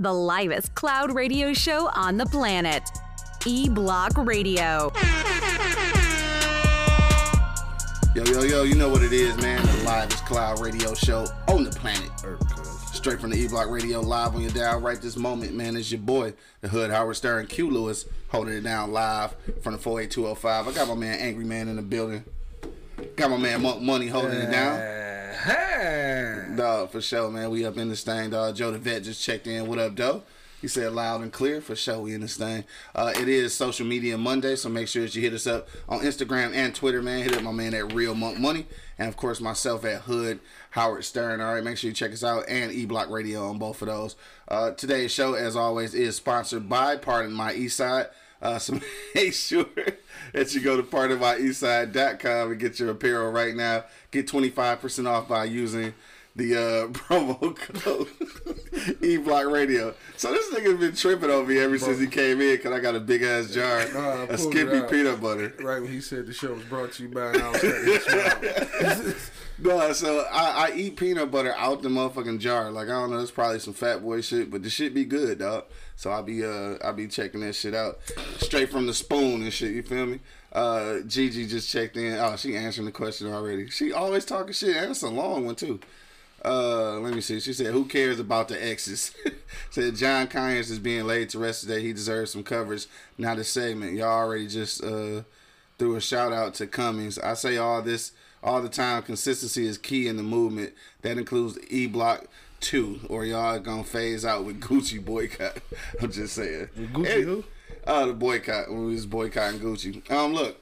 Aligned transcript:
the 0.00 0.12
livest 0.12 0.74
cloud 0.76 1.12
radio 1.12 1.52
show 1.52 1.90
on 1.92 2.16
the 2.16 2.26
planet. 2.26 2.88
E 3.44 3.68
Block 3.68 4.12
Radio. 4.16 4.92
Yo, 8.14 8.24
yo, 8.24 8.42
yo, 8.42 8.62
you 8.62 8.76
know 8.76 8.88
what 8.88 9.02
it 9.02 9.12
is, 9.12 9.36
man. 9.38 9.60
The 9.60 9.84
livest 9.84 10.24
cloud 10.24 10.60
radio 10.60 10.94
show 10.94 11.26
on 11.48 11.64
the 11.64 11.70
planet. 11.70 12.10
Earth. 12.24 12.94
Straight 12.94 13.20
from 13.20 13.30
the 13.30 13.38
E 13.38 13.48
Block 13.48 13.70
Radio, 13.70 14.00
live 14.00 14.36
on 14.36 14.42
your 14.42 14.52
dial 14.52 14.80
right 14.80 15.00
this 15.00 15.16
moment, 15.16 15.54
man. 15.54 15.76
It's 15.76 15.90
your 15.90 16.00
boy, 16.00 16.34
the 16.60 16.68
Hood 16.68 16.90
Howard 16.90 17.16
Stern, 17.16 17.46
Q 17.48 17.68
Lewis, 17.68 18.04
holding 18.28 18.54
it 18.54 18.60
down 18.62 18.92
live 18.92 19.34
from 19.62 19.72
the 19.72 19.78
48205. 19.78 20.68
I 20.68 20.72
got 20.72 20.88
my 20.88 20.94
man 20.94 21.18
Angry 21.18 21.44
Man 21.44 21.66
in 21.66 21.76
the 21.76 21.82
building. 21.82 22.24
Got 23.16 23.30
my 23.30 23.36
man 23.36 23.62
Monk 23.62 23.82
Money 23.82 24.06
holding 24.06 24.38
it 24.38 24.50
down. 24.50 25.07
Dog, 25.46 26.90
for 26.90 27.00
sure, 27.00 27.30
man. 27.30 27.50
We 27.50 27.64
up 27.64 27.76
in 27.76 27.88
this 27.88 28.02
thing, 28.02 28.30
dog. 28.30 28.56
Joe 28.56 28.72
the 28.72 28.78
Vet 28.78 29.04
just 29.04 29.22
checked 29.22 29.46
in. 29.46 29.68
What 29.68 29.78
up, 29.78 29.94
Joe? 29.94 30.22
He 30.60 30.66
said 30.66 30.92
loud 30.92 31.20
and 31.20 31.32
clear 31.32 31.60
for 31.60 31.76
sure. 31.76 32.00
We 32.00 32.14
in 32.14 32.22
this 32.22 32.36
thing. 32.36 32.64
Uh, 32.92 33.12
it 33.14 33.28
is 33.28 33.54
Social 33.54 33.86
Media 33.86 34.18
Monday, 34.18 34.56
so 34.56 34.68
make 34.68 34.88
sure 34.88 35.02
that 35.02 35.14
you 35.14 35.22
hit 35.22 35.32
us 35.32 35.46
up 35.46 35.68
on 35.88 36.00
Instagram 36.00 36.52
and 36.54 36.74
Twitter, 36.74 37.00
man. 37.00 37.22
Hit 37.22 37.36
up 37.36 37.44
my 37.44 37.52
man 37.52 37.72
at 37.74 37.92
Real 37.92 38.16
Monk 38.16 38.40
Money, 38.40 38.66
and 38.98 39.08
of 39.08 39.16
course 39.16 39.40
myself 39.40 39.84
at 39.84 40.02
Hood 40.02 40.40
Howard 40.70 41.04
Stern. 41.04 41.40
All 41.40 41.54
right, 41.54 41.62
make 41.62 41.76
sure 41.76 41.88
you 41.88 41.94
check 41.94 42.12
us 42.12 42.24
out 42.24 42.48
and 42.48 42.72
E 42.72 42.84
Block 42.84 43.08
Radio 43.08 43.48
on 43.48 43.58
both 43.58 43.80
of 43.80 43.86
those. 43.86 44.16
Uh, 44.48 44.72
today's 44.72 45.12
show, 45.12 45.34
as 45.34 45.54
always, 45.54 45.94
is 45.94 46.16
sponsored 46.16 46.68
by 46.68 46.96
Pardon 46.96 47.32
My 47.32 47.54
Eastside. 47.54 48.08
Uh, 48.40 48.58
so 48.58 48.78
make 49.14 49.34
sure 49.34 49.66
that 50.32 50.54
you 50.54 50.60
go 50.60 50.76
to 50.76 50.82
pardonmyeastside.com 50.82 52.50
and 52.50 52.60
get 52.60 52.78
your 52.78 52.90
apparel 52.90 53.30
right 53.30 53.54
now. 53.54 53.84
Get 54.10 54.26
25% 54.28 55.08
off 55.08 55.28
by 55.28 55.44
using 55.44 55.94
the 56.36 56.54
uh, 56.54 56.88
promo 56.92 57.56
code 57.56 58.08
E 59.02 59.16
Block 59.16 59.46
Radio. 59.46 59.94
So 60.16 60.30
this 60.32 60.52
nigga's 60.54 60.78
been 60.78 60.94
tripping 60.94 61.30
on 61.30 61.48
me 61.48 61.58
ever 61.58 61.78
since 61.78 61.98
he 61.98 62.06
came 62.06 62.40
in 62.40 62.56
because 62.56 62.72
I 62.72 62.80
got 62.80 62.94
a 62.94 63.00
big 63.00 63.22
ass 63.22 63.50
jar 63.50 63.80
I 63.80 64.26
of 64.28 64.40
Skippy 64.40 64.82
peanut 64.88 65.20
butter. 65.20 65.52
Right 65.60 65.82
when 65.82 65.90
he 65.90 66.00
said 66.00 66.26
the 66.26 66.32
show 66.32 66.54
was 66.54 66.64
brought 66.64 66.92
to 66.92 67.02
you 67.02 67.08
by 67.08 67.32
an 67.32 67.40
outlet. 67.40 69.16
No, 69.60 69.92
so 69.92 70.24
I, 70.30 70.68
I 70.68 70.72
eat 70.76 70.96
peanut 70.96 71.32
butter 71.32 71.52
out 71.56 71.82
the 71.82 71.88
motherfucking 71.88 72.38
jar. 72.38 72.70
Like 72.70 72.86
I 72.88 72.92
don't 72.92 73.10
know, 73.10 73.18
it's 73.18 73.32
probably 73.32 73.58
some 73.58 73.74
fat 73.74 74.02
boy 74.02 74.20
shit, 74.20 74.50
but 74.50 74.62
the 74.62 74.70
shit 74.70 74.94
be 74.94 75.04
good, 75.04 75.40
dog. 75.40 75.64
So 75.98 76.12
I 76.12 76.22
be 76.22 76.44
uh 76.44 76.76
I 76.84 76.92
be 76.92 77.08
checking 77.08 77.40
that 77.40 77.56
shit 77.56 77.74
out 77.74 77.98
straight 78.36 78.70
from 78.70 78.86
the 78.86 78.94
spoon 78.94 79.42
and 79.42 79.52
shit. 79.52 79.72
You 79.72 79.82
feel 79.82 80.06
me? 80.06 80.20
Uh, 80.52 81.00
Gigi 81.00 81.44
just 81.44 81.68
checked 81.68 81.96
in. 81.96 82.16
Oh, 82.20 82.36
she 82.36 82.56
answering 82.56 82.84
the 82.84 82.92
question 82.92 83.26
already. 83.26 83.68
She 83.68 83.92
always 83.92 84.24
talking 84.24 84.52
shit, 84.52 84.76
and 84.76 84.92
it's 84.92 85.02
a 85.02 85.08
long 85.08 85.44
one 85.44 85.56
too. 85.56 85.80
Uh, 86.44 87.00
let 87.00 87.12
me 87.12 87.20
see. 87.20 87.40
She 87.40 87.52
said, 87.52 87.72
"Who 87.72 87.84
cares 87.84 88.20
about 88.20 88.46
the 88.46 88.64
exes?" 88.64 89.12
said 89.70 89.96
John 89.96 90.28
Conyers 90.28 90.70
is 90.70 90.78
being 90.78 91.04
laid 91.04 91.30
to 91.30 91.40
rest 91.40 91.62
today. 91.62 91.82
He 91.82 91.92
deserves 91.92 92.30
some 92.30 92.44
coverage. 92.44 92.86
Not 93.18 93.38
a 93.38 93.44
segment. 93.44 93.94
Y'all 93.94 94.06
already 94.06 94.46
just 94.46 94.84
uh 94.84 95.22
threw 95.80 95.96
a 95.96 96.00
shout 96.00 96.32
out 96.32 96.54
to 96.54 96.68
Cummings. 96.68 97.18
I 97.18 97.34
say 97.34 97.56
all 97.56 97.82
this 97.82 98.12
all 98.40 98.62
the 98.62 98.68
time. 98.68 99.02
Consistency 99.02 99.66
is 99.66 99.76
key 99.76 100.06
in 100.06 100.16
the 100.16 100.22
movement. 100.22 100.74
That 101.02 101.18
includes 101.18 101.58
E 101.68 101.88
Block 101.88 102.28
Two, 102.60 103.00
or 103.08 103.24
y'all 103.24 103.58
gonna 103.60 103.84
phase 103.84 104.24
out 104.24 104.44
with 104.44 104.60
Gucci 104.60 105.02
boycott. 105.04 105.58
I'm 106.02 106.10
just 106.10 106.34
saying. 106.34 106.68
Gucci 106.76 107.06
Hey, 107.06 107.22
who? 107.22 107.44
Uh, 107.86 108.06
the 108.06 108.12
boycott 108.12 108.68
when 108.68 108.86
we 108.86 108.92
was 108.94 109.06
boycotting 109.06 109.60
Gucci. 109.60 110.10
Um, 110.10 110.34
look. 110.34 110.56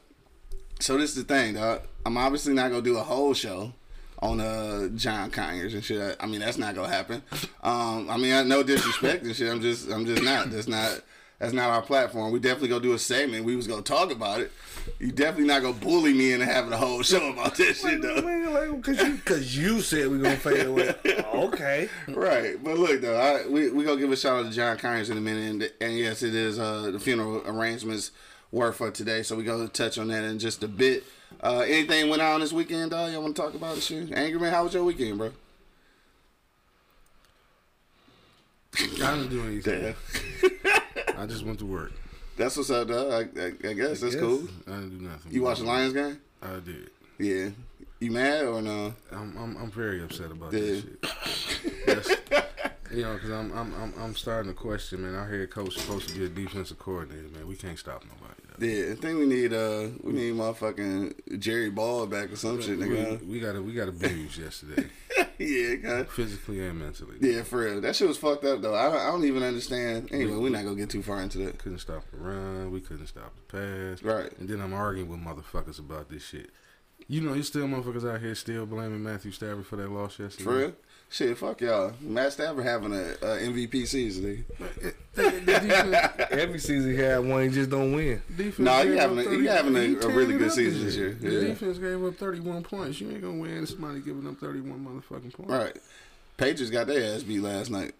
So 0.78 0.98
this 0.98 1.16
is 1.16 1.24
the 1.24 1.34
thing, 1.34 1.54
dog. 1.54 1.82
I'm 2.04 2.16
obviously 2.18 2.52
not 2.52 2.70
gonna 2.70 2.82
do 2.82 2.98
a 2.98 3.02
whole 3.02 3.32
show 3.34 3.72
on 4.20 4.40
uh 4.40 4.88
John 4.94 5.30
Conyers 5.30 5.74
and 5.74 5.82
shit. 5.82 6.16
I 6.20 6.26
mean, 6.26 6.40
that's 6.40 6.58
not 6.58 6.74
gonna 6.74 6.88
happen. 6.92 7.22
Um, 7.62 8.08
I 8.08 8.16
mean, 8.16 8.32
I 8.32 8.44
no 8.44 8.62
disrespect 8.62 9.24
and 9.24 9.34
shit. 9.34 9.50
I'm 9.50 9.60
just, 9.60 9.90
I'm 9.90 10.06
just 10.06 10.22
not. 10.22 10.52
That's 10.52 10.68
not. 10.68 11.00
That's 11.38 11.52
not 11.52 11.68
our 11.68 11.82
platform. 11.82 12.32
We 12.32 12.38
definitely 12.38 12.68
gonna 12.68 12.82
do 12.82 12.94
a 12.94 12.98
segment. 12.98 13.44
We 13.44 13.56
was 13.56 13.66
gonna 13.66 13.82
talk 13.82 14.10
about 14.10 14.40
it. 14.40 14.50
You 14.98 15.12
definitely 15.12 15.48
not 15.48 15.60
gonna 15.62 15.74
bully 15.74 16.14
me 16.14 16.32
into 16.32 16.46
having 16.46 16.72
a 16.72 16.76
whole 16.78 17.02
show 17.02 17.30
about 17.30 17.56
that 17.56 17.74
shit, 17.74 18.00
though. 18.00 18.22
Man, 18.22 18.54
like, 18.54 18.82
cause 18.82 19.02
you, 19.02 19.18
cause 19.18 19.56
you 19.56 19.80
said 19.80 20.08
we 20.08 20.18
gonna 20.18 20.36
fade 20.36 20.66
away. 20.66 20.94
Okay. 21.36 21.88
Right, 22.08 22.62
but 22.62 22.78
look 22.78 23.02
though, 23.02 23.18
I, 23.18 23.46
we 23.46 23.70
we 23.70 23.84
gonna 23.84 24.00
give 24.00 24.10
a 24.10 24.16
shout 24.16 24.38
out 24.38 24.50
to 24.50 24.56
John 24.56 24.78
Conyers 24.78 25.10
in 25.10 25.18
a 25.18 25.20
minute, 25.20 25.50
and, 25.50 25.72
and 25.82 25.98
yes, 25.98 26.22
it 26.22 26.34
is 26.34 26.58
uh, 26.58 26.90
the 26.90 26.98
funeral 26.98 27.42
arrangements 27.46 28.10
were 28.50 28.72
for 28.72 28.90
today, 28.90 29.22
so 29.22 29.36
we 29.36 29.44
gonna 29.44 29.68
touch 29.68 29.98
on 29.98 30.08
that 30.08 30.24
in 30.24 30.38
just 30.38 30.62
a 30.62 30.68
bit. 30.68 31.04
Uh, 31.42 31.58
anything 31.66 32.08
went 32.08 32.22
on 32.22 32.40
this 32.40 32.52
weekend, 32.52 32.92
dog? 32.92 33.12
Y'all 33.12 33.22
want 33.22 33.36
to 33.36 33.42
talk 33.42 33.54
about 33.54 33.74
this 33.74 33.84
shit? 33.84 34.10
Angry 34.12 34.40
man, 34.40 34.52
how 34.52 34.64
was 34.64 34.72
your 34.72 34.84
weekend, 34.84 35.18
bro? 35.18 35.32
I 38.78 39.16
didn't 39.16 39.28
do 39.30 39.42
anything. 39.44 39.94
I 41.16 41.26
just 41.26 41.44
went 41.44 41.58
to 41.60 41.66
work. 41.66 41.92
that's 42.36 42.56
what's 42.56 42.70
up, 42.70 42.88
dog. 42.88 43.10
I, 43.10 43.40
I, 43.40 43.46
I 43.70 43.72
guess 43.72 44.00
that's 44.00 44.14
Yes. 44.14 44.16
cool. 44.16 44.48
I 44.66 44.70
didn't 44.72 44.98
do 44.98 45.04
nothing. 45.08 45.32
You 45.32 45.42
watch 45.42 45.58
the 45.60 45.64
Lions 45.64 45.92
game? 45.94 46.20
I 46.42 46.54
did. 46.60 46.90
Yeah. 47.18 47.48
You 47.98 48.10
mad 48.10 48.44
or 48.44 48.60
no? 48.60 48.94
I'm, 49.10 49.36
I'm, 49.38 49.56
I'm 49.56 49.70
very 49.70 50.02
upset 50.02 50.30
about 50.30 50.52
Yeah. 50.52 50.60
this 50.60 50.82
shit. 52.06 52.52
You 52.92 53.02
know, 53.02 53.14
because 53.14 53.30
I'm, 53.30 53.50
I'm, 53.52 53.74
I'm, 53.74 53.94
I'm 53.98 54.14
starting 54.14 54.52
to 54.52 54.56
question, 54.56 55.02
man. 55.02 55.14
Our 55.14 55.28
head 55.28 55.50
coach 55.50 55.76
supposed 55.76 56.08
to 56.10 56.14
be 56.18 56.24
a 56.24 56.28
defensive 56.28 56.78
coordinator, 56.78 57.28
man. 57.36 57.48
We 57.48 57.56
can't 57.56 57.78
stop 57.78 58.04
nobody. 58.04 58.35
Yeah, 58.58 58.92
I 58.92 58.94
think 58.94 59.18
we 59.18 59.26
need 59.26 59.52
uh 59.52 59.88
we 60.02 60.12
need 60.12 60.34
motherfucking 60.34 61.38
Jerry 61.38 61.70
Ball 61.70 62.06
back 62.06 62.32
or 62.32 62.36
some 62.36 62.60
shit, 62.62 62.78
We, 62.78 62.86
nigga. 62.86 63.26
we 63.26 63.40
got 63.40 63.56
a, 63.56 63.62
we 63.62 63.72
got 63.72 63.86
a 63.88 63.90
abused 63.90 64.38
yesterday, 64.38 64.88
yeah, 65.38 65.76
kinda. 65.76 66.04
physically 66.06 66.66
and 66.66 66.78
mentally. 66.78 67.16
Yeah, 67.20 67.42
for 67.42 67.60
real. 67.60 67.80
That 67.80 67.96
shit 67.96 68.08
was 68.08 68.16
fucked 68.16 68.44
up 68.44 68.62
though. 68.62 68.74
I 68.74 68.84
don't, 68.84 68.96
I 69.00 69.06
don't 69.10 69.24
even 69.24 69.42
understand. 69.42 70.08
Anyway, 70.12 70.36
we're 70.36 70.50
not 70.50 70.64
gonna 70.64 70.76
get 70.76 70.90
too 70.90 71.02
far 71.02 71.20
into 71.22 71.38
that. 71.38 71.58
couldn't 71.58 71.78
stop 71.80 72.02
the 72.10 72.16
run. 72.16 72.70
We 72.70 72.80
couldn't 72.80 73.06
stop 73.08 73.32
the 73.36 73.58
pass. 73.58 74.02
Right. 74.02 74.30
And 74.38 74.48
then 74.48 74.60
I'm 74.60 74.72
arguing 74.74 75.08
with 75.10 75.20
motherfuckers 75.20 75.78
about 75.78 76.08
this 76.08 76.24
shit. 76.24 76.50
You 77.08 77.20
know, 77.20 77.34
you 77.34 77.42
still 77.42 77.66
motherfuckers 77.66 78.10
out 78.10 78.20
here 78.20 78.34
still 78.34 78.66
blaming 78.66 79.02
Matthew 79.02 79.30
Stafford 79.30 79.66
for 79.66 79.76
that 79.76 79.90
loss 79.90 80.18
yesterday. 80.18 80.44
For 80.44 80.56
real? 80.56 80.72
Shit, 81.08 81.38
fuck 81.38 81.60
y'all. 81.60 81.92
Matt 82.00 82.32
Stafford 82.32 82.64
having 82.64 82.92
a, 82.92 83.12
a 83.22 83.38
MVP 83.38 83.86
season. 83.86 84.44
Nigga. 84.58 84.94
The 85.14 85.22
defense, 85.46 86.26
Every 86.32 86.58
season 86.58 86.90
he 86.90 86.96
had 86.98 87.18
one, 87.24 87.44
he 87.44 87.48
just 87.50 87.70
don't 87.70 87.92
win. 87.94 88.20
defense 88.36 88.58
Nah, 88.58 88.82
he 88.82 88.96
having 88.96 89.18
up 89.20 89.26
a- 89.26 89.30
he 89.30 89.46
having 89.46 89.76
a- 89.76 89.82
he 89.86 89.94
a 89.94 90.08
really 90.08 90.36
good 90.36 90.50
season 90.52 90.84
this 90.84 90.96
year. 90.96 91.12
The 91.18 91.30
Yeah. 91.30 91.40
defense 91.48 91.78
gave 91.78 92.04
up 92.04 92.16
31 92.16 92.64
points. 92.64 93.00
You 93.00 93.10
ain't 93.10 93.22
gonna 93.22 93.38
win 93.38 93.66
somebody 93.66 94.00
giving 94.00 94.26
up 94.26 94.38
31 94.38 94.84
motherfucking 94.84 95.32
points. 95.32 95.50
Right. 95.50 95.76
Patriots 96.36 96.70
got 96.70 96.88
their 96.88 97.14
ass 97.14 97.22
beat 97.22 97.40
last 97.40 97.70
night. 97.70 97.94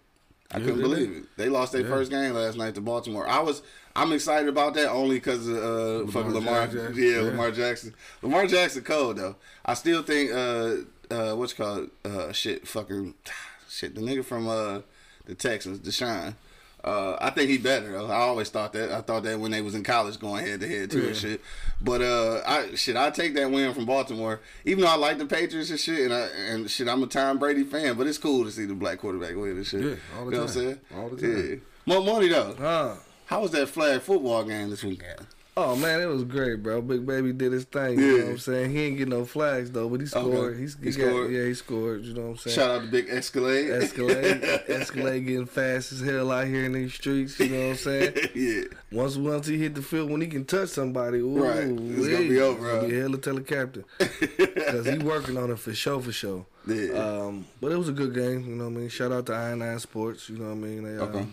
I 0.51 0.59
Yeah, 0.59 0.65
couldn't 0.65 0.81
believe 0.81 1.07
did. 1.09 1.17
it. 1.17 1.23
They 1.37 1.49
lost 1.49 1.71
their 1.73 1.81
Yeah. 1.81 1.87
first 1.89 2.11
game 2.11 2.33
last 2.33 2.57
night 2.57 2.75
to 2.75 2.81
Baltimore. 2.81 3.27
I 3.27 3.39
was 3.39 3.61
I'm 3.95 4.11
excited 4.11 4.47
about 4.47 4.75
that 4.75 4.91
only 4.91 5.15
because 5.15 5.47
of 5.47 5.57
uh, 5.57 6.11
fucking 6.11 6.33
Lamar. 6.33 6.67
Jackson. 6.67 6.93
Yeah, 6.95 7.09
Yeah. 7.09 7.21
Lamar 7.21 7.51
Jackson. 7.51 7.95
Lamar 8.21 8.45
Jackson 8.47 8.83
cold 8.83 9.17
though. 9.17 9.35
I 9.65 9.73
still 9.73 10.03
think 10.03 10.31
uh 10.31 10.75
uh 11.11 11.33
what's 11.33 11.53
called 11.53 11.89
uh 12.05 12.31
shit 12.31 12.67
fucking 12.67 13.13
shit 13.69 13.95
the 13.95 14.01
nigga 14.01 14.23
from 14.23 14.47
uh 14.47 14.81
the 15.25 15.35
Texans 15.35 15.79
Deshaun. 15.79 16.35
Uh, 16.83 17.17
I 17.19 17.31
think 17.31 17.49
he 17.49 17.57
better 17.57 17.91
though. 17.91 18.05
I 18.05 18.17
always 18.17 18.49
thought 18.49 18.71
that. 18.73 18.91
I 18.91 19.01
thought 19.01 19.23
that 19.23 19.39
when 19.39 19.51
they 19.51 19.61
was 19.61 19.75
in 19.75 19.83
college 19.83 20.19
going 20.19 20.45
head 20.45 20.61
to 20.61 20.67
head 20.67 20.91
too 20.91 21.07
and 21.07 21.15
shit. 21.15 21.41
But 21.81 22.01
uh, 22.01 22.41
I 22.45 22.75
shit, 22.75 22.95
I 22.95 23.09
take 23.09 23.33
that 23.33 23.51
win 23.51 23.73
from 23.73 23.85
Baltimore. 23.85 24.39
Even 24.63 24.83
though 24.83 24.91
I 24.91 24.95
like 24.95 25.17
the 25.17 25.25
Patriots 25.25 25.69
and 25.69 25.79
shit, 25.79 25.99
and 25.99 26.13
I, 26.13 26.27
and 26.49 26.69
shit, 26.69 26.87
I'm 26.87 27.03
a 27.03 27.07
Tom 27.07 27.39
Brady 27.39 27.63
fan. 27.63 27.95
But 27.97 28.07
it's 28.07 28.19
cool 28.19 28.45
to 28.45 28.51
see 28.51 28.65
the 28.65 28.75
black 28.75 28.99
quarterback 28.99 29.35
win 29.35 29.57
and 29.57 29.67
shit. 29.67 29.81
Yeah, 29.81 29.95
all 30.17 30.25
the 30.25 30.31
you 30.31 30.37
know 30.37 30.43
what 30.43 30.43
I'm 30.43 30.47
saying? 30.47 30.79
All 30.95 31.09
the 31.09 31.21
time. 31.21 31.49
Yeah. 31.49 31.55
More 31.93 32.03
money 32.03 32.27
though. 32.29 32.55
Huh. 32.57 32.95
How 33.25 33.41
was 33.41 33.51
that 33.51 33.67
flag 33.67 34.01
football 34.01 34.45
game 34.45 34.69
this 34.69 34.83
weekend? 34.83 35.27
Oh 35.59 35.75
man, 35.75 35.99
it 35.99 36.05
was 36.05 36.23
great, 36.23 36.61
bro. 36.61 36.83
Big 36.83 37.03
baby 37.03 37.33
did 37.33 37.51
his 37.51 37.63
thing. 37.63 37.97
You 37.99 38.05
Yeah. 38.05 38.17
know 38.19 38.23
what 38.25 38.31
I'm 38.33 38.37
saying? 38.37 38.71
He 38.71 38.81
ain't 38.83 38.97
get 38.99 39.07
no 39.07 39.25
flags 39.25 39.71
though, 39.71 39.89
but 39.89 40.01
he 40.01 40.05
scored. 40.05 40.55
He's, 40.59 40.77
He 40.77 40.91
he, 40.91 40.91
got- 40.95 41.07
scored? 41.07 41.31
yeah, 41.31 41.45
he 41.45 41.53
scored. 41.55 42.03
You 42.05 42.13
know 42.13 42.21
what 42.21 42.29
I'm 42.29 42.37
saying? 42.37 42.55
Shout 42.55 42.69
out 42.69 42.81
to 42.83 42.87
Big 42.91 43.09
Escalade. 43.09 43.71
Escalade, 43.71 44.43
Escalade 44.69 45.21
getting 45.21 45.47
fast 45.47 45.91
as 45.93 46.01
hell 46.01 46.31
out 46.31 46.45
here 46.45 46.65
in 46.65 46.73
these 46.73 46.93
streets. 46.93 47.39
You 47.39 47.49
know 47.49 47.59
what 47.59 47.69
I'm 47.71 47.75
saying? 47.77 48.13
yeah. 48.35 48.63
Once 48.91 49.17
once 49.17 49.47
he 49.47 49.57
hit 49.57 49.73
the 49.73 49.81
field, 49.81 50.11
when 50.11 50.21
he 50.21 50.27
can 50.27 50.45
touch 50.45 50.69
somebody, 50.69 51.17
ooh, 51.17 51.43
Right. 51.43 51.57
It's 51.57 52.07
gonna 52.07 52.29
be 52.29 52.39
over, 52.39 52.69
It's 52.69 52.75
gonna 52.77 52.87
be 52.89 52.99
hell 52.99 53.11
to 53.13 53.17
tell 53.17 53.35
the 53.35 53.41
captain 53.41 53.83
because 53.97 54.85
he 54.85 54.99
working 54.99 55.37
on 55.37 55.49
it 55.49 55.57
for 55.57 55.73
sure, 55.73 55.99
for 56.01 56.11
sure. 56.11 56.45
Yeah. 56.67 56.91
Um, 56.91 57.47
but 57.61 57.71
it 57.71 57.77
was 57.77 57.89
a 57.89 57.93
good 57.93 58.13
game. 58.13 58.45
You 58.47 58.55
know 58.55 58.65
what 58.65 58.75
I 58.75 58.81
mean? 58.81 58.89
Shout 58.89 59.11
out 59.11 59.25
to 59.25 59.33
Iron 59.33 59.59
Nine 59.59 59.79
Sports. 59.79 60.29
You 60.29 60.37
know 60.37 60.45
what 60.49 60.51
I 60.51 60.55
mean? 60.55 60.83
They, 60.83 61.01
um, 61.01 61.09
Okay. 61.09 61.25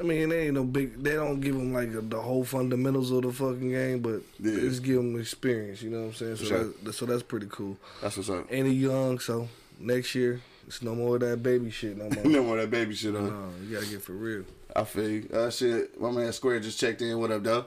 I 0.00 0.04
mean, 0.04 0.28
they 0.28 0.46
ain't 0.46 0.54
no 0.54 0.62
big. 0.64 1.02
They 1.02 1.14
don't 1.14 1.40
give 1.40 1.56
them 1.56 1.72
like 1.72 1.90
the 2.08 2.20
whole 2.20 2.44
fundamentals 2.44 3.10
of 3.10 3.22
the 3.22 3.32
fucking 3.32 3.70
game, 3.70 4.00
but 4.00 4.22
Yeah. 4.38 4.52
they 4.54 4.60
just 4.60 4.82
give 4.84 4.96
them 4.96 5.18
experience. 5.20 5.82
You 5.82 5.90
know 5.90 6.00
what 6.02 6.06
I'm 6.08 6.14
saying? 6.14 6.36
So, 6.36 6.44
sure. 6.44 6.64
that, 6.84 6.92
so 6.92 7.06
that's 7.06 7.22
pretty 7.24 7.46
cool. 7.50 7.76
That's 8.00 8.16
what's 8.16 8.30
up. 8.30 8.46
And 8.50 8.66
he 8.68 8.74
young, 8.74 9.18
so 9.18 9.48
next 9.80 10.14
year 10.14 10.40
it's 10.68 10.82
no 10.82 10.94
more 10.94 11.16
of 11.16 11.22
that 11.22 11.42
baby 11.42 11.70
shit 11.70 11.96
no 11.96 12.08
more. 12.10 12.24
no 12.32 12.42
more 12.44 12.58
of 12.58 12.62
that 12.62 12.70
baby 12.70 12.94
shit 12.94 13.16
on. 13.16 13.26
no, 13.26 13.48
you 13.66 13.74
gotta 13.74 13.86
get 13.90 14.02
for 14.02 14.12
real. 14.12 14.44
I 14.76 14.84
feel 14.84 15.08
you. 15.08 15.28
Uh, 15.32 15.50
shit, 15.50 16.00
my 16.00 16.10
man 16.12 16.32
Square 16.32 16.60
just 16.60 16.78
checked 16.78 17.02
in. 17.02 17.18
What 17.18 17.32
up, 17.32 17.42
though? 17.42 17.64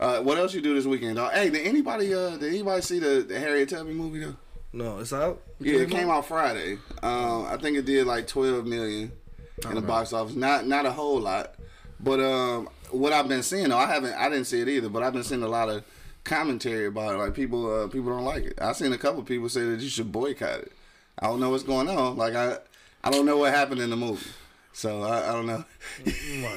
Uh, 0.00 0.20
what 0.20 0.38
else 0.38 0.54
you 0.54 0.60
do 0.62 0.74
this 0.74 0.86
weekend, 0.86 1.16
dog? 1.16 1.32
Hey, 1.32 1.50
did 1.50 1.66
anybody 1.66 2.14
uh 2.14 2.30
did 2.38 2.48
anybody 2.52 2.80
see 2.80 2.98
the, 2.98 3.24
the 3.28 3.38
Harriet 3.38 3.68
Tubman 3.68 3.94
movie 3.94 4.20
though? 4.20 4.36
No, 4.72 4.98
it's 5.00 5.12
out. 5.12 5.42
Yeah, 5.60 5.80
it 5.80 5.90
came 5.90 6.08
out 6.10 6.26
Friday. 6.26 6.78
Um, 7.02 7.44
I 7.44 7.58
think 7.60 7.76
it 7.76 7.84
did 7.84 8.06
like 8.06 8.26
twelve 8.26 8.66
million. 8.66 9.12
in 9.68 9.74
the 9.74 9.80
box 9.82 10.12
office. 10.14 10.34
Not 10.34 10.66
not 10.66 10.84
a 10.86 10.90
whole 10.90 11.20
lot, 11.20 11.54
but 12.04 12.20
um, 12.20 12.68
what 12.90 13.12
I've 13.12 13.28
been 13.28 13.42
seeing 13.42 13.70
though, 13.70 13.78
I 13.78 13.86
haven't 13.86 14.14
I 14.14 14.28
didn't 14.28 14.44
see 14.44 14.60
it 14.60 14.68
either, 14.68 14.88
but 14.88 15.02
I've 15.02 15.12
been 15.12 15.24
seeing 15.24 15.42
a 15.42 15.48
lot 15.48 15.68
of 15.68 15.82
commentary 16.22 16.86
about 16.86 17.14
it. 17.14 17.18
Like 17.18 17.34
people 17.34 17.84
uh, 17.84 17.88
people 17.88 18.10
don't 18.10 18.24
like 18.24 18.44
it. 18.44 18.58
I've 18.60 18.76
seen 18.76 18.92
a 18.92 18.98
couple 18.98 19.22
people 19.22 19.48
say 19.48 19.64
that 19.64 19.80
you 19.80 19.88
should 19.88 20.12
boycott 20.12 20.60
it. 20.60 20.72
I 21.18 21.26
don't 21.26 21.40
know 21.40 21.50
what's 21.50 21.62
going 21.62 21.88
on. 21.88 22.16
Like 22.16 22.34
I 22.34 22.58
I 23.02 23.10
don't 23.10 23.26
know 23.26 23.38
what 23.38 23.52
happened 23.52 23.80
in 23.80 23.90
the 23.90 23.96
movie. 23.96 24.30
So 24.72 25.02
I, 25.02 25.30
I 25.30 25.32
don't 25.32 25.46
know. 25.46 25.64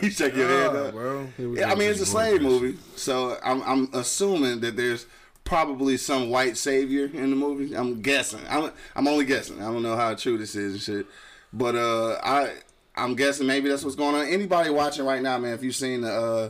you 0.01 0.09
check 0.09 0.35
your 0.35 0.47
head 0.47 0.75
up. 0.75 0.93
bro. 0.93 1.27
Yeah, 1.37 1.71
I 1.71 1.75
mean 1.75 1.91
it's 1.91 2.01
a 2.01 2.05
slave 2.05 2.41
movie, 2.41 2.77
so 2.95 3.37
I'm 3.43 3.61
I'm 3.63 3.89
assuming 3.93 4.59
that 4.61 4.75
there's 4.75 5.05
probably 5.43 5.95
some 5.95 6.29
white 6.29 6.57
savior 6.57 7.05
in 7.05 7.29
the 7.29 7.35
movie. 7.35 7.73
I'm 7.75 8.01
guessing. 8.01 8.41
I'm 8.49 8.71
I'm 8.95 9.07
only 9.07 9.25
guessing. 9.25 9.61
I 9.61 9.71
don't 9.71 9.83
know 9.83 9.95
how 9.95 10.13
true 10.15 10.37
this 10.37 10.55
is 10.55 10.73
and 10.73 10.81
shit. 10.81 11.05
But 11.53 11.75
uh, 11.75 12.19
I 12.23 12.53
I'm 12.97 13.15
guessing 13.15 13.47
maybe 13.47 13.69
that's 13.69 13.83
what's 13.83 13.95
going 13.95 14.15
on. 14.15 14.27
Anybody 14.27 14.69
watching 14.69 15.05
right 15.05 15.21
now, 15.21 15.37
man? 15.37 15.53
If 15.53 15.63
you've 15.63 15.75
seen 15.75 16.01
the 16.01 16.11
uh, 16.11 16.49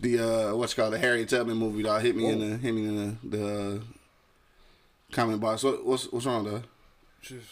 the 0.00 0.18
uh, 0.18 0.54
what's 0.56 0.74
called 0.74 0.92
the 0.92 0.98
Harriet 0.98 1.28
Tubman 1.28 1.56
movie, 1.56 1.82
dog, 1.82 2.02
hit 2.02 2.16
me 2.16 2.26
in 2.26 2.38
the 2.38 2.56
hit 2.56 2.72
me 2.72 2.88
in 2.88 2.96
the, 2.96 3.36
the 3.36 3.46
uh, 3.46 3.78
comment 5.12 5.40
box. 5.40 5.62
What 5.62 5.84
what's 5.84 6.10
what's 6.12 6.26
wrong, 6.26 6.44
though? 6.44 6.62
Just 7.20 7.46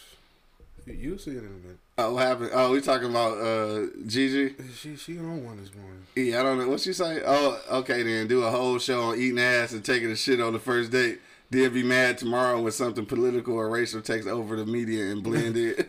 you'll 0.87 1.19
see 1.19 1.32
it 1.32 1.38
in 1.38 1.47
a 1.47 1.50
minute. 1.50 1.79
Oh, 1.97 2.15
what 2.15 2.26
happened? 2.26 2.50
Oh, 2.53 2.73
we 2.73 2.81
talking 2.81 3.11
about 3.11 3.38
uh, 3.38 3.87
Gigi. 4.06 4.55
She 4.75 4.97
she 4.97 5.19
on 5.19 5.44
one 5.44 5.59
this 5.59 5.73
morning. 5.75 6.03
Yeah, 6.17 6.41
I 6.41 6.43
don't 6.43 6.59
know 6.59 6.69
what 6.69 6.81
she 6.81 6.93
say. 6.93 7.23
Oh, 7.25 7.61
okay 7.70 8.03
then. 8.03 8.27
Do 8.27 8.43
a 8.43 8.50
whole 8.50 8.79
show 8.79 9.03
on 9.03 9.19
eating 9.19 9.38
ass 9.38 9.73
and 9.73 9.85
taking 9.85 10.11
a 10.11 10.17
shit 10.17 10.41
on 10.41 10.53
the 10.53 10.59
first 10.59 10.91
date. 10.91 11.20
Then 11.55 11.73
be 11.73 11.85
mad 11.85 12.19
tomorrow 12.19 12.61
when 12.61 12.73
something 12.73 13.06
political 13.06 13.55
or 13.55 13.69
racial 13.69 14.01
takes 14.01 14.27
over 14.27 14.56
the 14.56 14.67
media 14.67 15.12
and 15.12 15.23
blend 15.23 15.56
it. 15.56 15.89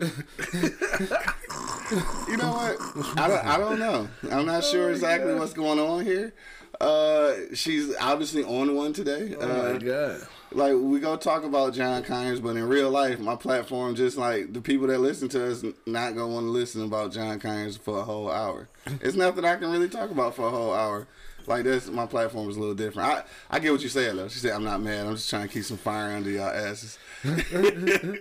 you 2.28 2.36
know 2.36 2.52
what? 2.52 2.76
I 3.18 3.26
don't, 3.26 3.44
I 3.44 3.58
don't 3.58 3.80
know. 3.80 4.08
I'm 4.30 4.46
not 4.46 4.62
sure 4.62 4.92
exactly 4.92 5.34
what's 5.34 5.54
going 5.54 5.80
on 5.80 6.04
here. 6.04 6.32
Uh, 6.80 7.32
she's 7.52 7.92
obviously 7.96 8.44
on 8.44 8.76
one 8.76 8.92
today. 8.92 9.34
Oh 9.40 9.42
uh, 9.42 9.72
my 9.72 9.78
god. 9.78 10.20
like 10.52 10.74
we 10.76 11.00
go 11.00 11.16
talk 11.16 11.42
about 11.42 11.74
John 11.74 12.04
Conyers, 12.04 12.38
but 12.38 12.50
in 12.50 12.68
real 12.68 12.90
life, 12.90 13.18
my 13.18 13.34
platform 13.34 13.96
just 13.96 14.16
like 14.16 14.52
the 14.52 14.60
people 14.60 14.86
that 14.86 15.00
listen 15.00 15.28
to 15.30 15.50
us 15.50 15.64
not 15.84 16.14
gonna 16.14 16.32
want 16.32 16.46
to 16.46 16.50
listen 16.50 16.84
about 16.84 17.12
John 17.12 17.40
Conyers 17.40 17.76
for 17.76 17.98
a 17.98 18.04
whole 18.04 18.30
hour. 18.30 18.68
It's 19.00 19.16
nothing 19.16 19.44
I 19.44 19.56
can 19.56 19.72
really 19.72 19.88
talk 19.88 20.12
about 20.12 20.36
for 20.36 20.46
a 20.46 20.50
whole 20.50 20.72
hour. 20.72 21.08
Like 21.48 21.64
that's 21.64 21.88
my 21.88 22.06
platform 22.06 22.48
is 22.48 22.56
a 22.56 22.60
little 22.60 22.74
different. 22.74 23.08
I 23.08 23.22
I 23.50 23.58
get 23.58 23.72
what 23.72 23.82
you 23.82 23.88
saying 23.88 24.16
though. 24.16 24.28
She 24.28 24.38
said 24.38 24.52
I'm 24.52 24.64
not 24.64 24.80
mad. 24.80 25.06
I'm 25.06 25.14
just 25.14 25.30
trying 25.30 25.46
to 25.46 25.52
keep 25.52 25.64
some 25.64 25.76
fire 25.76 26.12
under 26.12 26.30
y'all 26.30 26.48
asses. 26.48 26.98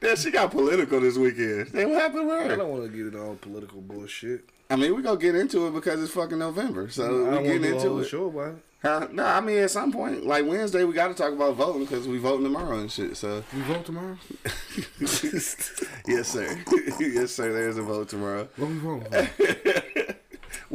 Then 0.00 0.16
she 0.16 0.30
got 0.30 0.50
political 0.50 1.00
this 1.00 1.16
weekend. 1.16 1.68
Then 1.68 1.90
what 1.90 2.02
happened 2.02 2.28
with 2.28 2.52
I 2.52 2.56
don't 2.56 2.68
want 2.70 2.84
to 2.84 2.90
get 2.90 3.06
into 3.06 3.22
all 3.22 3.34
political 3.36 3.80
bullshit. 3.80 4.48
I 4.68 4.76
mean, 4.76 4.94
we 4.94 5.02
gonna 5.02 5.18
get 5.18 5.34
into 5.34 5.66
it 5.68 5.72
because 5.72 6.02
it's 6.02 6.12
fucking 6.12 6.38
November, 6.38 6.90
so 6.90 7.26
I 7.26 7.40
we 7.40 7.48
getting 7.48 7.74
into 7.74 8.00
it. 8.00 8.08
show 8.08 8.26
about 8.26 8.54
it. 8.54 8.58
Huh? 8.82 9.08
No, 9.10 9.24
I 9.24 9.40
mean 9.40 9.58
at 9.58 9.70
some 9.70 9.90
point, 9.90 10.26
like 10.26 10.46
Wednesday, 10.46 10.84
we 10.84 10.92
got 10.92 11.08
to 11.08 11.14
talk 11.14 11.32
about 11.32 11.56
voting 11.56 11.82
because 11.84 12.06
we 12.06 12.18
voting 12.18 12.44
tomorrow 12.44 12.78
and 12.78 12.90
shit. 12.90 13.16
So. 13.16 13.42
We 13.54 13.62
vote 13.62 13.86
tomorrow. 13.86 14.18
yes, 15.00 16.28
sir. 16.28 16.64
yes, 17.00 17.32
sir. 17.32 17.52
There's 17.52 17.78
a 17.78 17.82
vote 17.82 18.08
tomorrow. 18.08 18.48
What 18.56 18.68
we 18.68 18.78
voting 18.78 19.10
for? 19.10 19.82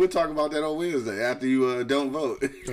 We'll 0.02 0.10
talk 0.10 0.32
about 0.32 0.50
that 0.50 0.64
on 0.64 0.78
Wednesday 0.78 1.24
after 1.24 1.46
you 1.46 1.68
uh, 1.68 1.84
don't 1.84 2.10
vote. 2.10 2.42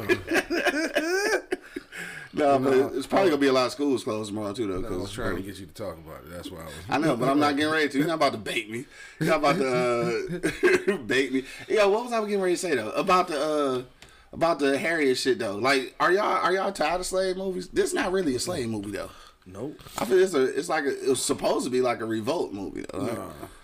no, 2.33 2.59
but 2.59 2.73
it's 2.97 3.07
probably 3.07 3.29
gonna 3.29 3.37
be 3.37 3.49
a 3.49 3.53
lot 3.53 3.67
of 3.67 3.73
schools 3.73 4.03
closed 4.03 4.31
tomorrow 4.31 4.55
too, 4.55 4.67
though. 4.67 4.95
I 4.95 4.97
was 4.99 5.13
trying 5.13 5.37
to 5.37 5.43
get 5.43 5.59
you 5.59 5.67
to 5.67 5.75
talk 5.75 5.99
about 5.99 6.23
it. 6.23 6.31
That's 6.31 6.51
why 6.51 6.63
I 6.63 6.65
was. 6.65 6.75
I 6.89 6.97
know, 6.97 7.19
but 7.19 7.29
I'm 7.29 7.39
not 7.39 7.55
getting 7.59 7.71
ready 7.71 7.91
to. 7.91 7.99
You're 7.99 8.07
not 8.07 8.15
about 8.15 8.33
to 8.33 8.39
bait 8.39 8.71
me. 8.71 8.87
You're 9.21 9.29
not 9.29 9.41
about 9.41 9.57
to 9.57 10.95
uh, 10.95 10.97
bait 11.07 11.35
me. 11.35 11.45
Yeah, 11.69 11.85
what 11.85 12.05
was 12.05 12.15
I 12.15 12.21
getting 12.23 12.41
ready 12.41 12.55
to 12.55 12.59
say 12.59 12.75
though 12.75 12.93
about 12.93 13.29
the 13.29 13.39
uh, 13.39 13.83
about 14.33 14.59
the 14.59 14.79
Harriet 14.79 15.19
shit 15.19 15.39
though? 15.39 15.57
Like, 15.57 15.97
are 16.01 16.11
y'all 16.11 16.23
are 16.23 16.55
y'all 16.55 16.73
tired 16.73 17.01
of 17.01 17.07
slave 17.07 17.37
movies? 17.37 17.69
This 17.69 17.89
is 17.89 17.95
not 17.95 18.11
really 18.11 18.37
a 18.37 18.41
slave 18.41 18.71
movie 18.71 18.93
though. 18.93 19.11
Nope. 19.45 19.83
I 19.99 20.07
feel 20.07 20.19
it's 20.19 20.33
a 20.33 20.45
it's 20.45 20.71
like 20.71 20.85
a, 20.85 21.05
it 21.05 21.11
was 21.11 21.23
supposed 21.23 21.67
to 21.67 21.71
be 21.71 21.83
like 21.83 22.01
a 22.01 22.07
revolt 22.07 22.55
movie 22.55 22.87
though. 22.91 23.01
Like, 23.01 23.19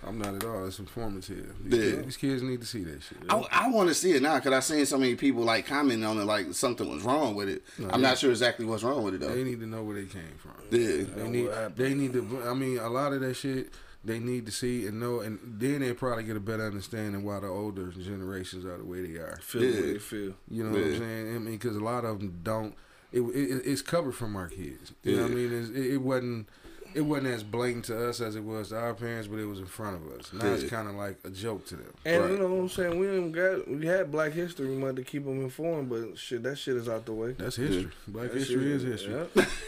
I'm 0.06 0.18
not 0.18 0.34
at 0.34 0.44
all. 0.44 0.66
It's 0.66 0.78
informative. 0.78 1.54
Yeah. 1.64 1.70
These, 1.70 1.80
kids, 1.92 2.04
these 2.04 2.16
kids 2.16 2.42
need 2.42 2.60
to 2.60 2.66
see 2.66 2.84
that 2.84 3.02
shit. 3.02 3.18
I, 3.28 3.44
I 3.50 3.70
want 3.70 3.88
to 3.88 3.94
see 3.94 4.12
it 4.12 4.22
now 4.22 4.36
because 4.36 4.52
I've 4.52 4.64
seen 4.64 4.84
so 4.86 4.98
many 4.98 5.14
people 5.14 5.42
like 5.42 5.66
commenting 5.66 6.04
on 6.04 6.18
it 6.18 6.24
like 6.24 6.52
something 6.54 6.88
was 6.88 7.02
wrong 7.02 7.34
with 7.34 7.48
it. 7.48 7.62
I'm 7.90 8.02
not 8.02 8.18
sure 8.18 8.30
exactly 8.30 8.66
what's 8.66 8.82
wrong 8.82 9.02
with 9.02 9.14
it 9.14 9.20
though. 9.20 9.34
They 9.34 9.44
need 9.44 9.60
to 9.60 9.66
know 9.66 9.82
where 9.82 9.96
they 9.96 10.06
came 10.06 10.36
from. 10.38 10.52
Yeah. 10.70 11.04
They 11.16 11.28
need. 11.28 11.50
They 11.76 11.94
need 11.94 12.12
to. 12.14 12.42
I 12.46 12.54
mean, 12.54 12.78
a 12.78 12.88
lot 12.88 13.12
of 13.12 13.20
that 13.20 13.34
shit 13.34 13.72
they 14.04 14.18
need 14.18 14.44
to 14.46 14.52
see 14.52 14.86
and 14.86 15.00
know, 15.00 15.20
and 15.20 15.38
then 15.42 15.80
they 15.80 15.92
probably 15.94 16.24
get 16.24 16.36
a 16.36 16.40
better 16.40 16.66
understanding 16.66 17.24
why 17.24 17.40
the 17.40 17.46
older 17.46 17.86
generations 17.90 18.64
are 18.66 18.76
the 18.76 18.84
way 18.84 19.00
they 19.06 19.18
are. 19.18 19.38
Feel 19.42 19.62
the 19.62 19.66
Yeah. 19.68 19.80
way 19.80 19.92
they 19.94 19.98
feel. 19.98 20.34
You 20.50 20.64
know 20.64 20.72
what 20.72 20.82
I'm 20.82 20.98
saying? 20.98 21.36
I 21.36 21.38
mean, 21.38 21.52
because 21.56 21.76
a 21.76 21.80
lot 21.80 22.04
of 22.04 22.18
them 22.20 22.40
don't. 22.42 22.74
It, 23.12 23.20
it 23.20 23.62
it's 23.64 23.80
covered 23.80 24.14
from 24.14 24.36
our 24.36 24.48
kids. 24.48 24.92
You 25.04 25.16
know 25.16 25.22
what 25.22 25.30
I 25.30 25.34
mean? 25.34 25.52
It's, 25.52 25.70
it, 25.70 25.92
it 25.94 25.96
wasn't. 26.02 26.48
It 26.94 27.00
wasn't 27.00 27.26
as 27.28 27.42
blatant 27.42 27.86
to 27.86 28.08
us 28.08 28.20
as 28.20 28.36
it 28.36 28.44
was 28.44 28.68
to 28.68 28.78
our 28.78 28.94
parents, 28.94 29.26
but 29.26 29.38
it 29.40 29.46
was 29.46 29.58
in 29.58 29.66
front 29.66 29.96
of 29.96 30.12
us. 30.18 30.32
Now 30.32 30.46
it's 30.52 30.70
kind 30.70 30.88
of 30.88 30.94
like 30.94 31.18
a 31.24 31.30
joke 31.30 31.66
to 31.66 31.76
them. 31.76 31.92
And 32.04 32.22
Right. 32.22 32.30
you 32.30 32.38
know 32.38 32.46
what 32.48 32.60
I'm 32.62 32.68
saying? 32.68 32.98
We 32.98 33.08
ain't 33.08 33.32
got 33.32 33.68
we 33.68 33.86
had 33.86 34.12
Black 34.12 34.32
History 34.32 34.68
Month 34.68 34.96
to 34.96 35.02
keep 35.04 35.24
them 35.24 35.40
informed, 35.40 35.90
but 35.90 36.16
shit, 36.16 36.42
that 36.44 36.56
shit 36.56 36.76
is 36.76 36.88
out 36.88 37.04
the 37.06 37.12
way. 37.12 37.32
That's 37.32 37.56
history. 37.56 37.90
Black 38.06 38.30
That 38.30 38.38
history 38.38 38.72
is 38.72 38.82
history. 38.84 39.26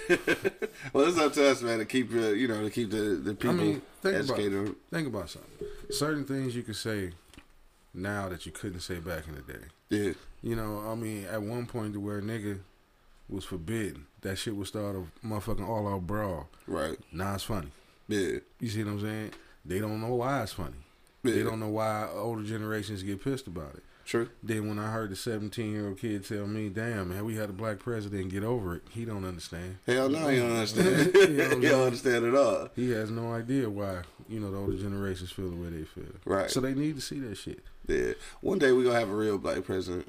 yeah. 0.09 0.17
well, 0.93 1.07
it's 1.09 1.19
up 1.19 1.33
to 1.33 1.51
us, 1.51 1.63
man, 1.63 1.79
to 1.79 1.85
keep 1.85 2.13
uh, 2.15 2.29
you 2.29 2.47
know 2.47 2.63
to 2.63 2.71
keep 2.71 2.91
the 2.91 3.21
the 3.23 3.35
people 3.35 3.51
I 3.51 3.53
mean, 3.55 3.83
think 4.03 4.25
about. 4.29 4.77
Think 4.91 5.09
about 5.09 5.31
something. 5.31 5.67
Certain 5.91 6.25
things 6.25 6.55
you 6.55 6.63
could 6.63 6.77
say 6.77 7.11
now 7.93 8.29
that 8.29 8.47
you 8.47 8.53
couldn't 8.53 8.81
say 8.81 8.97
back 9.01 9.27
in 9.27 9.35
the 9.35 9.53
day. 9.53 9.65
Yeah, 9.89 10.13
You 10.43 10.57
know, 10.57 10.83
I 10.87 10.95
mean, 10.95 11.25
at 11.27 11.41
one 11.43 11.67
point 11.67 11.95
to 11.95 12.01
where 12.01 12.21
nigga 12.21 12.59
was 13.29 13.45
forbidden, 13.45 14.07
that 14.23 14.37
shit 14.37 14.55
would 14.57 14.67
start 14.67 14.97
a 14.97 15.27
motherfucking 15.27 15.67
all 15.69 15.89
out 15.89 16.07
brawl. 16.07 16.49
right. 16.67 16.97
Now 17.13 17.35
it's 17.35 17.45
funny. 17.45 17.69
Yeah, 18.09 18.39
You 18.61 18.69
see 18.69 18.85
what 18.85 18.93
I'm 18.93 19.01
saying? 19.01 19.31
They 19.65 19.81
don't 19.81 20.01
know 20.01 20.15
why 20.15 20.43
it's 20.43 20.53
funny. 20.53 20.77
yeah. 21.25 21.35
They 21.35 21.43
don't 21.43 21.59
know 21.59 21.69
why 21.71 22.09
older 22.13 22.45
generations 22.45 23.03
get 23.03 23.23
pissed 23.25 23.49
about 23.49 23.75
it. 23.75 23.83
True. 24.05 24.29
Then 24.41 24.69
when 24.69 24.79
I 24.79 24.93
heard 24.93 25.11
the 25.11 25.17
17 25.17 25.73
year 25.73 25.89
old 25.89 25.99
kid 25.99 26.25
tell 26.25 26.47
me, 26.47 26.69
"Damn 26.69 27.09
man, 27.09 27.25
we 27.25 27.35
had 27.35 27.51
a 27.51 27.53
black 27.53 27.81
president, 27.81 28.31
get 28.31 28.45
over 28.45 28.77
it," 28.77 28.83
he 28.91 29.05
don't 29.05 29.25
understand. 29.25 29.79
Hell 29.85 30.09
no, 30.09 30.29
you 30.31 30.43
don't 30.43 30.53
understand. 30.53 31.13
What 31.13 31.31
you 31.31 31.43
I'm 31.43 31.61
don't 31.61 31.87
understand 31.87 32.25
at 32.27 32.35
all. 32.37 32.69
He 32.77 32.91
has 32.93 33.11
no 33.11 33.33
idea 33.33 33.69
why 33.69 34.03
you 34.29 34.39
know 34.39 34.53
the 34.53 34.59
older 34.59 34.77
generations 34.77 35.33
feel 35.33 35.51
the 35.51 35.57
way 35.57 35.71
they 35.71 35.83
feel. 35.83 36.05
Right. 36.25 36.49
So 36.49 36.61
they 36.61 36.75
need 36.75 36.95
to 36.95 37.01
see 37.03 37.19
that 37.19 37.35
shit. 37.37 37.65
Yeah. 37.89 38.13
One 38.41 38.61
day 38.61 38.71
we 38.71 38.85
gonna 38.85 39.01
have 39.01 39.11
a 39.11 39.15
real 39.17 39.39
black 39.39 39.65
president. 39.65 40.07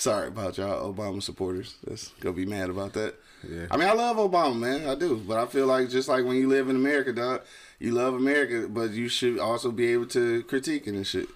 Sorry 0.00 0.28
about 0.28 0.56
y'all 0.56 0.94
Obama 0.94 1.22
supporters. 1.22 1.74
That's 1.86 2.08
gonna 2.20 2.34
be 2.34 2.46
mad 2.46 2.70
about 2.70 2.94
that. 2.94 3.16
Yeah. 3.46 3.66
I 3.70 3.76
mean, 3.76 3.86
I 3.86 3.92
love 3.92 4.16
Obama, 4.16 4.58
man. 4.58 4.88
I 4.88 4.94
do, 4.94 5.18
but 5.18 5.36
I 5.36 5.44
feel 5.44 5.66
like 5.66 5.90
just 5.90 6.08
like 6.08 6.24
when 6.24 6.36
you 6.36 6.48
live 6.48 6.70
in 6.70 6.76
America, 6.76 7.12
dog, 7.12 7.42
you 7.78 7.92
love 7.92 8.14
America, 8.14 8.66
but 8.66 8.92
you 8.92 9.10
should 9.10 9.38
also 9.38 9.70
be 9.70 9.88
able 9.88 10.06
to 10.06 10.42
critique 10.44 10.86
it 10.86 10.94
and 10.94 11.06
shit. 11.06 11.28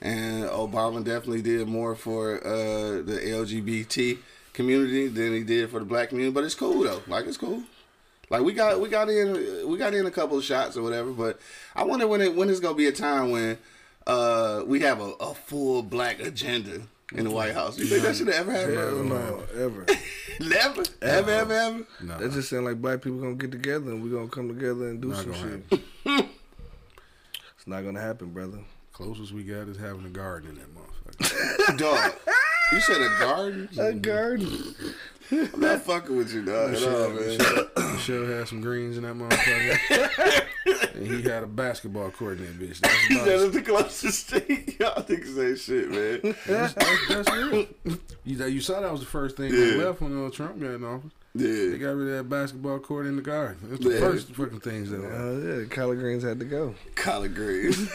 And 0.00 0.44
Obama 0.44 1.04
definitely 1.04 1.42
did 1.42 1.68
more 1.68 1.94
for 1.94 2.36
uh, 2.42 3.02
the 3.02 3.20
LGBT 3.22 4.16
community 4.54 5.08
than 5.08 5.34
he 5.34 5.44
did 5.44 5.68
for 5.68 5.78
the 5.78 5.84
black 5.84 6.08
community. 6.08 6.32
But 6.32 6.44
it's 6.44 6.54
cool 6.54 6.82
though. 6.82 7.02
Like 7.06 7.26
it's 7.26 7.36
cool. 7.36 7.64
Like 8.30 8.40
we 8.40 8.54
got 8.54 8.80
we 8.80 8.88
got 8.88 9.10
in 9.10 9.68
we 9.68 9.76
got 9.76 9.92
in 9.92 10.06
a 10.06 10.10
couple 10.10 10.38
of 10.38 10.44
shots 10.44 10.78
or 10.78 10.82
whatever. 10.82 11.10
But 11.12 11.38
I 11.76 11.84
wonder 11.84 12.08
when 12.08 12.22
it 12.22 12.34
when 12.34 12.48
it's 12.48 12.60
gonna 12.60 12.74
be 12.74 12.86
a 12.86 12.92
time 12.92 13.30
when 13.30 13.58
uh, 14.06 14.62
we 14.64 14.80
have 14.80 15.02
a, 15.02 15.12
a 15.20 15.34
full 15.34 15.82
black 15.82 16.18
agenda 16.18 16.80
in 17.12 17.24
the 17.24 17.30
White 17.30 17.54
House. 17.54 17.78
You 17.78 17.86
think 17.86 18.02
that 18.02 18.16
should 18.16 18.28
ever 18.28 18.52
happen? 18.52 18.74
Hell 18.74 19.04
no, 19.04 19.42
ever. 19.56 19.86
Never, 20.40 20.82
ever, 21.02 21.30
ever, 21.30 21.52
ever. 21.52 21.86
No, 22.02 22.18
That 22.18 22.32
just 22.32 22.48
sound 22.48 22.64
like 22.64 22.80
black 22.80 23.02
people 23.02 23.20
gonna 23.20 23.34
get 23.34 23.50
together 23.50 23.90
and 23.90 24.02
we 24.02 24.08
gonna 24.08 24.28
come 24.28 24.48
together 24.48 24.88
and 24.88 25.00
do 25.00 25.08
Not 25.08 25.18
some 25.24 25.34
shit. 25.34 25.80
it's 26.06 27.66
not 27.66 27.82
gonna 27.84 28.00
happen, 28.00 28.30
brother. 28.30 28.58
closest 28.92 29.32
we 29.32 29.42
got 29.42 29.68
is 29.68 29.76
having 29.76 30.06
a 30.06 30.08
garden 30.08 30.50
in 30.50 30.56
that 30.56 30.74
motherfucker. 30.74 31.76
Dog, 31.78 32.12
you 32.72 32.80
said 32.80 33.02
a 33.02 33.18
garden? 33.18 33.68
A 33.78 33.92
garden. 33.92 34.74
I'm 35.32 35.60
not 35.60 35.82
fucking 35.82 36.16
with 36.16 36.32
you, 36.32 36.44
dog. 36.44 36.74
At 36.74 36.82
all, 36.82 37.10
man. 37.10 37.92
Michelle 37.94 38.26
had 38.26 38.48
some 38.48 38.60
greens 38.60 38.96
in 38.96 39.02
that 39.04 39.14
motherfucker, 39.14 40.94
and 40.94 41.06
he 41.06 41.22
had 41.22 41.42
a 41.42 41.46
basketball 41.46 42.10
court 42.10 42.38
in 42.38 42.46
that 42.46 42.58
bitch. 42.58 42.80
That's 42.80 43.10
about 43.10 43.24
That 43.26 43.34
is 43.34 43.50
the 43.52 43.62
closest 43.62 44.26
thing. 44.28 44.74
Y'all 44.80 45.02
niggas 45.04 45.34
say 45.34 45.54
shit, 45.56 45.90
man. 45.90 46.34
That's, 46.46 46.74
that's, 46.74 47.08
that's 47.08 47.30
real. 47.32 47.66
You, 48.24 48.46
you 48.46 48.60
saw 48.60 48.80
that 48.80 48.90
was 48.90 49.00
the 49.00 49.06
first 49.06 49.36
thing 49.36 49.52
Yeah. 49.52 49.60
that 49.76 49.76
left 49.86 50.00
when 50.00 50.26
uh, 50.26 50.30
Trump 50.30 50.60
got 50.60 50.70
in 50.70 50.84
office. 50.84 51.12
They 51.32 51.78
got 51.78 51.94
rid 51.94 52.08
of 52.08 52.16
that 52.18 52.28
basketball 52.28 52.80
court 52.80 53.06
in 53.06 53.14
the 53.16 53.22
garden. 53.22 53.58
That's 53.62 53.84
the 53.84 53.90
Yeah. 53.90 54.00
first 54.00 54.32
fucking 54.34 54.60
things 54.60 54.90
that 54.90 55.00
left. 55.00 55.14
Uh, 55.14 55.32
yeah, 55.60 55.64
collard 55.68 56.00
greens 56.00 56.24
had 56.24 56.40
to 56.40 56.44
go. 56.44 56.74
Collard 56.96 57.34
greens. 57.36 57.76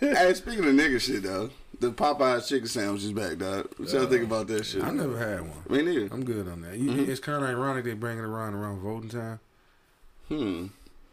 hey, 0.00 0.34
speaking 0.34 0.64
of 0.64 0.74
nigga 0.74 1.00
shit, 1.00 1.22
though, 1.22 1.50
the 1.80 1.90
Popeyes 1.92 2.46
chicken 2.48 2.68
sandwich 2.68 3.02
is 3.04 3.12
back, 3.12 3.38
dog. 3.38 3.68
What 3.76 3.90
y'all 3.92 4.06
think 4.06 4.24
about 4.24 4.46
that 4.48 4.64
shit? 4.64 4.82
I 4.82 4.90
never 4.90 5.18
had 5.18 5.40
one. 5.42 5.62
Me 5.68 5.82
neither. 5.82 6.08
I'm 6.14 6.24
good 6.24 6.48
on 6.48 6.62
that. 6.62 6.76
You, 6.76 6.92
It's 7.04 7.20
kind 7.20 7.42
of 7.42 7.50
ironic 7.50 7.84
they 7.84 7.94
bring 7.94 8.18
it 8.18 8.22
around 8.22 8.54
around 8.54 8.80
voting 8.80 9.10
time. 9.10 9.40
Hmm. 10.28 10.66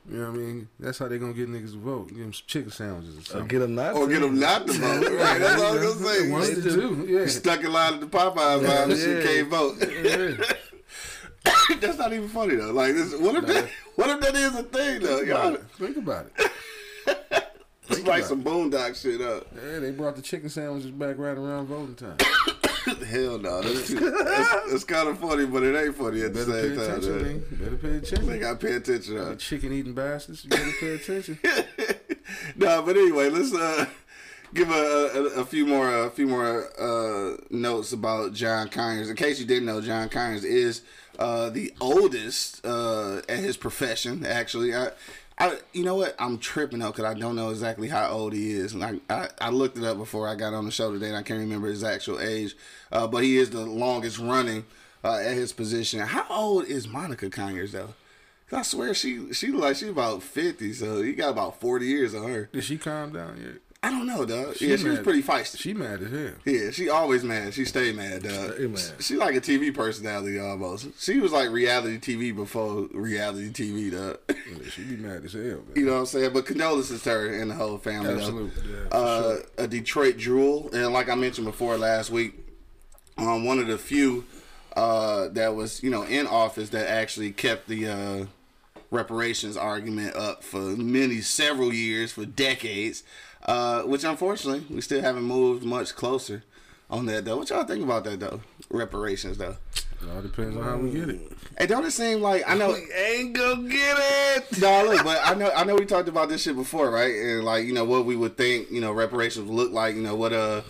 You 0.09 0.17
know 0.17 0.31
what 0.31 0.33
I 0.33 0.37
mean? 0.37 0.67
That's 0.79 0.97
how 0.97 1.07
they 1.07 1.19
gonna 1.19 1.33
get 1.33 1.47
niggas 1.47 1.73
to 1.73 1.77
vote. 1.77 2.07
Give 2.09 2.17
them 2.17 2.33
some 2.33 2.43
chicken 2.47 2.71
sandwiches 2.71 3.15
or 3.17 3.19
Or 3.19 3.23
something. 3.23 3.47
get 3.49 3.59
them 3.59 3.75
not. 3.75 3.93
Or 3.93 4.07
to. 4.07 4.13
get 4.13 4.21
them 4.21 4.39
not 4.39 4.65
to 4.65 4.73
vote. 4.73 5.11
Right, 5.11 5.39
that's 5.39 5.61
all 5.61 5.67
I 5.67 5.79
was 5.85 5.95
gonna 5.95 6.13
say. 6.13 6.29
One 6.31 6.49
You 6.49 6.61
two. 6.63 7.05
Yeah. 7.07 7.27
Stuck 7.27 7.63
in 7.63 7.71
line 7.71 7.93
at 7.95 7.99
the 8.01 8.07
Popeyes 8.07 8.67
line 8.67 8.91
and 8.91 8.99
shit 8.99 9.23
can't 9.23 9.47
vote. 9.47 9.77
yeah. 9.81 10.45
That's 11.79 11.97
not 11.97 12.13
even 12.13 12.27
funny 12.29 12.55
though. 12.55 12.71
Like, 12.71 12.93
this, 12.93 13.15
what 13.15 13.35
if 13.35 13.47
that? 13.47 13.67
What 13.95 14.09
if 14.09 14.19
that 14.21 14.35
is 14.35 14.55
a 14.55 14.63
thing 14.63 15.01
though? 15.01 15.21
Y'all, 15.21 15.55
Think 15.77 15.97
about 15.97 16.27
it. 16.37 16.50
It's 17.89 18.05
like 18.05 18.23
some 18.23 18.43
boondock 18.43 19.01
shit 19.01 19.21
up. 19.21 19.47
Yeah, 19.55 19.79
they 19.79 19.91
brought 19.91 20.15
the 20.15 20.21
chicken 20.21 20.49
sandwiches 20.49 20.91
back 20.91 21.17
right 21.17 21.37
around 21.37 21.67
voting 21.67 21.95
time. 21.95 22.17
Hell 23.05 23.37
no, 23.37 23.61
that's, 23.61 23.87
too, 23.87 23.99
that's, 23.99 24.71
that's 24.71 24.83
kind 24.83 25.07
of 25.07 25.19
funny, 25.19 25.45
but 25.45 25.61
it 25.63 25.75
ain't 25.75 25.95
funny 25.95 26.21
at 26.21 26.33
the 26.33 26.45
Better 26.45 26.51
pay 26.51 26.61
same 26.61 26.75
time. 26.77 26.85
attention, 26.85 27.21
man. 27.21 27.43
Better 27.51 27.77
pay 27.77 27.95
attention. 27.97 28.27
They 28.27 28.39
got 28.39 28.59
to 28.59 28.67
pay 28.67 28.73
attention. 28.73 29.17
Huh? 29.17 29.35
chicken 29.35 29.71
eating 29.71 29.93
bastards. 29.93 30.43
You 30.43 30.49
better 30.49 30.71
pay 30.79 30.95
attention. 30.95 31.39
no, 32.55 32.81
but 32.81 32.97
anyway, 32.97 33.29
let's 33.29 33.53
uh, 33.53 33.85
give 34.53 34.71
a, 34.71 34.73
a, 34.73 35.41
a 35.41 35.45
few 35.45 35.65
more 35.67 36.05
a 36.05 36.09
few 36.09 36.25
more 36.27 36.69
uh, 36.79 37.37
notes 37.51 37.93
about 37.93 38.33
John 38.33 38.67
Conyers. 38.69 39.09
In 39.09 39.15
case 39.15 39.39
you 39.39 39.45
didn't 39.45 39.65
know, 39.65 39.81
John 39.81 40.09
Conyers 40.09 40.43
is 40.43 40.81
uh, 41.19 41.51
the 41.51 41.73
oldest 41.79 42.65
uh, 42.65 43.21
at 43.29 43.39
his 43.39 43.57
profession. 43.57 44.25
Actually, 44.25 44.75
I. 44.75 44.89
I, 45.41 45.57
you 45.73 45.83
know 45.83 45.95
what? 45.95 46.15
I'm 46.19 46.37
tripping 46.37 46.79
though 46.79 46.91
because 46.91 47.05
I 47.05 47.15
don't 47.15 47.35
know 47.35 47.49
exactly 47.49 47.87
how 47.87 48.07
old 48.09 48.33
he 48.33 48.51
is. 48.51 48.73
And 48.73 48.83
I, 48.83 48.99
I, 49.09 49.27
I 49.39 49.49
looked 49.49 49.75
it 49.75 49.83
up 49.83 49.97
before 49.97 50.27
I 50.27 50.35
got 50.35 50.53
on 50.53 50.65
the 50.65 50.71
show 50.71 50.93
today, 50.93 51.07
and 51.07 51.17
I 51.17 51.23
can't 51.23 51.39
remember 51.39 51.67
his 51.67 51.83
actual 51.83 52.19
age. 52.19 52.55
Uh, 52.91 53.07
but 53.07 53.23
he 53.23 53.37
is 53.37 53.49
the 53.49 53.65
longest 53.65 54.19
running 54.19 54.65
uh, 55.03 55.15
at 55.15 55.33
his 55.33 55.51
position. 55.51 55.99
How 56.01 56.25
old 56.29 56.65
is 56.65 56.87
Monica 56.87 57.27
Conyers 57.31 57.71
though? 57.71 57.95
I 58.51 58.61
swear 58.61 58.93
she 58.93 59.33
she 59.33 59.47
like 59.47 59.77
she 59.77 59.87
about 59.87 60.21
fifty, 60.21 60.73
so 60.73 61.01
he 61.01 61.13
got 61.13 61.31
about 61.31 61.59
forty 61.59 61.87
years 61.87 62.13
on 62.13 62.29
her. 62.31 62.49
Did 62.51 62.63
she 62.63 62.77
calm 62.77 63.13
down 63.13 63.41
yet? 63.41 63.70
I 63.83 63.89
don't 63.89 64.05
know, 64.05 64.25
dog. 64.25 64.61
yeah, 64.61 64.75
she 64.75 64.89
was 64.89 64.99
pretty 64.99 65.23
feisty. 65.23 65.57
She 65.57 65.73
mad 65.73 66.03
as 66.03 66.11
hell. 66.11 66.33
yeah, 66.45 66.69
she 66.69 66.89
always 66.89 67.23
mad. 67.23 67.51
She 67.55 67.65
stay 67.65 67.91
mad, 67.91 68.21
dog. 68.21 68.53
Stay 68.53 68.67
mad. 68.67 68.93
She 68.99 69.15
like 69.15 69.35
a 69.35 69.41
TV 69.41 69.73
personality 69.73 70.37
almost. 70.39 71.01
She 71.01 71.19
was 71.19 71.31
like 71.31 71.49
reality 71.49 71.97
TV 71.97 72.35
before 72.35 72.87
reality 72.93 73.49
TV, 73.49 73.91
dog. 73.91 74.19
Yeah, 74.29 74.69
she 74.69 74.83
be 74.83 74.97
mad 74.97 75.25
as 75.25 75.33
hell, 75.33 75.41
man. 75.43 75.63
you 75.75 75.85
know 75.85 75.93
what 75.93 75.99
I'm 75.99 76.05
saying? 76.05 76.31
But 76.31 76.45
condolences 76.45 77.01
to 77.03 77.09
her 77.09 77.33
and 77.41 77.49
the 77.49 77.55
whole 77.55 77.79
family. 77.79 78.13
though. 78.13 78.19
Absolutely. 78.19 78.71
Yeah, 78.71 78.87
uh, 78.97 79.37
a 79.57 79.67
Detroit 79.67 80.17
jewel, 80.17 80.69
and 80.73 80.93
like 80.93 81.09
I 81.09 81.15
mentioned 81.15 81.47
before 81.47 81.75
last 81.77 82.11
week, 82.11 82.35
um, 83.17 83.45
one 83.45 83.57
of 83.57 83.65
the 83.65 83.79
few 83.79 84.25
uh, 84.75 85.29
that 85.29 85.55
was 85.55 85.81
you 85.81 85.89
know 85.89 86.03
in 86.03 86.27
office 86.27 86.69
that 86.69 86.87
actually 86.87 87.31
kept 87.31 87.67
the 87.67 87.87
uh, 87.87 88.25
reparations 88.91 89.57
argument 89.57 90.15
up 90.15 90.43
for 90.43 90.59
many 90.59 91.21
several 91.21 91.73
years, 91.73 92.11
for 92.11 92.25
decades. 92.25 93.01
Uh, 93.45 93.81
which 93.83 94.03
unfortunately 94.03 94.63
we 94.69 94.81
still 94.81 95.01
haven't 95.01 95.23
moved 95.23 95.63
much 95.63 95.95
closer 95.95 96.43
on 96.89 97.05
that 97.07 97.25
though. 97.25 97.37
What 97.37 97.49
y'all 97.49 97.63
think 97.63 97.83
about 97.83 98.03
that 98.03 98.19
though? 98.19 98.41
Reparations 98.69 99.37
though. 99.37 99.57
It 100.01 100.09
all 100.09 100.21
depends 100.21 100.57
on 100.57 100.63
how 100.63 100.77
we 100.77 100.91
get 100.91 101.09
it. 101.09 101.19
Hey, 101.57 101.67
don't 101.67 101.85
it 101.85 101.91
seem 101.91 102.21
like 102.21 102.43
I 102.47 102.55
know 102.55 102.75
Ain't 102.95 103.35
gonna 103.35 103.67
get 103.69 103.97
it. 103.99 104.61
no, 104.61 104.85
look, 104.85 105.03
but 105.03 105.19
I 105.23 105.33
know 105.33 105.51
I 105.55 105.63
know 105.63 105.75
we 105.75 105.85
talked 105.85 106.09
about 106.09 106.29
this 106.29 106.43
shit 106.43 106.55
before, 106.55 106.91
right? 106.91 107.13
And 107.13 107.43
like, 107.43 107.65
you 107.65 107.73
know, 107.73 107.85
what 107.85 108.05
we 108.05 108.15
would 108.15 108.37
think, 108.37 108.69
you 108.71 108.81
know, 108.81 108.91
reparations 108.91 109.49
look 109.49 109.71
like, 109.71 109.95
you 109.95 110.01
know, 110.01 110.15
what 110.15 110.33
uh 110.33 110.61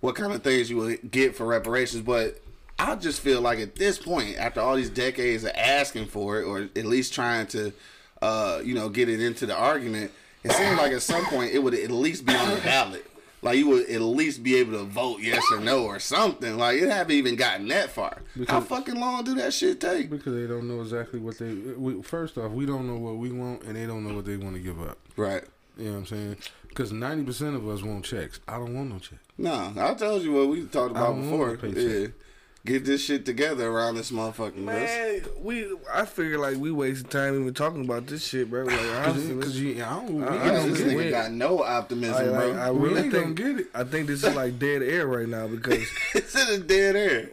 what 0.00 0.14
kind 0.16 0.32
of 0.32 0.42
things 0.42 0.70
you 0.70 0.76
would 0.78 1.10
get 1.10 1.34
for 1.34 1.46
reparations, 1.46 2.02
but 2.02 2.40
I 2.78 2.94
just 2.96 3.20
feel 3.20 3.40
like 3.40 3.58
at 3.58 3.76
this 3.76 3.98
point, 3.98 4.36
after 4.36 4.60
all 4.60 4.76
these 4.76 4.90
decades 4.90 5.44
of 5.44 5.52
asking 5.54 6.06
for 6.06 6.40
it, 6.40 6.44
or 6.44 6.68
at 6.76 6.84
least 6.84 7.14
trying 7.14 7.46
to 7.48 7.72
uh, 8.24 8.60
you 8.64 8.74
know, 8.74 8.88
get 8.88 9.08
it 9.08 9.20
into 9.20 9.44
the 9.44 9.54
argument, 9.54 10.10
it 10.44 10.52
seems 10.52 10.78
like 10.78 10.92
at 10.92 11.02
some 11.02 11.24
point 11.26 11.52
it 11.52 11.58
would 11.58 11.74
at 11.74 11.90
least 11.90 12.26
be 12.26 12.34
on 12.34 12.50
the 12.50 12.60
ballot. 12.60 13.06
Like 13.42 13.58
you 13.58 13.68
would 13.68 13.90
at 13.90 14.00
least 14.00 14.42
be 14.42 14.56
able 14.56 14.72
to 14.72 14.84
vote 14.84 15.20
yes 15.20 15.44
or 15.52 15.60
no 15.60 15.84
or 15.84 15.98
something. 15.98 16.56
Like 16.56 16.80
it 16.80 16.88
haven't 16.88 17.14
even 17.14 17.36
gotten 17.36 17.68
that 17.68 17.90
far. 17.90 18.18
How 18.48 18.60
fucking 18.62 18.98
long 18.98 19.24
do 19.24 19.34
that 19.34 19.52
shit 19.52 19.80
take? 19.80 20.08
Because 20.08 20.34
they 20.34 20.46
don't 20.46 20.66
know 20.66 20.80
exactly 20.80 21.20
what 21.20 21.38
they. 21.38 21.52
We, 21.52 22.02
first 22.02 22.38
off, 22.38 22.52
we 22.52 22.64
don't 22.64 22.86
know 22.86 22.96
what 22.96 23.16
we 23.16 23.32
want, 23.32 23.62
and 23.64 23.76
they 23.76 23.86
don't 23.86 24.06
know 24.06 24.14
what 24.14 24.24
they 24.24 24.38
want 24.38 24.56
to 24.56 24.62
give 24.62 24.80
up. 24.80 24.98
Right. 25.16 25.44
You 25.76 25.86
know 25.86 25.92
what 25.92 25.98
I'm 25.98 26.06
saying? 26.06 26.36
Because 26.68 26.92
90% 26.92 27.54
of 27.54 27.68
us 27.68 27.82
want 27.82 28.04
checks. 28.04 28.40
I 28.48 28.54
don't 28.54 28.74
want 28.74 28.90
no 28.90 28.98
check. 28.98 29.18
No, 29.36 29.72
I 29.76 29.94
told 29.94 30.22
you 30.22 30.32
what 30.32 30.48
we 30.48 30.64
talked 30.66 30.92
about 30.92 31.14
before. 31.14 31.48
want 31.48 31.54
a 31.54 31.66
paycheck. 31.66 31.84
Yeah. 31.84 32.06
Get 32.66 32.86
this 32.86 33.04
shit 33.04 33.26
together 33.26 33.68
around 33.68 33.96
this 33.96 34.10
motherfucking 34.10 34.64
list. 34.64 34.66
Man, 34.66 35.20
we 35.42 35.66
I 35.92 36.06
figure 36.06 36.38
like 36.38 36.56
we 36.56 36.70
wasting 36.70 37.08
time 37.10 37.38
even 37.38 37.52
talking 37.52 37.84
about 37.84 38.06
this 38.06 38.26
shit, 38.26 38.48
bro. 38.48 38.64
Like 38.64 38.80
honestly, 39.06 39.34
Because 39.34 39.60
you, 39.60 39.74
I 39.84 39.90
don't. 39.90 40.14
we 40.14 40.24
I- 40.24 40.44
I 40.48 40.50
don't 40.54 40.70
This 40.72 40.80
nigga 40.80 41.04
it. 41.06 41.10
got 41.10 41.30
no 41.32 41.62
optimism, 41.62 42.14
I, 42.16 42.24
bro. 42.30 42.52
I 42.54 42.70
We 42.70 42.88
really 42.88 43.10
think 43.10 43.12
gonna 43.12 43.34
get 43.34 43.60
it. 43.60 43.66
I 43.74 43.84
think 43.84 44.06
this 44.06 44.24
is 44.24 44.34
like 44.34 44.58
dead 44.58 44.80
air 44.82 45.06
right 45.06 45.28
now 45.28 45.46
because 45.46 45.86
it's 46.14 46.34
in 46.34 46.58
the 46.60 46.66
dead 46.66 46.96
air. 46.96 47.30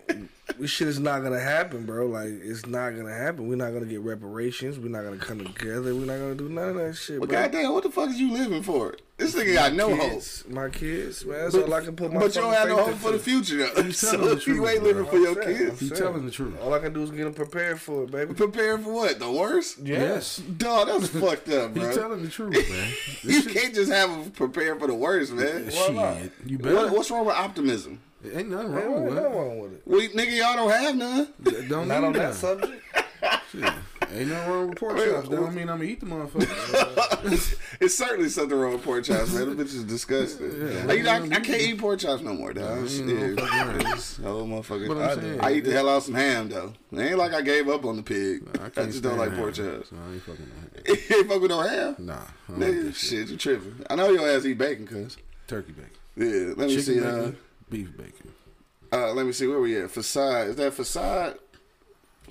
this 0.59 0.69
shit 0.69 0.89
is 0.89 0.99
not 0.99 1.23
gonna 1.23 1.39
happen, 1.39 1.85
bro. 1.85 2.07
Like 2.07 2.27
it's 2.27 2.65
not 2.65 2.89
gonna 2.97 3.13
happen. 3.15 3.47
We're 3.47 3.55
not 3.55 3.71
gonna 3.71 3.85
get 3.85 4.01
reparations. 4.01 4.79
We're 4.79 4.89
not 4.89 5.03
gonna 5.05 5.15
come 5.15 5.45
together. 5.45 5.95
We're 5.95 6.07
not 6.07 6.17
gonna 6.19 6.35
do 6.35 6.49
none 6.49 6.67
of 6.71 6.75
that 6.75 6.95
shit, 6.97 7.21
But 7.21 7.29
bro. 7.29 7.41
goddamn, 7.43 7.71
what 7.71 7.83
the 7.83 7.89
fuck 7.89 8.09
is 8.09 8.19
you 8.19 8.33
living 8.33 8.63
for? 8.63 8.95
This 9.21 9.35
nigga 9.35 9.53
got 9.53 9.73
no 9.73 9.95
hope. 9.95 10.23
My 10.49 10.69
kids, 10.69 11.23
man. 11.25 11.39
That's 11.41 11.55
But, 11.55 11.63
all 11.65 11.73
I 11.75 11.81
can 11.81 11.95
put 11.95 12.11
my. 12.11 12.19
but 12.21 12.35
you 12.35 12.41
don't 12.41 12.53
have 12.53 12.67
no 12.69 12.77
hope 12.83 12.95
for 12.95 13.09
the 13.11 13.13
into. 13.13 13.23
future, 13.23 13.57
though. 13.57 13.65
You 13.65 13.73
telling 13.73 13.93
So 13.93 14.17
the 14.17 14.29
you 14.35 14.39
truth, 14.39 14.69
ain't 14.69 14.79
bro. 14.79 14.87
living 14.89 15.05
for 15.05 15.17
your 15.17 15.29
I'm 15.29 15.43
saying, 15.43 15.57
kids. 15.57 15.69
I'm 15.69 15.77
He 15.77 15.87
saying. 15.89 16.01
telling 16.01 16.25
the 16.25 16.31
truth. 16.31 16.59
All 16.61 16.73
I 16.73 16.79
can 16.79 16.93
do 16.93 17.03
is 17.03 17.11
get 17.11 17.23
them 17.25 17.33
prepared 17.35 17.79
for 17.79 18.03
it, 18.03 18.11
baby. 18.11 18.33
Prepared 18.33 18.83
for 18.83 18.91
what? 18.93 19.19
The 19.19 19.31
worst? 19.31 19.77
Yes. 19.79 20.37
Dog, 20.37 20.87
that's 20.87 21.07
fucked 21.23 21.49
up, 21.49 21.75
He's 21.75 21.83
bro. 21.83 21.93
telling 21.95 22.23
the 22.23 22.29
truth, 22.29 22.53
man. 22.69 22.93
You 23.23 23.41
shit- 23.43 23.53
can't 23.53 23.75
just 23.75 23.91
have 23.91 24.09
them 24.09 24.31
prepared 24.31 24.79
for 24.79 24.87
the 24.87 24.95
worst, 24.95 25.31
man. 25.33 25.69
Shit. 25.69 26.31
You 26.45 26.57
better. 26.57 26.75
What, 26.75 26.91
what's 26.91 27.11
wrong 27.11 27.25
with 27.27 27.35
optimism? 27.35 27.99
Ain't 28.25 28.49
nothing 28.49 28.73
Ain't 28.75 28.85
wrong 28.87 29.05
with 29.05 29.13
nothing 29.13 29.31
it. 29.31 29.35
wrong 29.35 29.59
with 29.59 29.73
it. 29.73 29.81
We, 29.85 30.07
nigga, 30.09 30.37
y'all 30.37 30.55
don't 30.55 30.71
have 30.71 30.95
none. 30.95 31.27
Don't 31.69 31.87
Not 31.87 32.03
on 32.03 32.13
that 32.13 32.33
subject. 32.33 32.83
Ain't 34.13 34.29
nothing 34.29 34.51
wrong 34.51 34.69
with 34.69 34.77
pork 34.79 34.97
chops. 34.97 35.29
That 35.29 35.35
don't 35.35 35.55
mean 35.55 35.69
I'm 35.69 35.77
gonna 35.77 35.89
eat 35.89 35.99
the 36.01 36.05
motherfucker. 36.05 37.57
it's 37.79 37.95
certainly 37.95 38.29
something 38.29 38.57
wrong 38.57 38.73
with 38.73 38.83
pork 38.83 39.03
chops, 39.05 39.33
man. 39.33 39.55
The 39.55 39.63
bitch 39.63 39.73
is 39.73 39.83
disgusting. 39.85 40.85
Like, 40.87 40.97
you 40.97 41.03
know, 41.03 41.11
I, 41.11 41.15
I 41.23 41.39
can't 41.39 41.61
eat 41.61 41.77
pork 41.79 41.99
chops 41.99 42.21
no 42.21 42.33
more, 42.33 42.51
dog. 42.53 42.79
ain't 42.79 42.91
Yeah, 42.91 43.27
no 43.27 43.35
fucking 43.37 43.67
way. 43.69 43.75
it's- 43.79 44.19
oh, 44.25 44.43
motherfucker. 44.45 45.09
I'm 45.13 45.21
saying- 45.21 45.39
I 45.41 45.53
eat 45.53 45.61
the 45.61 45.71
hell 45.71 45.87
out 45.89 45.97
of 45.97 46.03
some 46.03 46.15
ham, 46.15 46.49
though. 46.49 46.73
It 46.91 46.99
ain't 46.99 47.17
like 47.17 47.33
I 47.33 47.41
gave 47.41 47.69
up 47.69 47.85
on 47.85 47.95
the 47.97 48.03
pig. 48.03 48.43
I 48.59 48.65
I, 48.81 48.85
just 48.85 49.01
don't 49.03 49.17
like 49.17 49.29
ham, 49.31 49.39
pork 49.39 49.53
chops. 49.55 49.89
So 49.89 49.95
I 49.95 50.13
ain't 50.13 50.21
fucking 50.23 50.45
with 50.85 50.87
ham. 50.87 50.97
ain't 51.19 51.27
fuck 51.29 51.41
with 51.41 51.51
no 51.51 51.61
ham? 51.61 51.95
Nah. 51.99 52.13
I 52.15 52.17
don't 52.49 52.59
like 52.59 52.69
Nigga, 52.69 52.95
shit. 52.95 53.27
you 53.29 53.37
tripping. 53.37 53.75
I 53.89 53.95
know 53.95 54.09
your 54.09 54.27
ass 54.29 54.45
eat 54.45 54.57
bacon, 54.57 54.87
cuz. 54.87 55.17
Turkey 55.47 55.71
bacon. 55.71 55.89
Yeah, 56.17 56.53
let 56.57 56.67
me 56.67 56.75
Chicken 56.75 56.81
see. 56.83 56.99
bacon. 56.99 57.37
Beef 57.69 57.97
bacon. 57.97 58.31
Uh, 58.91 59.09
uh, 59.09 59.13
let 59.13 59.25
me 59.25 59.31
see. 59.31 59.47
Where 59.47 59.59
we 59.61 59.77
at? 59.81 59.89
Facade. 59.89 60.49
Is 60.49 60.55
that 60.57 60.73
facade? 60.73 61.37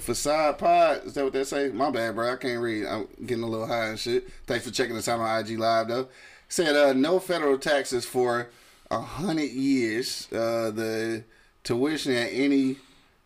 Facade 0.00 0.58
pod. 0.58 1.04
Is 1.04 1.14
that 1.14 1.24
what 1.24 1.32
they 1.32 1.44
say? 1.44 1.68
My 1.70 1.90
bad, 1.90 2.14
bro. 2.14 2.32
I 2.32 2.36
can't 2.36 2.60
read. 2.60 2.86
I'm 2.86 3.08
getting 3.24 3.44
a 3.44 3.48
little 3.48 3.66
high 3.66 3.86
and 3.86 3.98
shit. 3.98 4.28
Thanks 4.46 4.64
for 4.64 4.72
checking 4.72 4.96
us 4.96 5.08
out 5.08 5.20
on 5.20 5.40
IG 5.44 5.58
Live, 5.58 5.88
though. 5.88 6.08
Said 6.48 6.74
uh, 6.74 6.92
no 6.92 7.20
federal 7.20 7.58
taxes 7.58 8.04
for 8.04 8.48
a 8.90 9.00
hundred 9.00 9.50
years. 9.50 10.26
Uh, 10.32 10.70
the 10.70 11.24
tuition 11.62 12.12
at 12.12 12.30
any 12.32 12.76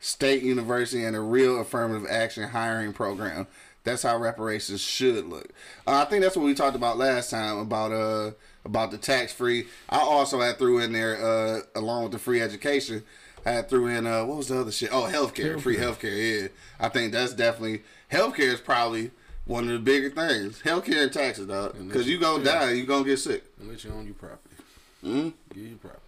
state 0.00 0.42
university 0.42 1.02
and 1.04 1.16
a 1.16 1.20
real 1.20 1.60
affirmative 1.60 2.06
action 2.10 2.48
hiring 2.50 2.92
program. 2.92 3.46
That's 3.84 4.02
how 4.02 4.18
reparations 4.18 4.80
should 4.80 5.26
look. 5.26 5.50
Uh, 5.86 6.02
I 6.02 6.04
think 6.06 6.22
that's 6.22 6.36
what 6.36 6.44
we 6.44 6.54
talked 6.54 6.76
about 6.76 6.96
last 6.98 7.30
time 7.30 7.58
about 7.58 7.92
uh 7.92 8.32
about 8.64 8.90
the 8.90 8.98
tax 8.98 9.32
free. 9.32 9.66
I 9.90 9.98
also 9.98 10.40
had 10.40 10.58
threw 10.58 10.78
in 10.78 10.92
there 10.92 11.16
uh 11.22 11.60
along 11.74 12.04
with 12.04 12.12
the 12.12 12.18
free 12.18 12.40
education. 12.40 13.04
I 13.46 13.62
threw 13.62 13.86
in 13.88 14.06
uh 14.06 14.24
what 14.24 14.38
was 14.38 14.48
the 14.48 14.60
other 14.60 14.72
shit? 14.72 14.90
Oh, 14.92 15.02
healthcare, 15.02 15.60
free 15.60 15.76
healthcare. 15.76 16.42
Yeah, 16.42 16.48
I 16.80 16.88
think 16.88 17.12
that's 17.12 17.34
definitely 17.34 17.82
healthcare 18.10 18.52
is 18.52 18.60
probably 18.60 19.10
one 19.44 19.64
of 19.64 19.70
the 19.70 19.78
bigger 19.78 20.10
things. 20.10 20.62
Healthcare 20.62 21.02
and 21.04 21.12
taxes, 21.12 21.46
dog. 21.46 21.76
Because 21.86 22.08
you 22.08 22.18
gonna 22.18 22.44
die, 22.44 22.72
you 22.72 22.86
gonna 22.86 23.04
get 23.04 23.18
sick. 23.18 23.44
And 23.60 23.68
let 23.68 23.84
you 23.84 23.92
own 23.92 24.06
your 24.06 24.14
property. 24.14 24.56
hmm 25.02 25.28
Give 25.52 25.64
you 25.64 25.76
property. 25.76 26.00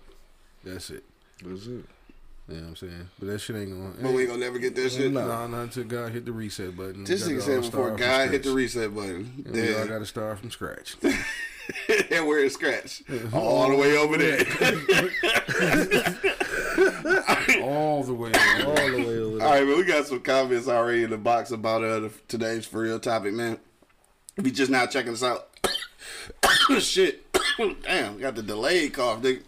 That's 0.65 0.91
it. 0.91 1.05
That's 1.45 1.67
it. 1.67 1.85
You 2.49 2.55
know 2.55 2.61
what 2.63 2.69
I'm 2.69 2.77
saying? 2.77 3.09
But 3.19 3.27
that 3.27 3.39
shit 3.41 3.57
ain't 3.57 3.71
gonna. 3.73 3.93
But 4.01 4.13
we 4.13 4.23
ain't 4.23 4.31
gonna 4.31 4.41
never 4.41 4.59
get 4.59 4.77
that 4.77 4.93
shit. 4.93 5.13
No, 5.13 5.27
nah, 5.27 5.47
not 5.49 5.63
until 5.63 5.85
God 5.85 6.13
hit 6.13 6.25
the 6.25 6.33
reset 6.33 6.77
button. 6.77 7.05
This 7.05 7.27
We 7.27 7.33
nigga 7.33 7.39
gotta 7.39 7.63
said 7.63 7.73
before 7.73 7.97
God 7.97 8.31
hit 8.31 8.43
the 8.45 8.53
reset 8.53 8.95
button. 8.95 9.43
And 9.45 9.53
we 9.53 9.75
all 9.75 9.87
got 9.87 9.99
to 9.99 10.07
start 10.07 10.39
from 10.39 10.51
scratch. 10.53 10.95
and 12.11 12.27
we're 12.27 12.45
at 12.45 12.53
scratch. 12.53 13.03
All 13.33 13.69
the 13.69 13.77
way 13.77 13.97
over 13.97 14.17
there. 14.17 14.39
all 17.63 18.03
the 18.05 18.15
way. 18.15 18.33
All 18.65 18.75
the 18.75 19.05
way 19.07 19.19
over 19.19 19.33
All 19.33 19.39
there. 19.39 19.46
Right, 19.61 19.67
man. 19.67 19.77
We 19.79 19.85
got 19.85 20.07
some 20.07 20.21
comments 20.21 20.69
already 20.69 21.05
in 21.05 21.11
the 21.11 21.17
box 21.17 21.51
about 21.51 21.83
uh, 21.83 22.09
today's 22.29 22.67
for 22.67 22.83
real 22.83 23.01
topic, 23.01 23.33
man. 23.33 23.59
If 24.37 24.45
you 24.45 24.53
just 24.53 24.71
now 24.71 24.87
checking 24.87 25.13
us 25.13 25.23
out, 25.23 25.49
shit, 26.79 27.25
damn, 27.83 28.19
got 28.19 28.35
the 28.35 28.43
delayed 28.43 28.93
cough, 28.93 29.23
nigga. 29.23 29.43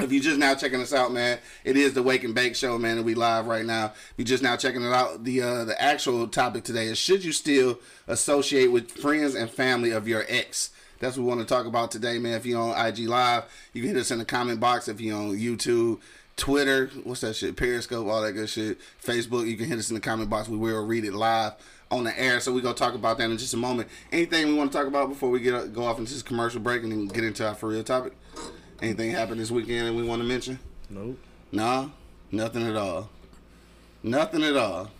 If 0.00 0.10
you 0.10 0.20
just 0.20 0.38
now 0.38 0.54
checking 0.54 0.80
us 0.80 0.94
out, 0.94 1.12
man, 1.12 1.38
it 1.62 1.76
is 1.76 1.92
the 1.92 2.02
Wake 2.02 2.24
and 2.24 2.34
Bake 2.34 2.56
Show, 2.56 2.78
man, 2.78 2.96
and 2.96 3.04
we 3.04 3.14
live 3.14 3.46
right 3.46 3.66
now. 3.66 3.92
If 4.12 4.14
you 4.16 4.24
just 4.24 4.42
now 4.42 4.56
checking 4.56 4.82
it 4.82 4.92
out, 4.92 5.24
the 5.24 5.42
uh, 5.42 5.64
the 5.64 5.80
actual 5.80 6.26
topic 6.26 6.64
today 6.64 6.86
is 6.86 6.98
should 6.98 7.22
you 7.22 7.32
still 7.32 7.78
associate 8.08 8.72
with 8.72 8.90
friends 8.90 9.34
and 9.34 9.50
family 9.50 9.90
of 9.90 10.08
your 10.08 10.24
ex? 10.28 10.70
That's 11.00 11.16
what 11.16 11.24
we 11.24 11.28
want 11.28 11.40
to 11.40 11.46
talk 11.46 11.66
about 11.66 11.90
today, 11.90 12.18
man. 12.18 12.34
If 12.34 12.46
you're 12.46 12.60
on 12.60 12.86
IG 12.86 13.08
Live, 13.08 13.44
you 13.72 13.82
can 13.82 13.90
hit 13.90 14.00
us 14.00 14.10
in 14.10 14.18
the 14.18 14.24
comment 14.24 14.60
box. 14.60 14.88
If 14.88 15.00
you're 15.00 15.16
on 15.16 15.36
YouTube, 15.36 16.00
Twitter, 16.40 16.86
what's 17.04 17.20
that 17.20 17.36
shit? 17.36 17.54
Periscope, 17.54 18.06
all 18.08 18.22
that 18.22 18.32
good 18.32 18.48
shit. 18.48 18.78
Facebook, 19.04 19.46
you 19.46 19.58
can 19.58 19.66
hit 19.66 19.78
us 19.78 19.90
in 19.90 19.94
the 19.94 20.00
comment 20.00 20.30
box. 20.30 20.48
We 20.48 20.56
will 20.56 20.86
read 20.86 21.04
it 21.04 21.12
live 21.12 21.52
on 21.90 22.04
the 22.04 22.18
air. 22.18 22.40
So 22.40 22.50
we're 22.50 22.62
gonna 22.62 22.74
talk 22.74 22.94
about 22.94 23.18
that 23.18 23.30
in 23.30 23.36
just 23.36 23.52
a 23.52 23.58
moment. 23.58 23.90
Anything 24.10 24.48
we 24.48 24.54
want 24.54 24.72
to 24.72 24.78
talk 24.78 24.86
about 24.86 25.10
before 25.10 25.28
we 25.28 25.40
get 25.40 25.74
go 25.74 25.84
off 25.84 25.98
into 25.98 26.14
this 26.14 26.22
commercial 26.22 26.58
break 26.60 26.82
and 26.82 26.90
then 26.90 27.06
get 27.08 27.24
into 27.24 27.46
our 27.46 27.54
for 27.54 27.68
real 27.68 27.84
topic? 27.84 28.14
Anything 28.80 29.10
happened 29.10 29.38
this 29.38 29.50
weekend 29.50 29.88
that 29.88 29.92
we 29.92 30.02
want 30.02 30.22
to 30.22 30.26
mention? 30.26 30.58
Nope. 30.88 31.18
No, 31.52 31.92
nothing 32.32 32.66
at 32.66 32.74
all. 32.74 33.10
Nothing 34.02 34.42
at 34.42 34.56
all. 34.56 34.90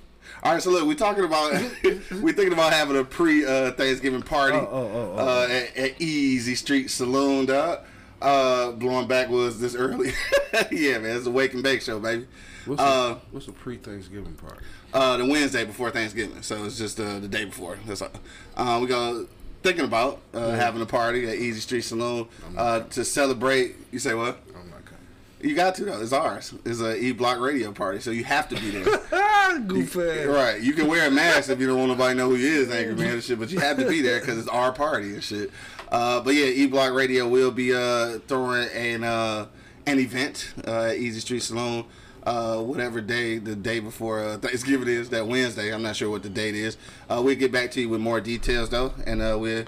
All 0.43 0.53
right, 0.53 0.63
so 0.63 0.71
look, 0.71 0.87
we're 0.87 0.95
talking 0.95 1.25
about 1.25 1.53
we're 1.83 2.35
thinking 2.35 2.53
about 2.53 2.75
having 2.75 2.99
a 2.99 3.05
pre 3.05 3.47
uh, 3.47 3.73
Thanksgiving 3.73 4.21
party 4.23 4.59
Oh, 4.59 4.69
oh, 4.71 4.91
oh, 4.93 5.15
oh. 5.17 5.27
Uh, 5.27 5.49
at, 5.51 5.77
at 5.77 6.01
Easy 6.03 6.55
Street 6.55 6.91
Saloon, 6.91 7.47
dog. 7.47 7.81
Uh, 8.21 8.73
blowing 8.73 9.07
backwoods 9.09 9.59
this 9.61 9.75
early. 9.75 10.12
yeah, 10.71 10.99
man, 10.99 11.17
it's 11.17 11.27
a 11.27 11.31
wake 11.31 11.55
and 11.55 11.62
bake 11.62 11.81
show, 11.83 11.99
baby. 11.99 12.27
What's, 12.67 12.81
Uh, 12.83 13.17
a, 13.17 13.21
what's 13.31 13.49
a 13.49 13.53
pre-Thanksgiving 13.53 14.35
party? 14.35 14.65
uh, 14.93 15.17
the 15.17 15.25
Wednesday 15.25 15.65
before 15.65 15.91
Thanksgiving, 15.91 16.43
so 16.43 16.65
it's 16.65 16.77
just 16.77 17.00
uh, 17.00 17.19
the 17.19 17.29
day 17.29 17.47
before. 17.47 17.79
That's 17.87 18.03
all. 18.03 18.11
Uh, 18.57 18.79
we 18.81 18.87
go 18.89 19.27
thinking 19.62 19.85
about 19.85 20.21
uh, 20.35 20.50
having 20.50 20.83
a 20.83 20.87
party 20.87 21.27
at 21.29 21.37
Easy 21.37 21.61
Street 21.61 21.81
Saloon 21.83 22.29
uh, 22.57 22.81
to 22.81 23.05
celebrate. 23.05 23.77
You 23.91 23.99
say 23.99 24.12
what? 24.15 24.39
I'm 24.49 24.69
not 24.69 24.85
coming. 24.85 25.07
You 25.41 25.55
got 25.55 25.75
to 25.77 25.85
though. 25.87 26.03
It's 26.03 26.12
ours. 26.12 26.53
It's 26.67 26.81
a 26.83 26.97
E 26.99 27.12
Block 27.12 27.41
Radio 27.41 27.73
party, 27.73 28.00
so 28.00 28.11
you 28.11 28.25
have 28.25 28.49
to 28.50 28.55
be 28.57 28.71
there. 28.71 28.85
Goof 29.67 29.97
ass. 29.97 30.27
right. 30.27 30.61
You 30.61 30.73
can 30.75 30.87
wear 30.87 31.09
a 31.09 31.11
mask 31.11 31.49
if 31.50 31.59
you 31.61 31.67
don't 31.67 31.79
want 31.79 31.91
nobody 31.91 32.15
to 32.15 32.19
know 32.19 32.29
who 32.31 32.37
you 32.37 32.61
is, 32.61 32.71
angry 32.71 32.95
man 32.95 33.15
and 33.15 33.23
shit. 33.25 33.39
But 33.39 33.50
you 33.50 33.59
have 33.61 33.79
to 33.79 33.89
be 33.89 34.00
there 34.03 34.21
because 34.21 34.39
it's 34.39 34.49
our 34.49 34.73
party 34.73 35.15
and 35.15 35.23
shit. 35.25 35.50
Uh, 35.91 36.21
but 36.21 36.35
yeah, 36.35 36.47
E 36.47 36.67
Block 36.67 36.93
Radio 36.93 37.27
will 37.29 37.51
be 37.51 37.75
uh, 37.75 38.19
throwing 38.29 38.69
an 38.71 39.05
uh, 39.05 39.47
an 39.87 39.99
event 39.99 40.55
uh, 40.67 40.85
at 40.85 40.97
Easy 40.97 41.21
Street 41.21 41.43
Saloon. 41.43 41.85
Uh, 42.23 42.61
whatever 42.61 43.01
day 43.01 43.39
the 43.39 43.57
day 43.57 43.81
before 43.81 44.23
uh, 44.23 44.37
Thanksgiving 44.37 44.89
is, 44.89 45.09
that 45.09 45.27
Wednesday. 45.27 45.73
I'm 45.73 45.83
not 45.83 45.97
sure 45.97 46.11
what 46.11 46.23
the 46.23 46.29
date 46.29 46.55
is. 46.55 46.77
We'll 47.09 47.35
get 47.35 47.51
back 47.51 47.71
to 47.73 47.81
you 47.81 47.89
with 47.89 48.01
more 48.01 48.21
details 48.21 48.69
though, 48.69 48.93
and 49.07 49.21
we'll. 49.41 49.65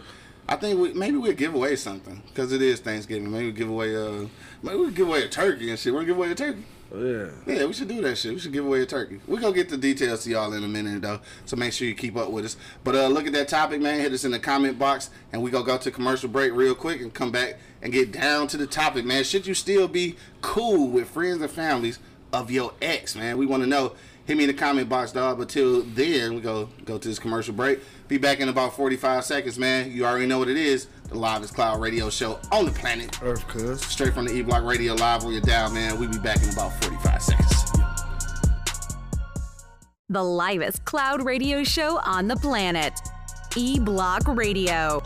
I 0.49 0.57
think 0.57 0.79
we, 0.79 0.93
maybe 0.93 1.17
we'll 1.17 1.33
give 1.33 1.55
away 1.55 1.77
something 1.77 2.23
because 2.27 2.53
it 2.53 2.61
is 2.61 2.81
Thanksgiving. 2.81 3.31
Maybe 3.31 3.47
we'll 3.47 3.55
give 3.55 3.71
away 3.71 3.97
uh, 3.97 4.27
maybe 4.63 4.77
we'll 4.77 4.91
give 4.91 5.09
away 5.09 5.25
a 5.25 5.29
turkey 5.29 5.71
and 5.71 5.79
shit. 5.79 5.93
We're 5.93 6.01
gonna 6.01 6.09
give 6.09 6.19
away 6.19 6.31
a 6.33 6.35
turkey. 6.35 6.65
Oh, 6.95 7.03
yeah. 7.03 7.31
Yeah, 7.47 7.65
we 7.65 7.73
should 7.73 7.89
do 7.89 8.03
that 8.03 8.19
shit. 8.19 8.35
We 8.35 8.39
should 8.39 8.53
give 8.53 8.67
away 8.67 8.83
a 8.83 8.87
turkey. 8.87 9.19
We're 9.27 9.41
gonna 9.41 9.55
get 9.55 9.71
the 9.71 9.79
details 9.79 10.25
to 10.25 10.31
y'all 10.31 10.53
in 10.53 10.63
a 10.63 10.69
minute 10.69 11.01
though. 11.01 11.21
So 11.47 11.57
make 11.57 11.73
sure 11.73 11.89
you 11.89 11.95
keep 11.95 12.17
up 12.17 12.31
with 12.31 12.45
us. 12.45 12.57
But 12.85 12.95
uh 12.95 13.09
look 13.09 13.27
at 13.27 13.33
that 13.33 13.49
topic, 13.49 13.81
man. 13.81 14.01
Hit 14.01 14.13
us 14.13 14.25
in 14.25 14.31
the 14.31 14.39
comment 14.39 14.79
box 14.79 15.09
and 15.33 15.43
we 15.43 15.51
gonna 15.51 15.65
go 15.65 15.79
to 15.79 15.91
commercial 15.91 16.29
break 16.29 16.53
real 16.53 16.75
quick 16.75 17.01
and 17.01 17.13
come 17.15 17.31
back 17.31 17.59
and 17.81 17.93
get 17.93 18.13
down 18.13 18.47
to 18.49 18.59
the 18.59 18.67
topic, 18.67 19.07
man. 19.07 19.25
Should 19.25 19.47
you 19.47 19.55
still 19.55 19.89
be 19.89 20.17
cool 20.43 20.91
with 20.91 21.09
friends 21.09 21.41
and 21.41 21.51
families 21.51 21.99
of 22.31 22.51
your 22.51 22.75
ex, 22.83 23.17
man? 23.17 23.39
We 23.39 23.47
wanna 23.47 23.67
know. 23.67 23.95
Hit 24.25 24.37
me 24.37 24.45
in 24.45 24.49
the 24.49 24.55
comment 24.55 24.89
box, 24.89 25.13
dog. 25.13 25.39
But 25.39 25.49
till 25.49 25.83
then, 25.83 26.35
we 26.35 26.41
go 26.41 26.69
go 26.85 26.97
to 26.97 27.09
this 27.09 27.19
commercial 27.19 27.55
break. 27.55 27.81
Be 28.09 28.19
back 28.19 28.41
in 28.41 28.49
about 28.49 28.77
45 28.77 29.25
seconds, 29.25 29.59
man. 29.59 29.91
You 29.91 30.05
already 30.05 30.27
know 30.27 30.39
what 30.39 30.49
it 30.49 30.57
is. 30.57 30.87
The 31.09 31.17
Live 31.19 31.43
is 31.43 31.51
Cloud 31.51 31.81
radio 31.81 32.09
show 32.09 32.39
on 32.53 32.65
the 32.65 32.71
planet. 32.71 33.21
Earth, 33.23 33.47
cuz. 33.49 33.85
Straight 33.85 34.15
from 34.15 34.27
the 34.27 34.35
E 34.35 34.43
Block 34.43 34.65
Radio 34.65 34.95
Live 34.95 35.25
on 35.25 35.33
your 35.33 35.41
dial, 35.41 35.71
man. 35.71 35.99
We 35.99 36.07
be 36.07 36.19
back 36.19 36.43
in 36.43 36.51
about 36.51 36.73
45 36.85 37.23
seconds. 37.23 37.73
The 40.09 40.23
livest 40.23 40.85
cloud 40.85 41.25
radio 41.25 41.65
show 41.65 41.99
on 42.05 42.29
the 42.29 42.37
planet. 42.37 42.93
E 43.57 43.81
Block 43.81 44.29
Radio. 44.29 45.03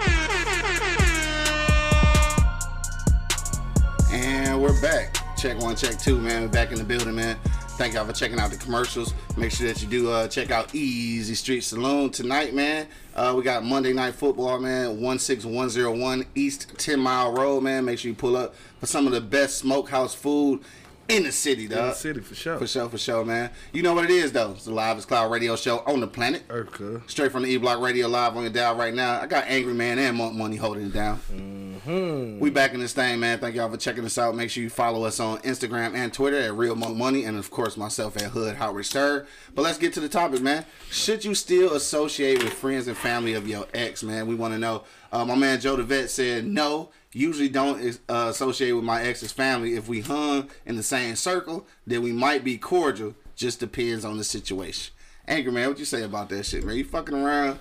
And 4.11 4.61
we're 4.61 4.81
back. 4.83 5.17
Check 5.37 5.61
one, 5.61 5.77
check 5.77 5.99
two, 5.99 6.19
man. 6.19 6.43
We're 6.43 6.49
back 6.49 6.73
in 6.73 6.79
the 6.79 6.85
building, 6.85 7.15
man. 7.15 7.37
Thank 7.77 7.93
y'all 7.93 8.07
for 8.07 8.15
checking 8.15 8.39
out 8.41 8.51
the 8.51 8.57
commercials. 8.57 9.13
Make 9.37 9.53
sure 9.53 9.67
that 9.67 9.83
you 9.83 9.87
do 9.87 10.11
uh, 10.11 10.29
check 10.29 10.51
out 10.51 10.75
Easy 10.75 11.35
Street 11.35 11.61
Saloon 11.61 12.09
tonight, 12.09 12.55
man. 12.55 12.87
Uh, 13.15 13.35
we 13.37 13.43
got 13.43 13.65
Monday 13.65 13.93
Night 13.93 14.15
Football, 14.15 14.61
man. 14.61 14.99
16101 14.99 16.25
East 16.35 16.73
10 16.79 16.99
Mile 16.99 17.33
Road, 17.35 17.61
man. 17.61 17.85
Make 17.85 17.99
sure 17.99 18.09
you 18.09 18.15
pull 18.15 18.35
up 18.35 18.55
for 18.81 18.87
some 18.87 19.07
of 19.07 19.13
the 19.13 19.21
best 19.21 19.59
smokehouse 19.59 20.15
food 20.15 20.63
in 21.09 21.25
the 21.25 21.33
city, 21.33 21.69
dog. 21.69 21.79
In 21.79 21.89
the 21.89 21.95
city, 21.95 22.21
for 22.21 22.35
sure. 22.35 22.59
For 22.59 22.67
sure, 22.67 22.89
for 22.89 22.99
sure, 22.99 23.25
man. 23.25 23.51
You 23.73 23.83
know 23.83 23.95
what 23.95 24.05
it 24.05 24.11
is, 24.11 24.33
though. 24.33 24.53
It's 24.53 24.65
the 24.65 24.73
Live 24.73 25.07
Cloud 25.07 25.31
radio 25.31 25.57
show 25.57 25.79
on 25.87 26.01
the 26.01 26.07
planet. 26.07 26.47
Cuz. 26.49 27.03
Straight 27.07 27.33
from 27.33 27.43
the 27.43 27.49
E 27.49 27.57
Block 27.57 27.81
Radio 27.81 28.09
Live 28.09 28.37
on 28.37 28.43
your 28.43 28.53
dial 28.53 28.77
right 28.77 28.95
now. 28.95 29.21
I 29.21 29.27
got 29.27 29.45
Angry 29.47 29.75
Man 29.75 29.99
and 29.99 30.17
Monk 30.17 30.35
Money 30.35 30.57
holding 30.57 30.87
it 30.87 30.93
down. 30.93 31.21
Mm-hmm. 31.33 32.41
We 32.41 32.51
back 32.51 32.75
in 32.75 32.81
this 32.81 32.93
thing, 32.93 33.21
man. 33.21 33.39
Thank 33.39 33.55
y'all 33.55 33.71
for 33.71 33.77
checking 33.77 34.05
us 34.05 34.19
out. 34.19 34.35
Make 34.35 34.51
sure 34.51 34.63
you 34.63 34.71
follow 34.71 35.05
us 35.05 35.21
on 35.21 35.39
Instagram 35.39 35.95
and 35.95 36.13
Twitter 36.13 36.39
at 36.39 36.55
Real 36.55 36.75
Monk 36.75 36.97
Money, 36.97 37.25
and 37.25 37.39
of 37.39 37.51
course 37.51 37.77
myself 37.77 38.17
at 38.17 38.31
Hood 38.31 38.57
Howard 38.57 38.87
Stern. 38.87 39.27
But 39.55 39.63
let's 39.63 39.79
get 39.79 39.93
to 39.95 40.01
the 40.01 40.09
topic, 40.09 40.43
man. 40.43 40.65
Should 40.91 41.25
you 41.25 41.35
still 41.35 41.75
associate 41.75 42.43
with 42.43 42.53
friends 42.53 42.89
and 42.89 42.97
family 42.97 43.35
of 43.35 43.47
your 43.47 43.67
ex, 43.73 44.03
man? 44.03 44.27
We 44.27 44.35
want 44.35 44.55
to 44.55 44.59
know. 44.59 44.85
Uh, 45.13 45.25
my 45.25 45.37
man 45.37 45.61
Joe 45.61 45.77
the 45.77 45.83
Vet 45.83 46.11
said 46.11 46.47
no. 46.47 46.91
Usually 47.17 47.49
don't 47.49 47.99
uh, 48.11 48.27
associate 48.29 48.73
with 48.73 48.85
my 48.85 49.01
ex's 49.03 49.33
family. 49.33 49.75
If 49.75 49.89
we 49.89 50.03
hung 50.03 50.51
in 50.67 50.77
the 50.77 50.83
same 50.83 51.17
circle, 51.17 51.67
then 51.87 52.03
we 52.03 52.13
might 52.13 52.45
be 52.45 52.59
cordial. 52.59 53.15
Just 53.35 53.59
depends 53.59 54.05
on 54.05 54.19
the 54.19 54.25
situation. 54.25 54.93
Angry 55.27 55.51
man, 55.51 55.71
what 55.71 55.79
you 55.79 55.87
say 55.87 56.03
about 56.03 56.29
that 56.29 56.45
shit, 56.45 56.63
man? 56.63 56.77
You 56.77 56.85
fucking 56.85 57.15
around? 57.15 57.59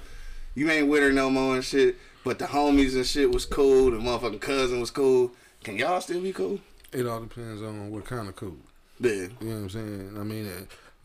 You 0.55 0.69
ain't 0.69 0.89
with 0.89 1.03
her 1.03 1.11
no 1.13 1.29
more 1.29 1.55
and 1.55 1.63
shit. 1.63 1.95
But 2.25 2.37
the 2.37 2.45
homies 2.47 2.95
and 2.95 3.05
shit 3.05 3.31
was 3.31 3.45
cool. 3.45 3.91
The 3.91 3.97
motherfucking 3.97 4.41
cousin 4.41 4.81
was 4.81 4.91
cool. 4.91 5.31
Can 5.63 5.77
y'all 5.77 6.01
still 6.01 6.21
be 6.21 6.33
cool? 6.33 6.59
It 6.91 7.07
all 7.07 7.21
depends 7.21 7.61
on 7.61 7.91
what 7.91 8.03
kind 8.03 8.27
of 8.27 8.35
cool. 8.35 8.57
Yeah. 8.99 9.11
You 9.11 9.29
know 9.39 9.47
what 9.47 9.55
I'm 9.55 9.69
saying? 9.69 10.15
I 10.19 10.23
mean, 10.23 10.51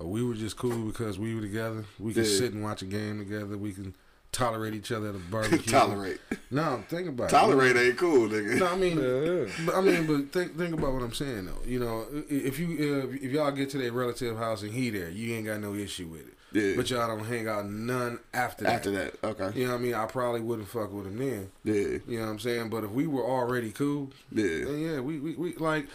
uh, 0.01 0.05
we 0.05 0.25
were 0.25 0.35
just 0.35 0.57
cool 0.57 0.87
because 0.87 1.21
we 1.21 1.37
were 1.37 1.41
together. 1.41 1.85
We 2.01 2.13
could 2.15 2.27
Yeah. 2.27 2.39
sit 2.39 2.53
and 2.53 2.65
watch 2.65 2.83
a 2.83 2.87
game 2.87 3.21
together. 3.21 3.57
We 3.57 3.73
can 3.73 3.95
tolerate 4.33 4.75
each 4.75 4.93
other 4.93 5.09
at 5.11 5.15
a 5.15 5.19
barbecue. 5.31 5.59
Tolerate. 5.59 6.21
No, 6.51 6.83
think 6.89 7.09
about 7.09 7.31
Tolerate 7.31 7.71
it. 7.71 7.75
Tolerate 7.75 7.89
ain't 7.89 7.99
cool, 7.99 8.29
nigga. 8.29 8.59
No, 8.59 8.67
I 8.67 8.77
mean, 8.77 8.99
Yeah. 9.59 9.67
but 9.67 9.75
I 9.77 9.81
mean, 9.81 10.07
but 10.07 10.33
think 10.33 10.57
think 10.57 10.75
about 10.75 10.93
what 10.93 11.03
I'm 11.03 11.13
saying 11.13 11.47
though. 11.47 11.59
You 11.65 11.81
know, 11.81 12.07
if 12.29 12.59
you 12.59 12.69
uh, 12.69 13.15
if 13.15 13.31
y'all 13.33 13.51
get 13.53 13.71
to 13.71 13.79
their 13.79 13.93
relative 13.93 14.37
house 14.37 14.63
and 14.63 14.73
he 14.73 14.91
there, 14.91 15.11
you 15.11 15.35
ain't 15.35 15.47
got 15.47 15.61
no 15.61 15.75
issue 15.75 16.07
with 16.07 16.21
it. 16.23 16.35
Yeah. 16.53 16.75
But 16.77 16.91
y'all 16.91 17.07
don't 17.07 17.25
hang 17.27 17.47
out 17.47 17.67
none 17.71 18.19
after 18.35 18.65
that. 18.65 18.73
After 18.73 18.91
that, 18.91 19.15
okay. 19.23 19.57
You 19.57 19.67
know 19.67 19.75
what 19.75 19.79
I 19.81 19.83
mean? 19.85 19.95
I 19.95 20.07
probably 20.07 20.41
wouldn't 20.41 20.67
fuck 20.67 20.93
with 20.93 21.07
him 21.07 21.19
then. 21.19 21.51
Yeah. 21.63 21.99
You 22.09 22.19
know 22.19 22.25
what 22.25 22.31
I'm 22.33 22.39
saying? 22.41 22.71
But 22.71 22.83
if 22.83 22.91
we 22.91 23.07
were 23.07 23.23
already 23.25 23.71
cool, 23.71 24.11
Yeah. 24.33 24.65
then 24.65 24.81
yeah, 24.81 24.99
we, 25.01 25.21
we, 25.21 25.35
we 25.37 25.55
like 25.57 25.87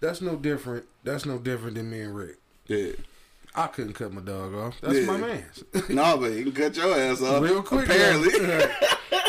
that's 0.00 0.20
no 0.20 0.34
different. 0.34 0.86
That's 1.04 1.24
no 1.24 1.38
different 1.38 1.76
than 1.76 1.88
me 1.90 2.00
and 2.00 2.16
Rick. 2.16 2.38
Yeah. 2.66 2.92
I 3.54 3.66
couldn't 3.66 3.92
cut 3.92 4.12
my 4.12 4.20
dog 4.22 4.54
off. 4.54 4.80
That's 4.80 4.98
Yeah. 5.00 5.06
my 5.06 5.16
man. 5.18 5.44
no, 5.90 6.16
but 6.16 6.32
you 6.32 6.44
can 6.44 6.52
cut 6.52 6.76
your 6.76 6.94
ass 6.98 7.20
off. 7.22 7.42
Real 7.42 7.62
quick. 7.62 7.84
Apparently. 7.86 8.38
though. 8.46 8.68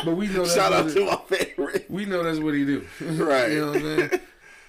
but 0.05 0.15
we 0.15 0.27
know 0.27 0.33
that's 0.43 0.55
Shout 0.55 0.71
out 0.73 0.85
what 0.85 0.93
to 0.95 1.01
it- 1.01 1.05
my 1.05 1.37
favorite. 1.37 1.85
we 1.91 2.05
know 2.05 2.23
that's 2.23 2.39
what 2.39 2.53
he 2.53 2.63
do. 2.65 2.85
Right. 3.01 3.51
you 3.51 3.59
know 3.61 3.67
what 3.71 3.75
I'm 3.81 4.09
saying? 4.09 4.19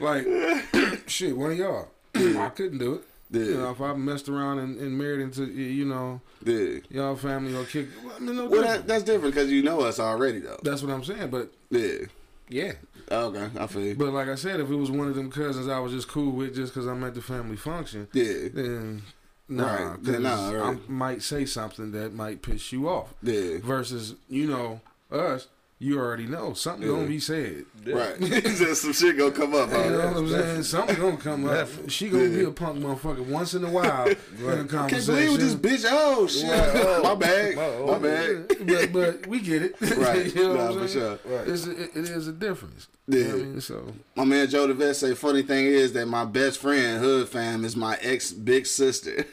Like 0.01 1.09
shit, 1.09 1.37
one 1.37 1.53
of 1.53 1.59
y'all. 1.59 1.89
I 2.17 2.49
couldn't 2.55 2.79
do 2.79 2.95
it. 2.95 3.03
Yeah. 3.31 3.41
You 3.43 3.55
know, 3.59 3.71
if 3.71 3.81
I 3.81 3.95
messed 3.95 4.29
around 4.29 4.59
and, 4.61 4.79
and 4.79 4.97
married 4.99 5.21
into 5.23 5.45
you 5.47 5.85
know 5.85 6.21
Yeah. 6.45 6.79
y'all 6.91 7.17
family 7.17 7.55
or 7.57 7.65
kick, 7.65 7.89
well, 8.05 8.15
I 8.17 8.21
mean, 8.21 8.37
no 8.37 8.47
Well, 8.47 8.63
that, 8.63 8.87
that's 8.87 9.03
different 9.05 9.35
because 9.35 9.51
you 9.51 9.63
know 9.63 9.81
us 9.81 9.99
already, 9.99 10.41
though. 10.41 10.59
that's 10.63 10.83
what 10.83 10.93
I'm 10.93 11.03
saying. 11.05 11.31
But 11.31 11.53
Yeah. 11.71 12.07
yeah, 12.49 12.73
Okay, 13.11 13.49
I 13.59 13.67
feel 13.67 13.83
you. 13.85 13.95
but 13.97 14.13
like 14.13 14.29
I 14.29 14.35
said, 14.37 14.61
if 14.61 14.71
it 14.71 14.75
was 14.77 14.91
one 14.91 15.09
of 15.09 15.15
them 15.15 15.31
cousins 15.31 15.69
I 15.69 15.79
was 15.79 15.93
just 15.93 16.09
cool 16.09 16.33
with 16.33 16.55
just 16.55 16.75
because 16.75 16.87
I'm 16.87 17.03
at 17.05 17.15
the 17.15 17.23
family 17.23 17.57
function, 17.57 18.09
Yeah. 18.13 18.49
then 18.53 19.03
nah, 19.49 19.91
Right. 19.91 20.03
Then 20.03 20.23
nah, 20.23 20.51
right. 20.51 20.77
I 20.77 20.91
might 20.91 21.23
say 21.23 21.45
something 21.45 21.93
that 21.93 22.15
might 22.15 22.43
piss 22.43 22.73
you 22.73 22.89
off. 22.89 23.15
Yeah. 23.23 23.59
Versus, 23.63 24.15
you 24.29 24.47
know, 24.47 24.81
us, 25.11 25.49
you 25.81 25.99
already 25.99 26.27
know 26.27 26.55
something 26.55 26.89
Yeah. 26.89 26.95
gonna 26.95 27.07
be 27.09 27.19
said. 27.21 27.65
Right. 27.85 28.19
Just 28.21 28.83
some 28.83 28.93
shit 28.93 29.19
gonna 29.19 29.33
come 29.33 29.55
up. 29.55 29.71
You 29.71 29.77
huh? 29.77 29.89
know 29.91 29.99
what 30.09 30.17
I'm 30.17 30.29
saying? 30.29 30.63
Something 30.63 30.97
gonna 30.97 31.17
come 31.17 31.45
up. 31.47 31.69
She 31.89 32.09
gonna 32.09 32.29
be 32.29 32.45
a 32.45 32.51
punk 32.51 32.79
motherfucker 32.83 33.27
once 33.27 33.55
in 33.55 33.65
a 33.65 33.71
while 33.71 34.07
in 34.09 34.15
a 34.15 34.17
Can't 34.57 34.71
conversation. 34.71 35.15
believe 35.15 35.33
with 35.33 35.41
this 35.41 35.55
bitch. 35.85 35.89
Oh 35.91 36.27
shit! 36.27 36.49
Right. 36.49 37.03
My 37.03 37.15
bad. 37.15 37.55
Oh, 37.59 37.87
My 37.93 37.99
bad. 37.99 38.49
but 38.67 38.93
but 38.93 39.27
we 39.27 39.41
get 39.41 39.63
it. 39.63 39.81
Right. 39.97 40.35
you 40.35 40.45
know 40.45 40.55
Nah, 40.55 40.63
what 40.67 40.73
I'm 40.73 40.79
for 40.81 40.89
saying? 40.89 41.19
sure. 41.25 41.39
Right. 41.39 41.49
It's 41.49 41.67
a, 41.67 41.71
it, 41.83 41.91
it 41.97 42.09
is 42.09 42.29
a 42.29 42.33
difference. 42.33 42.89
You 43.07 43.25
know 43.25 43.31
I 43.35 43.37
mean? 43.39 43.61
So 43.61 43.93
My 44.15 44.25
man 44.25 44.49
Joe 44.49 44.67
the 44.67 44.73
Vet 44.75 44.97
say, 44.97 45.15
funny 45.15 45.43
thing 45.43 45.67
is 45.67 45.93
that 45.93 46.07
my 46.07 46.25
best 46.25 46.59
friend, 46.61 47.01
Hood 47.01 47.29
fam, 47.29 47.65
is 47.65 47.77
my 47.77 47.99
ex 48.01 48.33
big 48.33 48.65
sister. 48.67 49.27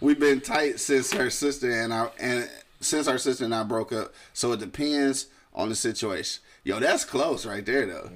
We've 0.00 0.18
been 0.18 0.40
tight 0.40 0.80
since 0.80 1.12
her 1.12 1.28
sister 1.28 1.70
and 1.70 1.92
I 1.92 2.08
and 2.18 2.48
since 2.80 3.06
our 3.08 3.18
sister 3.18 3.44
and 3.44 3.54
I 3.54 3.64
broke 3.64 3.92
up. 3.92 4.14
So 4.32 4.52
it 4.52 4.60
depends 4.60 5.26
on 5.54 5.68
the 5.68 5.74
situation. 5.74 6.42
Yo, 6.64 6.78
that's 6.80 7.04
close 7.04 7.44
right 7.46 7.64
there 7.66 7.86
though. 7.86 8.10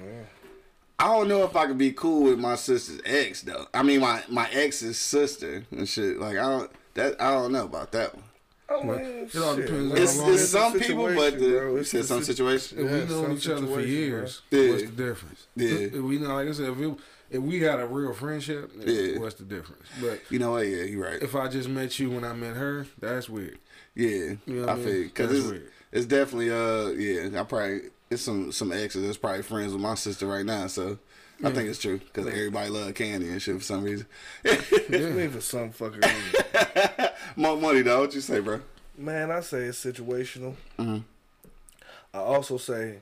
I 0.99 1.07
don't 1.09 1.27
know 1.27 1.43
if 1.43 1.55
I 1.55 1.67
could 1.67 1.77
be 1.77 1.91
cool 1.91 2.23
with 2.23 2.39
my 2.39 2.55
sister's 2.55 3.01
ex 3.05 3.41
though. 3.41 3.67
I 3.73 3.83
mean 3.83 3.99
my 4.01 4.23
my 4.29 4.49
ex's 4.51 4.97
sister 4.97 5.63
and 5.71 5.87
shit. 5.87 6.19
Like 6.19 6.37
I 6.37 6.49
don't 6.49 6.71
that 6.95 7.21
I 7.21 7.31
don't 7.31 7.51
know 7.51 7.65
about 7.65 7.91
that 7.91 8.15
one. 8.15 8.23
Oh, 8.69 8.85
Well, 8.85 8.97
man, 8.97 9.29
it 9.31 9.35
all 9.37 9.55
depends 9.55 9.91
on 9.93 9.97
It's, 9.97 10.15
how 10.17 10.21
long 10.23 10.33
it's 10.33 10.41
it's 10.41 10.51
some 10.51 10.73
the 10.73 10.79
people, 10.79 11.05
but 11.05 11.13
situation, 11.33 11.39
the, 11.39 11.57
bro. 11.59 11.71
you 11.71 11.77
It's 11.77 11.91
said 11.91 12.05
some 12.05 12.19
sit- 12.23 12.35
situation. 12.35 12.79
If 12.79 12.85
Yeah, 12.85 12.91
we 12.91 12.97
known 12.99 13.07
some 13.23 13.31
each 13.37 13.47
other 13.49 13.67
for 13.67 13.79
years, 13.81 14.41
bro. 14.49 14.69
what's 14.71 14.83
the 14.83 14.89
difference? 14.89 15.47
Yeah. 15.55 15.69
If 15.69 15.93
we 15.93 16.17
know, 16.17 16.33
like 16.35 16.49
I 16.49 16.51
said, 16.51 16.69
if, 16.71 16.77
it, 16.79 16.97
if 17.31 17.41
we 17.43 17.59
had 17.61 17.79
a 17.79 17.85
real 17.85 18.13
friendship, 18.13 18.71
Yeah. 18.77 19.19
what's 19.19 19.35
the 19.35 19.45
difference? 19.45 19.83
But 20.01 20.19
You 20.29 20.39
know 20.39 20.51
what? 20.51 20.67
Yeah, 20.67 20.83
you're 20.83 21.01
right. 21.03 21.21
if 21.23 21.33
I 21.33 21.47
just 21.47 21.69
met 21.69 21.97
you 21.97 22.09
when 22.11 22.25
I 22.25 22.33
met 22.33 22.57
her, 22.57 22.87
that's 22.99 23.29
weird. 23.29 23.57
Yeah, 23.95 24.09
You 24.09 24.37
know 24.47 24.59
what 24.61 24.69
I 24.69 24.73
I 24.73 24.75
mean? 24.75 24.85
feel 24.85 25.03
because 25.03 25.27
That's 25.29 25.39
it's, 25.39 25.49
weird. 25.49 25.71
It's 25.91 26.05
definitely 26.05 26.51
uh 26.51 26.89
yeah. 26.89 27.39
I 27.39 27.43
probably 27.43 27.81
it's 28.09 28.21
some 28.21 28.51
some 28.51 28.71
exes 28.71 29.05
that's 29.05 29.17
probably 29.17 29.43
friends 29.43 29.73
with 29.73 29.81
my 29.81 29.95
sister 29.95 30.25
right 30.27 30.45
now. 30.45 30.67
So 30.67 30.97
I 31.43 31.51
think 31.51 31.69
it's 31.69 31.79
true 31.79 31.99
because 31.99 32.25
everybody 32.27 32.69
love 32.69 32.93
candy 32.95 33.29
and 33.29 33.41
shit 33.41 33.57
for 33.57 33.63
some 33.63 33.83
reason. 33.83 34.07
Me 34.89 35.27
for 35.27 35.41
some 35.41 35.69
fucking 35.71 36.01
reason. 36.01 37.09
More 37.35 37.57
money 37.57 37.81
though. 37.81 38.01
What 38.01 38.15
you 38.15 38.21
say, 38.21 38.39
bro? 38.39 38.61
Man, 38.97 39.29
I 39.29 39.41
say 39.41 39.63
it's 39.65 39.83
situational. 39.83 40.55
Mhm. 40.79 41.03
I 42.13 42.17
also 42.19 42.57
say 42.57 42.99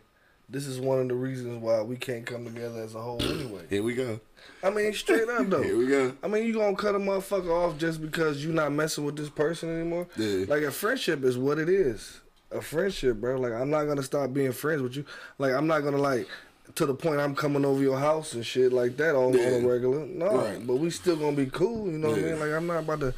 this 0.49 0.67
is 0.67 0.79
one 0.79 0.99
of 0.99 1.07
the 1.07 1.15
reasons 1.15 1.61
why 1.61 1.81
we 1.81 1.95
can't 1.95 2.25
come 2.25 2.43
together 2.45 2.81
as 2.81 2.93
a 2.95 3.01
whole 3.01 3.21
anyway. 3.23 3.61
Here 3.69 3.81
we 3.83 3.95
go. 3.95 4.19
I 4.61 4.69
mean, 4.69 4.93
straight 4.93 5.29
up 5.29 5.47
though. 5.49 5.63
Here 5.63 5.77
we 5.77 5.87
go. 5.87 6.13
I 6.21 6.27
mean, 6.27 6.45
you 6.45 6.53
gonna 6.53 6.75
cut 6.75 6.95
a 6.95 6.99
motherfucker 6.99 7.51
off 7.51 7.77
just 7.77 8.01
because 8.01 8.43
you're 8.43 8.53
not 8.53 8.71
messing 8.73 9.05
with 9.05 9.15
this 9.15 9.29
person 9.29 9.69
anymore? 9.73 10.07
Yeah. 10.17 10.45
Like 10.49 10.63
a 10.63 10.71
friendship 10.71 11.23
is 11.23 11.37
what 11.37 11.57
it 11.57 11.69
is. 11.69 12.19
A 12.55 12.61
friendship, 12.61 13.17
bro. 13.17 13.37
Like 13.39 13.53
I'm 13.53 13.69
not 13.69 13.85
gonna 13.85 14.03
stop 14.03 14.33
being 14.33 14.51
friends 14.51 14.81
with 14.81 14.95
you. 14.95 15.05
Like 15.37 15.53
I'm 15.53 15.67
not 15.67 15.81
gonna 15.81 15.97
like 15.97 16.27
to 16.75 16.85
the 16.85 16.93
point 16.95 17.19
I'm 17.19 17.35
coming 17.35 17.63
over 17.65 17.81
your 17.81 17.97
house 17.99 18.33
and 18.33 18.45
shit 18.45 18.73
like 18.73 18.97
that 18.97 19.15
on, 19.15 19.35
on 19.39 19.63
a 19.63 19.67
regular. 19.67 20.05
No, 20.05 20.37
Right. 20.37 20.65
but 20.65 20.77
we 20.77 20.89
still 20.89 21.15
gonna 21.15 21.35
be 21.35 21.45
cool. 21.47 21.85
You 21.91 21.97
know 21.97 22.09
what 22.09 22.19
I 22.19 22.21
mean? 22.23 22.39
Like 22.39 22.51
I'm 22.51 22.67
not 22.67 22.79
about 22.79 22.99
to. 23.01 23.13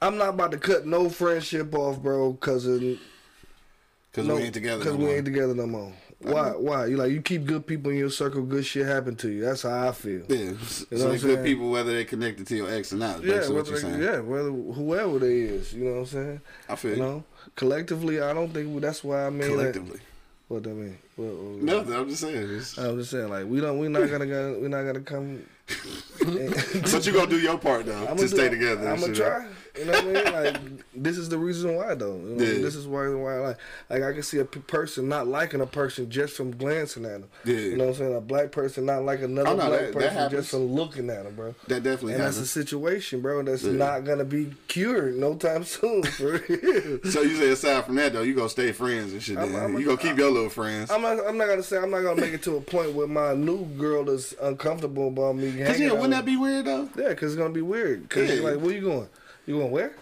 I'm 0.00 0.16
not 0.16 0.30
about 0.30 0.50
to 0.52 0.58
cut 0.58 0.84
no 0.86 1.08
friendship 1.08 1.74
off, 1.74 2.00
bro, 2.02 2.34
cause 2.34 2.66
of 2.66 2.80
Because 2.80 4.26
no, 4.26 4.34
we 4.36 4.42
ain't 4.42 4.54
together. 4.54 4.82
Cause 4.82 4.92
no 4.94 4.98
we 4.98 5.04
more. 5.06 5.14
ain't 5.16 5.24
together 5.24 5.54
no 5.54 5.66
more. 5.66 5.92
Why? 6.24 6.50
Why? 6.50 6.86
You 6.86 6.96
like 6.96 7.10
you 7.12 7.20
keep 7.22 7.44
good 7.44 7.66
people 7.66 7.90
in 7.90 7.98
your 7.98 8.10
circle, 8.10 8.42
good 8.42 8.64
shit 8.64 8.86
happen 8.86 9.16
to 9.16 9.28
you. 9.30 9.42
That's 9.44 9.62
how 9.62 9.88
I 9.88 9.92
feel. 9.92 10.22
Yeah, 10.28 10.36
You 10.36 10.50
know 10.52 10.58
so 10.98 11.10
good 11.10 11.20
saying? 11.20 11.44
people 11.44 11.70
whether 11.70 11.92
they're 11.92 12.04
connected 12.04 12.46
to 12.48 12.56
your 12.56 12.70
ex 12.70 12.92
or 12.92 12.96
not. 12.96 13.22
Yeah, 13.22 13.40
what 13.40 13.50
whether 13.54 13.70
you're 13.70 13.80
they, 13.80 13.88
saying. 13.88 14.02
yeah, 14.02 14.18
whether 14.20 14.50
whoever 14.50 15.18
they 15.18 15.40
is, 15.40 15.72
you 15.74 15.84
know 15.84 15.92
what 15.94 15.98
I'm 16.00 16.06
saying. 16.06 16.40
I 16.68 16.76
feel 16.76 16.90
You 16.92 16.96
know, 17.02 17.24
collectively, 17.56 18.20
I 18.20 18.32
don't 18.32 18.52
think 18.52 18.80
that's 18.80 19.02
why 19.02 19.26
I 19.26 19.30
mean. 19.30 19.48
collectively. 19.50 19.98
That, 19.98 20.02
what 20.48 20.62
that 20.64 20.74
mean? 20.74 20.98
What, 21.16 21.26
what, 21.34 21.62
Nothing. 21.62 21.92
I'm 21.94 22.08
just 22.08 22.20
saying. 22.20 22.36
It's- 22.36 22.76
I'm 22.78 22.98
just 22.98 23.10
saying, 23.10 23.28
like 23.28 23.46
we 23.46 23.60
don't, 23.60 23.78
we're 23.78 23.88
not 23.88 24.08
gonna, 24.10 24.26
go, 24.26 24.58
we're 24.60 24.68
not 24.68 24.82
gonna 24.84 25.00
come. 25.00 25.42
but 26.20 27.06
you 27.06 27.12
gonna 27.12 27.30
do 27.30 27.38
your 27.40 27.58
part 27.58 27.86
though 27.86 28.06
I'm 28.10 28.16
to 28.16 28.28
stay 28.28 28.48
together. 28.48 28.88
I'm 28.88 29.00
gonna 29.00 29.14
try. 29.14 29.46
You 29.78 29.86
know 29.86 29.92
what 29.92 30.04
I 30.04 30.06
mean? 30.06 30.32
Like 30.32 30.56
this 30.94 31.16
is 31.16 31.28
the 31.30 31.38
reason 31.38 31.76
why, 31.76 31.94
though. 31.94 32.16
You 32.16 32.34
know, 32.36 32.44
Yeah. 32.44 32.58
This 32.60 32.74
is 32.74 32.86
why 32.86 33.08
why 33.08 33.36
like 33.38 33.56
like 33.88 34.02
I 34.02 34.12
can 34.12 34.22
see 34.22 34.38
a 34.38 34.44
p- 34.44 34.60
person 34.60 35.08
not 35.08 35.26
liking 35.26 35.60
a 35.62 35.66
person 35.66 36.10
just 36.10 36.36
from 36.36 36.54
glancing 36.56 37.06
at 37.06 37.20
them. 37.22 37.28
Yeah. 37.44 37.54
You 37.56 37.76
know 37.76 37.84
what 37.86 37.90
I'm 37.94 37.98
saying? 37.98 38.14
A 38.16 38.20
black 38.20 38.52
person 38.52 38.84
not 38.84 39.04
like 39.04 39.22
another 39.22 39.48
Oh, 39.48 39.56
no, 39.56 39.66
black 39.68 39.70
that- 39.80 39.86
that 39.86 39.94
person 39.94 40.10
happens. 40.14 40.40
just 40.40 40.50
from 40.50 40.66
looking 40.74 41.08
at 41.08 41.24
them, 41.24 41.34
bro. 41.34 41.54
That 41.68 41.82
definitely 41.82 42.14
And 42.14 42.22
that's 42.22 42.36
a 42.36 42.46
situation, 42.46 43.22
bro. 43.22 43.42
That's 43.42 43.62
Yeah. 43.64 43.72
not 43.72 44.04
gonna 44.04 44.24
be 44.26 44.52
cured 44.68 45.16
no 45.16 45.36
time 45.36 45.64
soon. 45.64 46.02
For 46.02 46.32
real. 46.48 47.00
So 47.10 47.22
you 47.22 47.36
say 47.36 47.48
aside 47.50 47.86
from 47.86 47.94
that 47.94 48.12
though, 48.12 48.22
you 48.22 48.34
gonna 48.34 48.48
stay 48.50 48.72
friends 48.72 49.12
and 49.14 49.22
shit. 49.22 49.38
I'm- 49.38 49.56
I'm- 49.56 49.78
you 49.78 49.86
gonna 49.86 49.96
keep 49.96 50.18
your 50.18 50.30
little 50.30 50.50
friends. 50.50 50.90
I'm 50.90 51.00
not. 51.00 51.26
I'm 51.26 51.38
not 51.38 51.48
gonna 51.48 51.62
say. 51.62 51.78
I'm 51.78 51.90
not 51.90 52.02
gonna 52.02 52.20
make 52.20 52.34
it 52.34 52.42
to 52.42 52.56
a 52.56 52.60
point 52.60 52.92
where 52.92 53.06
my 53.06 53.32
new 53.34 53.64
girl 53.78 54.10
is 54.10 54.34
uncomfortable 54.42 55.08
about 55.08 55.36
me. 55.36 55.50
Cause 55.64 55.80
yeah, 55.80 55.92
wouldn't 55.92 56.10
that 56.10 56.26
be 56.26 56.36
weird 56.36 56.66
though? 56.66 56.90
Yeah, 56.96 57.08
because 57.08 57.32
it's 57.32 57.38
gonna 57.40 57.54
be 57.54 57.62
weird. 57.62 58.02
Because 58.08 58.28
Yeah. 58.30 58.42
like, 58.50 58.60
where 58.60 58.74
you 58.74 58.82
going? 58.82 59.08
You 59.46 59.58
going 59.58 59.70
where? 59.70 59.92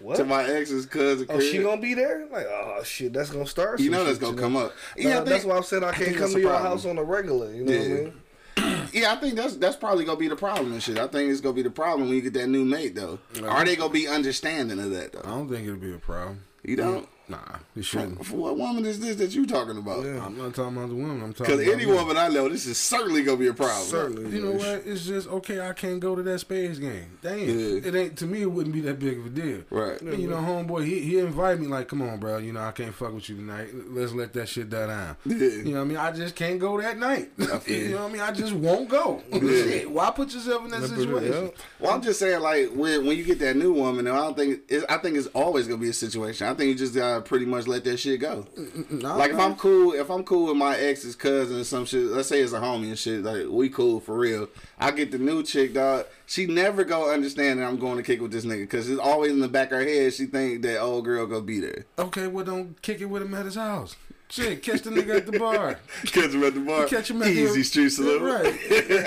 What? 0.00 0.16
To 0.16 0.24
my 0.24 0.44
ex's 0.44 0.86
cousin. 0.86 1.26
Oh, 1.28 1.40
she 1.40 1.58
gonna 1.62 1.80
be 1.80 1.94
there? 1.94 2.26
Like, 2.30 2.46
oh 2.46 2.82
shit, 2.84 3.12
that's 3.12 3.30
gonna 3.30 3.46
start. 3.46 3.80
You 3.80 3.90
know 3.90 4.04
that's 4.04 4.18
gonna 4.18 4.36
come 4.36 4.52
know? 4.52 4.66
up. 4.66 4.74
No, 4.96 5.08
Yeah, 5.08 5.20
I 5.20 5.24
that's 5.24 5.44
why 5.44 5.58
I 5.58 5.60
said 5.62 5.82
I 5.82 5.92
can't 5.92 6.04
think 6.06 6.18
come 6.18 6.32
to 6.32 6.40
your 6.40 6.50
problem. 6.50 6.70
house 6.72 6.84
on 6.86 6.98
a 6.98 7.02
regular. 7.02 7.52
You 7.52 7.64
know 7.64 7.72
what 7.72 7.82
I 7.82 7.88
mean? 7.88 8.12
Yeah, 8.92 9.12
I 9.12 9.16
think 9.16 9.34
that's 9.34 9.56
that's 9.56 9.76
probably 9.76 10.04
gonna 10.04 10.18
be 10.18 10.28
the 10.28 10.36
problem 10.36 10.72
and 10.72 10.82
shit. 10.82 10.98
I 10.98 11.06
think 11.08 11.30
it's 11.30 11.40
gonna 11.40 11.54
be 11.54 11.62
the 11.62 11.70
problem 11.70 12.08
when 12.08 12.16
you 12.16 12.22
get 12.22 12.32
that 12.34 12.48
new 12.48 12.64
mate 12.64 12.94
though. 12.94 13.18
Are 13.44 13.64
they 13.64 13.76
gonna 13.76 13.92
be 13.92 14.08
understanding 14.08 14.78
of 14.80 14.90
that 14.92 15.12
though? 15.12 15.20
I 15.24 15.28
don't 15.30 15.48
think 15.48 15.66
it'll 15.66 15.78
be 15.78 15.92
a 15.92 15.98
problem. 15.98 16.42
You 16.62 16.76
don't. 16.76 17.08
Nah, 17.28 17.38
it 17.76 17.84
shouldn't. 17.84 18.24
for 18.24 18.36
what 18.36 18.56
woman 18.56 18.86
is 18.86 19.00
this 19.00 19.16
that 19.16 19.34
you 19.34 19.46
talking 19.46 19.76
about? 19.76 20.04
Yeah, 20.04 20.24
I'm 20.24 20.36
not 20.38 20.54
talking 20.54 20.76
about 20.76 20.88
the 20.88 20.94
woman. 20.94 21.22
I'm 21.22 21.32
talking 21.34 21.56
Because 21.58 21.72
any 21.74 21.86
me. 21.86 21.92
woman 21.92 22.16
I 22.16 22.28
know, 22.28 22.48
this 22.48 22.66
is 22.66 22.78
certainly 22.78 23.22
gonna 23.22 23.36
be 23.36 23.48
a 23.48 23.54
problem. 23.54 23.86
Certainly. 23.86 24.30
You 24.36 24.44
know 24.44 24.52
what? 24.52 24.82
It's 24.86 25.04
just 25.06 25.28
okay. 25.28 25.60
I 25.60 25.72
can't 25.74 26.00
go 26.00 26.14
to 26.16 26.22
that 26.22 26.38
Spades 26.38 26.78
game. 26.78 27.18
Damn, 27.22 27.38
Yeah. 27.38 27.80
it 27.88 27.94
ain't 27.94 28.16
to 28.18 28.26
me. 28.26 28.42
It 28.42 28.50
wouldn't 28.50 28.74
be 28.74 28.80
that 28.82 28.98
big 28.98 29.18
of 29.18 29.26
a 29.26 29.28
deal. 29.30 29.62
Right. 29.70 30.00
And, 30.00 30.20
you 30.20 30.28
know, 30.28 30.36
homeboy, 30.36 30.84
he 30.86 31.00
he 31.00 31.18
invited 31.18 31.60
me 31.60 31.66
like, 31.66 31.88
come 31.88 32.02
on, 32.02 32.18
bro. 32.18 32.38
You 32.38 32.52
know, 32.52 32.60
I 32.62 32.72
can't 32.72 32.94
fuck 32.94 33.12
with 33.12 33.28
you 33.28 33.36
tonight. 33.36 33.68
Let's 33.90 34.12
let 34.12 34.32
that 34.32 34.48
shit 34.48 34.70
die 34.70 34.86
down. 34.86 35.16
Yeah. 35.26 35.36
You 35.36 35.64
know 35.64 35.70
what 35.72 35.80
I 35.80 35.84
mean? 35.84 35.96
I 35.98 36.12
just 36.12 36.34
can't 36.34 36.58
go 36.58 36.80
that 36.80 36.98
night. 36.98 37.30
you 37.38 37.74
you. 37.74 37.88
know 37.90 38.02
what 38.02 38.10
I 38.10 38.12
mean? 38.12 38.22
I 38.22 38.32
just 38.32 38.52
won't 38.54 38.88
go. 38.88 39.22
Shit, 39.32 39.90
Why 39.90 40.10
put 40.10 40.32
yourself 40.32 40.64
in 40.64 40.70
that 40.70 40.80
That's 40.80 40.94
situation? 40.94 41.44
yeah. 41.44 41.50
Well, 41.80 41.92
I'm 41.92 42.02
just 42.02 42.18
saying, 42.18 42.40
like 42.40 42.70
when 42.74 43.06
when 43.06 43.16
you 43.18 43.24
get 43.24 43.38
that 43.40 43.56
new 43.56 43.72
woman, 43.72 44.06
I 44.06 44.16
don't 44.16 44.36
think 44.36 44.60
it, 44.68 44.84
I 44.88 44.96
think 44.98 45.16
it's 45.16 45.26
always 45.28 45.66
gonna 45.66 45.80
be 45.80 45.88
a 45.90 45.92
situation. 45.92 46.46
I 46.46 46.54
think 46.54 46.68
you 46.68 46.74
just 46.74 46.94
gotta 46.94 47.17
pretty 47.20 47.44
much 47.46 47.66
let 47.66 47.84
that 47.84 47.96
shit 47.98 48.20
go. 48.20 48.46
Nah, 48.90 49.16
Like 49.16 49.30
if. 49.32 49.38
I'm 49.38 49.54
cool, 49.56 49.92
if 49.92 50.10
I'm 50.10 50.24
cool 50.24 50.46
with 50.46 50.56
my 50.56 50.76
ex's 50.76 51.14
cousin 51.16 51.60
or 51.60 51.64
some 51.64 51.84
shit, 51.86 52.04
let's 52.06 52.28
say 52.28 52.40
it's 52.40 52.52
a 52.52 52.58
homie 52.60 52.88
and 52.88 52.98
shit, 52.98 53.22
like 53.22 53.46
we 53.48 53.68
cool 53.68 54.00
for 54.00 54.16
real. 54.16 54.48
I 54.78 54.90
get 54.90 55.10
the 55.10 55.18
new 55.18 55.42
chick, 55.42 55.74
dog. 55.74 56.06
She 56.26 56.46
never 56.46 56.84
go 56.84 57.10
understand 57.12 57.58
that 57.60 57.66
I'm 57.66 57.78
going 57.78 57.96
to 57.96 58.02
kick 58.02 58.20
with 58.20 58.30
this 58.32 58.44
nigga 58.44 58.62
because 58.62 58.88
it's 58.90 59.00
always 59.00 59.32
in 59.32 59.40
the 59.40 59.48
back 59.48 59.72
of 59.72 59.78
her 59.78 59.84
head. 59.84 60.12
She 60.14 60.26
think 60.26 60.62
that 60.62 60.80
old 60.80 61.04
girl 61.04 61.26
gonna 61.26 61.40
be 61.42 61.60
there. 61.60 61.86
Okay, 61.98 62.26
well, 62.26 62.44
don't 62.44 62.80
kick 62.82 63.00
it 63.00 63.06
with 63.06 63.22
him 63.22 63.34
at 63.34 63.44
his 63.46 63.54
house. 63.54 63.96
Shit, 64.30 64.62
catch 64.62 64.82
the 64.82 64.90
nigga 64.90 65.16
at 65.16 65.26
the 65.26 65.38
bar. 65.38 65.78
Catch 66.04 66.32
him 66.32 66.44
at 66.44 66.52
the 66.52 66.60
bar. 66.60 66.84
Catch 66.84 67.08
him 67.10 67.22
at 67.22 67.28
the 67.28 67.30
Easy 67.30 67.60
the 67.60 67.62
street 67.64 67.88
salute. 67.88 68.20
Right. 68.20 68.60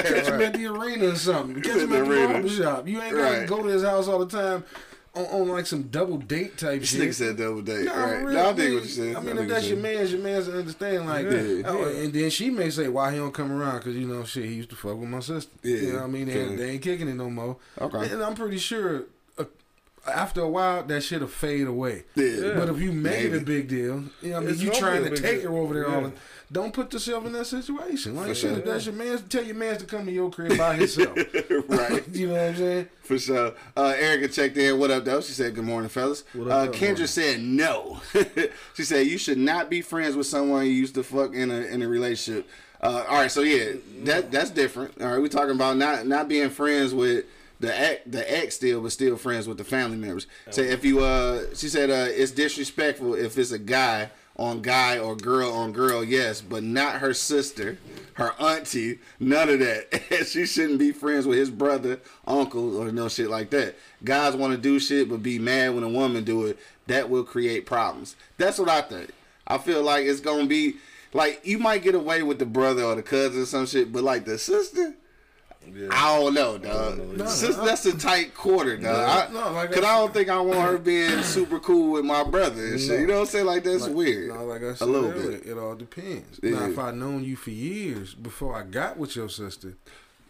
Catch 0.04 0.26
him 0.30 0.42
at 0.42 0.54
the 0.54 0.66
arena 0.66 1.10
or 1.10 1.16
something. 1.16 1.62
Catch 1.62 1.74
At 1.76 1.82
him 1.82 1.90
the 1.92 1.98
at 2.00 2.06
the 2.08 2.28
barber 2.34 2.50
shop. 2.50 2.88
You 2.88 3.00
ain't 3.00 3.16
gotta 3.16 3.38
Right. 3.42 3.48
go 3.48 3.62
to 3.62 3.70
his 3.70 3.84
house 3.84 4.08
all 4.08 4.18
the 4.26 4.26
time 4.36 4.64
on, 5.14 5.26
on 5.26 5.48
like 5.50 5.66
some 5.66 5.84
double 5.84 6.18
date 6.18 6.58
type 6.58 6.80
This 6.82 6.90
shit. 6.92 7.02
nigga 7.02 7.14
said 7.14 7.38
double 7.38 7.62
date. 7.62 7.86
Nah, 7.86 7.94
right. 7.94 8.20
for 8.22 8.26
real, 8.28 8.34
No, 8.34 8.40
I 8.46 8.50
I 8.50 8.54
think 8.54 8.58
mean, 8.60 8.74
what 8.76 8.84
you 8.84 8.90
said. 8.90 9.16
I 9.16 9.20
mean, 9.20 9.26
think 9.36 9.40
if 9.42 9.48
that's 9.50 9.68
your 9.68 9.78
you 9.78 9.84
man's 9.84 10.12
your 10.14 10.22
man's 10.22 10.48
understand 10.50 11.06
like 11.06 11.26
Yeah, 11.26 11.30
that. 11.32 11.64
Oh, 11.68 11.90
yeah. 11.90 12.04
and 12.04 12.14
then 12.14 12.30
she 12.30 12.50
may 12.50 12.70
say 12.70 12.88
why 12.88 13.12
he 13.12 13.18
don't 13.18 13.34
come 13.34 13.52
around 13.52 13.80
because 13.80 13.96
you 13.98 14.08
know 14.08 14.24
shit 14.24 14.46
he 14.46 14.54
used 14.54 14.70
to 14.70 14.76
fuck 14.76 14.98
with 14.98 15.10
my 15.10 15.20
sister. 15.20 15.52
Yeah, 15.64 15.76
you 15.78 15.88
know 15.94 16.00
what 16.00 16.04
I 16.06 16.08
mean? 16.08 16.28
They, 16.28 16.56
they 16.56 16.70
ain't 16.72 16.82
kicking 16.82 17.08
it 17.10 17.16
no 17.16 17.30
more. 17.30 17.58
Okay. 17.80 18.10
and 18.10 18.24
I'm 18.24 18.36
pretty 18.36 18.58
sure. 18.58 19.04
Uh, 19.38 19.44
after 20.08 20.42
a 20.42 20.50
while, 20.50 20.84
that 20.84 21.04
shit'll 21.04 21.28
fade 21.28 21.68
away. 21.68 22.06
Yeah. 22.16 22.54
But 22.56 22.70
if 22.70 22.80
you 22.80 22.92
made 22.92 23.32
Maybe. 23.32 23.38
a 23.38 23.42
big 23.42 23.68
deal, 23.68 24.04
you 24.22 24.30
know, 24.30 24.36
what 24.36 24.38
I 24.38 24.40
mean, 24.40 24.50
It's 24.50 24.62
you 24.62 24.72
trying 24.72 25.04
to 25.04 25.10
take 25.16 25.42
deal. 25.42 25.52
her 25.52 25.58
over 25.58 25.74
there 25.76 25.88
all 25.94 26.02
the 26.02 26.14
don't 26.52 26.74
put 26.74 26.92
yourself 26.92 27.26
in 27.26 27.32
that 27.34 27.46
situation. 27.46 28.16
Like 28.16 28.28
For 28.28 28.36
shit, 28.36 28.50
sure. 28.50 28.60
if 28.60 28.66
that's 28.66 28.86
your 28.86 28.96
man, 28.96 29.18
tell 29.30 29.44
your 29.44 29.56
man 29.56 29.78
to 29.78 29.86
come 29.86 30.06
to 30.06 30.12
your 30.12 30.30
crib 30.30 30.58
by 30.58 30.76
himself. 30.76 31.16
right. 31.68 32.04
you 32.12 32.28
know 32.28 32.34
what 32.34 32.42
I'm 32.42 32.56
saying? 32.56 32.90
For 33.04 33.18
sure. 33.18 33.54
Uh, 33.78 33.94
Erica 33.98 34.28
checked 34.28 34.58
in. 34.58 34.78
What 34.78 34.92
up, 34.92 35.06
though? 35.06 35.22
She 35.22 35.32
said, 35.32 35.56
Good 35.56 35.64
morning, 35.64 35.90
fellas. 35.90 36.26
What 36.34 36.48
uh, 36.48 36.52
up, 36.52 36.74
though? 36.74 36.78
Kendra 36.78 37.08
said, 37.08 37.42
No. 37.42 38.02
she 38.74 38.84
said, 38.84 39.08
You 39.08 39.18
should 39.18 39.38
not 39.38 39.70
be 39.70 39.82
friends 39.82 40.16
with 40.16 40.28
someone 40.28 40.66
you 40.66 40.72
used 40.72 40.96
to 40.96 41.04
fuck 41.04 41.34
in 41.34 41.52
a, 41.52 41.62
in 41.62 41.82
a 41.82 41.88
relationship. 41.88 42.50
Uh, 42.82 43.06
all 43.08 43.18
right, 43.18 43.32
so 43.32 43.42
yeah, 43.42 43.74
that 44.06 44.32
that's 44.32 44.50
different. 44.50 45.00
All 45.00 45.08
right, 45.08 45.22
we're 45.22 45.28
talking 45.28 45.54
about 45.54 45.78
not 45.78 46.08
not 46.08 46.28
being 46.28 46.50
friends 46.50 46.96
with 46.96 47.26
the 47.60 47.80
ex, 47.80 48.02
the 48.08 48.40
ex 48.40 48.56
still, 48.56 48.82
but 48.82 48.92
still 48.92 49.18
friends 49.18 49.48
with 49.48 49.60
the 49.60 49.64
family 49.64 49.98
members. 49.98 50.26
So 50.50 50.62
if 50.62 50.84
you, 50.84 51.02
uh, 51.04 51.44
she 51.54 51.70
said, 51.70 51.92
uh, 51.92 52.10
it's 52.10 52.32
disrespectful 52.32 53.14
if 53.14 53.38
it's 53.38 53.52
a 53.52 53.60
guy 53.60 54.10
on 54.38 54.62
guy 54.62 54.98
or 54.98 55.16
girl 55.16 55.52
on 55.52 55.72
girl, 55.72 56.04
yes, 56.04 56.42
but 56.42 56.64
not 56.64 56.96
her 56.96 57.14
sister, 57.14 57.78
her 58.14 58.34
auntie, 58.40 59.00
none 59.20 59.50
of 59.50 59.60
that. 59.60 60.26
she 60.28 60.46
shouldn't 60.46 60.80
be 60.80 60.92
friends 60.92 61.28
with 61.28 61.38
his 61.38 61.52
brother, 61.52 62.00
uncle, 62.26 62.78
or 62.78 62.92
no 62.92 63.10
shit 63.10 63.30
like 63.30 63.50
that. 63.52 63.76
Guys 64.04 64.36
want 64.36 64.54
to 64.54 64.60
do 64.60 64.80
shit, 64.80 65.10
but 65.10 65.22
be 65.22 65.38
mad 65.40 65.76
when 65.76 65.84
a 65.84 65.90
woman 65.90 66.24
do 66.24 66.46
it. 66.46 66.58
That 66.88 67.10
will 67.10 67.24
create 67.24 67.66
problems. 67.66 68.16
That's 68.38 68.58
what 68.58 68.70
I 68.70 68.82
think. 68.82 69.12
I 69.48 69.58
feel 69.58 69.84
like 69.84 70.06
it's 70.06 70.20
gonna 70.20 70.46
be 70.46 70.76
like 71.14 71.42
you 71.44 71.58
might 71.60 71.84
get 71.84 71.96
away 71.96 72.24
with 72.24 72.40
the 72.40 72.46
brother 72.46 72.84
or 72.84 72.96
the 72.96 73.04
cousin 73.04 73.42
or 73.42 73.46
some 73.46 73.66
shit, 73.66 73.92
but 73.92 74.04
like 74.04 74.26
the 74.26 74.38
sister. 74.38 74.96
I 75.90 76.18
don't 76.18 76.34
know, 76.34 76.58
dog. 76.58 77.18
No, 77.18 77.26
Sis- 77.28 77.56
no. 77.56 77.66
that's 77.66 77.86
a 77.86 77.98
tight 77.98 78.34
quarter, 78.36 78.76
dog. 78.78 79.30
I, 79.30 79.32
no, 79.34 79.52
like 79.54 79.70
I 79.72 79.74
Cause 79.76 79.84
I 79.84 79.96
don't 80.00 80.14
think 80.14 80.28
I 80.30 80.42
want 80.42 80.60
her 80.60 80.78
being 80.78 81.22
super 81.24 81.60
cool 81.60 81.94
with 81.94 82.04
my 82.04 82.24
brother 82.24 82.66
and 82.66 82.80
shit. 82.80 83.00
You 83.02 83.08
know 83.08 83.16
what 83.16 83.20
I'm 83.22 83.26
saying? 83.28 83.46
Like 83.46 83.64
that's 83.64 83.84
Like- 83.88 83.94
weird. 83.96 84.30
No, 84.36 84.46
like 84.46 84.64
I 84.64 84.74
said 84.74 84.88
a 84.88 84.92
little 84.92 85.12
earlier, 85.12 85.38
bit. 85.40 85.46
it 85.48 85.58
all 85.58 85.76
depends. 85.76 86.40
Yeah. 86.44 86.52
Now, 86.52 86.66
if 86.66 86.78
I 86.80 86.92
known 86.92 87.24
you 87.24 87.36
for 87.36 87.52
years 87.52 88.14
before 88.16 88.56
I 88.56 88.64
got 88.64 88.98
with 88.98 89.16
your 89.16 89.30
sister, 89.30 89.76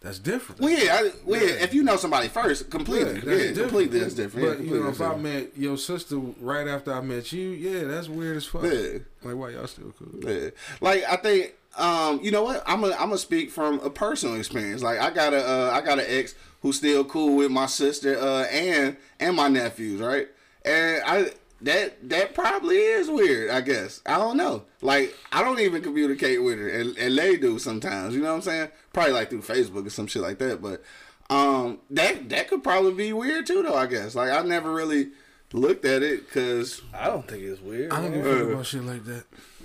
that's 0.00 0.18
different. 0.18 0.60
Well, 0.60 0.70
yeah, 0.70 0.94
I, 0.94 1.10
well, 1.24 1.40
yeah. 1.40 1.48
Yeah. 1.48 1.54
If 1.62 1.74
you 1.74 1.82
know 1.82 1.96
somebody 1.96 2.28
first, 2.28 2.70
completely, 2.70 3.14
yeah, 3.14 3.52
completely, 3.52 4.00
that's 4.00 4.14
different. 4.14 4.46
But 4.58 4.64
yeah, 4.64 4.72
you 4.74 4.80
know, 4.82 4.90
if 4.90 5.00
I 5.00 5.16
met 5.16 5.56
your 5.56 5.76
sister 5.78 6.16
right 6.40 6.68
after 6.68 6.92
I 6.92 7.00
met 7.00 7.32
you, 7.32 7.50
yeah, 7.50 7.84
that's 7.84 8.08
weird 8.08 8.36
as 8.36 8.46
fuck. 8.46 8.64
Yeah. 8.64 8.98
Like, 9.22 9.36
why 9.36 9.50
y'all 9.50 9.66
still 9.66 9.92
cool? 9.98 10.28
yeah. 10.30 10.50
Like 10.80 11.04
I 11.08 11.16
think 11.16 11.54
um, 11.76 12.20
you 12.22 12.30
know 12.30 12.42
what? 12.42 12.62
I'm 12.66 12.80
gonna 12.80 12.94
I'm 12.94 13.08
gonna 13.08 13.18
speak 13.18 13.50
from 13.50 13.80
a 13.80 13.90
personal 13.90 14.36
experience. 14.36 14.82
Like 14.82 14.98
I 14.98 15.10
got 15.10 15.32
a 15.32 15.44
uh, 15.44 15.70
I 15.72 15.80
got 15.80 15.98
an 15.98 16.06
ex 16.08 16.34
who's 16.60 16.76
still 16.76 17.04
cool 17.04 17.36
with 17.36 17.50
my 17.50 17.66
sister 17.66 18.18
uh, 18.18 18.44
and 18.44 18.96
and 19.20 19.36
my 19.36 19.48
nephews, 19.48 20.00
right? 20.00 20.28
And 20.64 21.02
I 21.04 21.30
that 21.62 22.08
that 22.08 22.34
probably 22.34 22.76
is 22.76 23.08
weird. 23.08 23.50
I 23.50 23.60
guess 23.60 24.02
I 24.04 24.18
don't 24.18 24.36
know. 24.36 24.64
Like 24.80 25.14
I 25.30 25.42
don't 25.42 25.60
even 25.60 25.82
communicate 25.82 26.42
with 26.42 26.58
her, 26.58 26.68
and, 26.68 26.96
and 26.98 27.16
they 27.16 27.36
do 27.36 27.58
sometimes. 27.58 28.14
You 28.14 28.20
know 28.20 28.30
what 28.30 28.36
I'm 28.36 28.42
saying? 28.42 28.68
Probably 28.92 29.12
like 29.12 29.30
through 29.30 29.42
Facebook 29.42 29.86
or 29.86 29.90
some 29.90 30.06
shit 30.06 30.22
like 30.22 30.38
that. 30.38 30.60
But 30.60 30.82
um, 31.30 31.78
that 31.90 32.28
that 32.28 32.48
could 32.48 32.62
probably 32.62 32.92
be 32.92 33.12
weird 33.12 33.46
too, 33.46 33.62
though. 33.62 33.76
I 33.76 33.86
guess. 33.86 34.14
Like 34.14 34.30
I 34.30 34.42
never 34.42 34.72
really 34.72 35.10
looked 35.52 35.84
at 35.84 36.02
it 36.02 36.26
because 36.26 36.82
I 36.92 37.06
don't 37.06 37.26
think 37.26 37.42
it's 37.44 37.60
weird. 37.60 37.92
I 37.92 38.00
don't 38.02 38.10
man. 38.10 38.22
give 38.22 38.26
a 38.26 38.38
fuck 38.38 38.52
about 38.52 38.66
shit 38.66 38.84
like 38.84 39.04
that. 39.04 39.24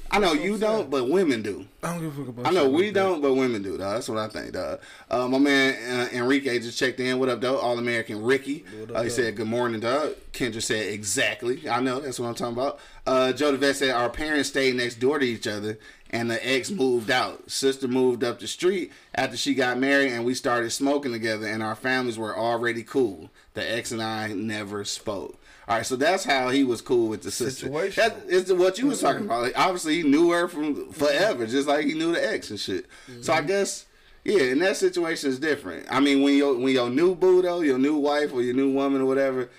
I 0.09 0.19
know 0.19 0.33
you 0.33 0.57
don't, 0.57 0.89
but 0.89 1.09
women 1.09 1.41
do. 1.41 1.65
I 1.83 1.93
don't 1.93 2.01
give 2.01 2.17
a 2.17 2.21
fuck 2.21 2.27
about. 2.29 2.47
I 2.47 2.51
know 2.51 2.69
we 2.69 2.85
like 2.85 2.93
don't, 2.93 3.21
but 3.21 3.33
women 3.33 3.61
do. 3.61 3.77
Dog. 3.77 3.95
That's 3.95 4.09
what 4.09 4.17
I 4.17 4.27
think. 4.27 4.53
Dog. 4.53 4.79
Uh, 5.09 5.27
my 5.27 5.37
man 5.37 5.75
uh, 5.99 6.09
Enrique 6.13 6.59
just 6.59 6.79
checked 6.79 6.99
in. 6.99 7.19
What 7.19 7.29
up, 7.29 7.41
though? 7.41 7.57
All 7.57 7.77
American 7.77 8.23
Ricky. 8.23 8.65
Uh, 8.93 9.03
he 9.03 9.09
said 9.09 9.35
good 9.35 9.47
morning, 9.47 9.79
dog. 9.81 10.15
Kendra 10.33 10.61
said 10.61 10.93
exactly. 10.93 11.69
I 11.69 11.79
know 11.81 11.99
that's 11.99 12.19
what 12.19 12.27
I'm 12.27 12.35
talking 12.35 12.53
about. 12.57 12.79
Uh, 13.05 13.33
Joe 13.33 13.51
the 13.51 13.57
Vet 13.57 13.75
said 13.75 13.91
our 13.91 14.09
parents 14.09 14.49
stayed 14.49 14.75
next 14.75 14.95
door 14.95 15.19
to 15.19 15.25
each 15.25 15.47
other, 15.47 15.77
and 16.09 16.31
the 16.31 16.47
ex 16.47 16.71
moved 16.71 17.11
out. 17.11 17.49
Sister 17.49 17.87
moved 17.87 18.23
up 18.23 18.39
the 18.39 18.47
street 18.47 18.91
after 19.13 19.35
she 19.37 19.53
got 19.53 19.77
married, 19.77 20.11
and 20.11 20.25
we 20.25 20.33
started 20.33 20.71
smoking 20.71 21.11
together. 21.11 21.47
And 21.47 21.61
our 21.61 21.75
families 21.75 22.17
were 22.17 22.37
already 22.37 22.83
cool. 22.83 23.29
The 23.53 23.69
ex 23.69 23.91
and 23.91 24.01
I 24.01 24.29
never 24.29 24.85
spoke. 24.85 25.39
All 25.67 25.75
right, 25.75 25.85
so 25.85 25.97
that's 25.97 26.23
how 26.23 26.49
he 26.49 26.63
was 26.63 26.81
cool 26.81 27.09
with 27.09 27.23
the 27.23 27.31
sister. 27.31 27.67
Situational. 27.67 27.95
That 27.95 28.15
is 28.27 28.53
what 28.53 28.77
you 28.77 28.87
was 28.87 29.01
talking 29.01 29.23
mm-hmm. 29.23 29.25
about. 29.25 29.41
Like, 29.43 29.59
obviously, 29.59 30.01
he 30.01 30.03
knew 30.03 30.31
her 30.31 30.47
from 30.47 30.93
forever, 30.93 31.45
just 31.45 31.67
like 31.67 31.85
he 31.85 31.93
knew 31.93 32.13
the 32.13 32.25
ex 32.25 32.49
and 32.49 32.59
shit. 32.59 32.85
So 33.19 33.33
I 33.33 33.39
mm-hmm. 33.39 33.47
guess, 33.47 33.85
yeah, 34.23 34.43
in 34.43 34.59
that 34.59 34.77
situation 34.77 35.29
is 35.29 35.39
different. 35.39 35.85
I 35.89 35.99
mean, 35.99 36.21
when 36.21 36.35
your 36.35 36.57
when 36.57 36.73
your 36.73 36.89
new 36.89 37.15
boo 37.15 37.41
though, 37.41 37.59
your 37.59 37.77
new 37.77 37.97
wife 37.97 38.31
or 38.33 38.41
your 38.41 38.53
new 38.53 38.71
woman 38.71 39.01
or 39.01 39.05
whatever, 39.05 39.49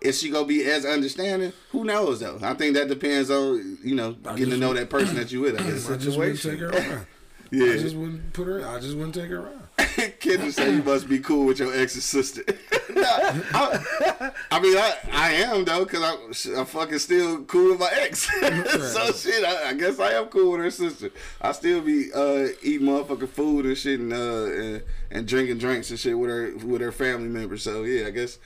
is 0.00 0.18
she 0.18 0.30
gonna 0.30 0.46
be 0.46 0.64
as 0.64 0.86
understanding? 0.86 1.52
Who 1.72 1.84
knows 1.84 2.20
though? 2.20 2.38
I 2.40 2.54
think 2.54 2.74
that 2.74 2.88
depends 2.88 3.30
on 3.30 3.76
you 3.84 3.94
know 3.94 4.12
getting 4.12 4.50
to 4.50 4.56
know 4.56 4.72
that 4.72 4.88
person 4.88 5.16
that 5.16 5.30
you 5.30 5.42
with. 5.42 5.60
I 5.60 5.64
guess. 5.64 5.90
I 5.90 5.98
just 5.98 6.16
wouldn't 6.16 6.40
take 6.40 6.60
her 6.60 6.68
around. 6.70 7.06
Yeah. 7.50 7.72
I 7.72 7.78
just 7.78 7.94
wouldn't 7.94 8.32
put 8.32 8.46
her. 8.46 8.66
I 8.66 8.80
just 8.80 8.96
wouldn't 8.96 9.14
take 9.14 9.28
her 9.28 9.40
around. 9.40 9.67
Kendra 10.18 10.52
said 10.52 10.74
you 10.74 10.82
must 10.82 11.08
be 11.08 11.20
cool 11.20 11.46
with 11.46 11.60
your 11.60 11.74
ex's 11.74 12.04
sister. 12.04 12.42
Nah, 12.90 13.04
I, 13.04 14.30
I 14.50 14.60
mean, 14.60 14.76
I, 14.76 14.94
I 15.12 15.30
am 15.32 15.66
though, 15.66 15.84
cause 15.84 16.02
I'm, 16.02 16.58
I'm 16.58 16.64
fucking 16.64 16.98
still 16.98 17.42
cool 17.44 17.72
with 17.72 17.80
my 17.80 17.90
ex. 17.92 18.22
so 18.40 19.12
shit, 19.12 19.44
I, 19.44 19.68
I 19.68 19.74
guess 19.74 20.00
I 20.00 20.12
am 20.12 20.26
cool 20.28 20.52
with 20.52 20.60
her 20.62 20.70
sister. 20.70 21.10
I 21.40 21.52
still 21.52 21.82
be 21.82 22.10
uh, 22.14 22.48
eating 22.62 22.86
motherfucking 22.86 23.28
food 23.28 23.66
and 23.66 23.76
shit 23.76 24.00
and, 24.00 24.12
uh, 24.12 24.46
and 24.46 24.82
and 25.10 25.28
drinking 25.28 25.58
drinks 25.58 25.90
and 25.90 25.98
shit 25.98 26.18
with 26.18 26.30
her 26.30 26.54
with 26.66 26.80
her 26.80 26.90
family 26.90 27.28
members. 27.28 27.62
So 27.62 27.84
yeah, 27.84 28.06
I 28.06 28.10
guess 28.10 28.38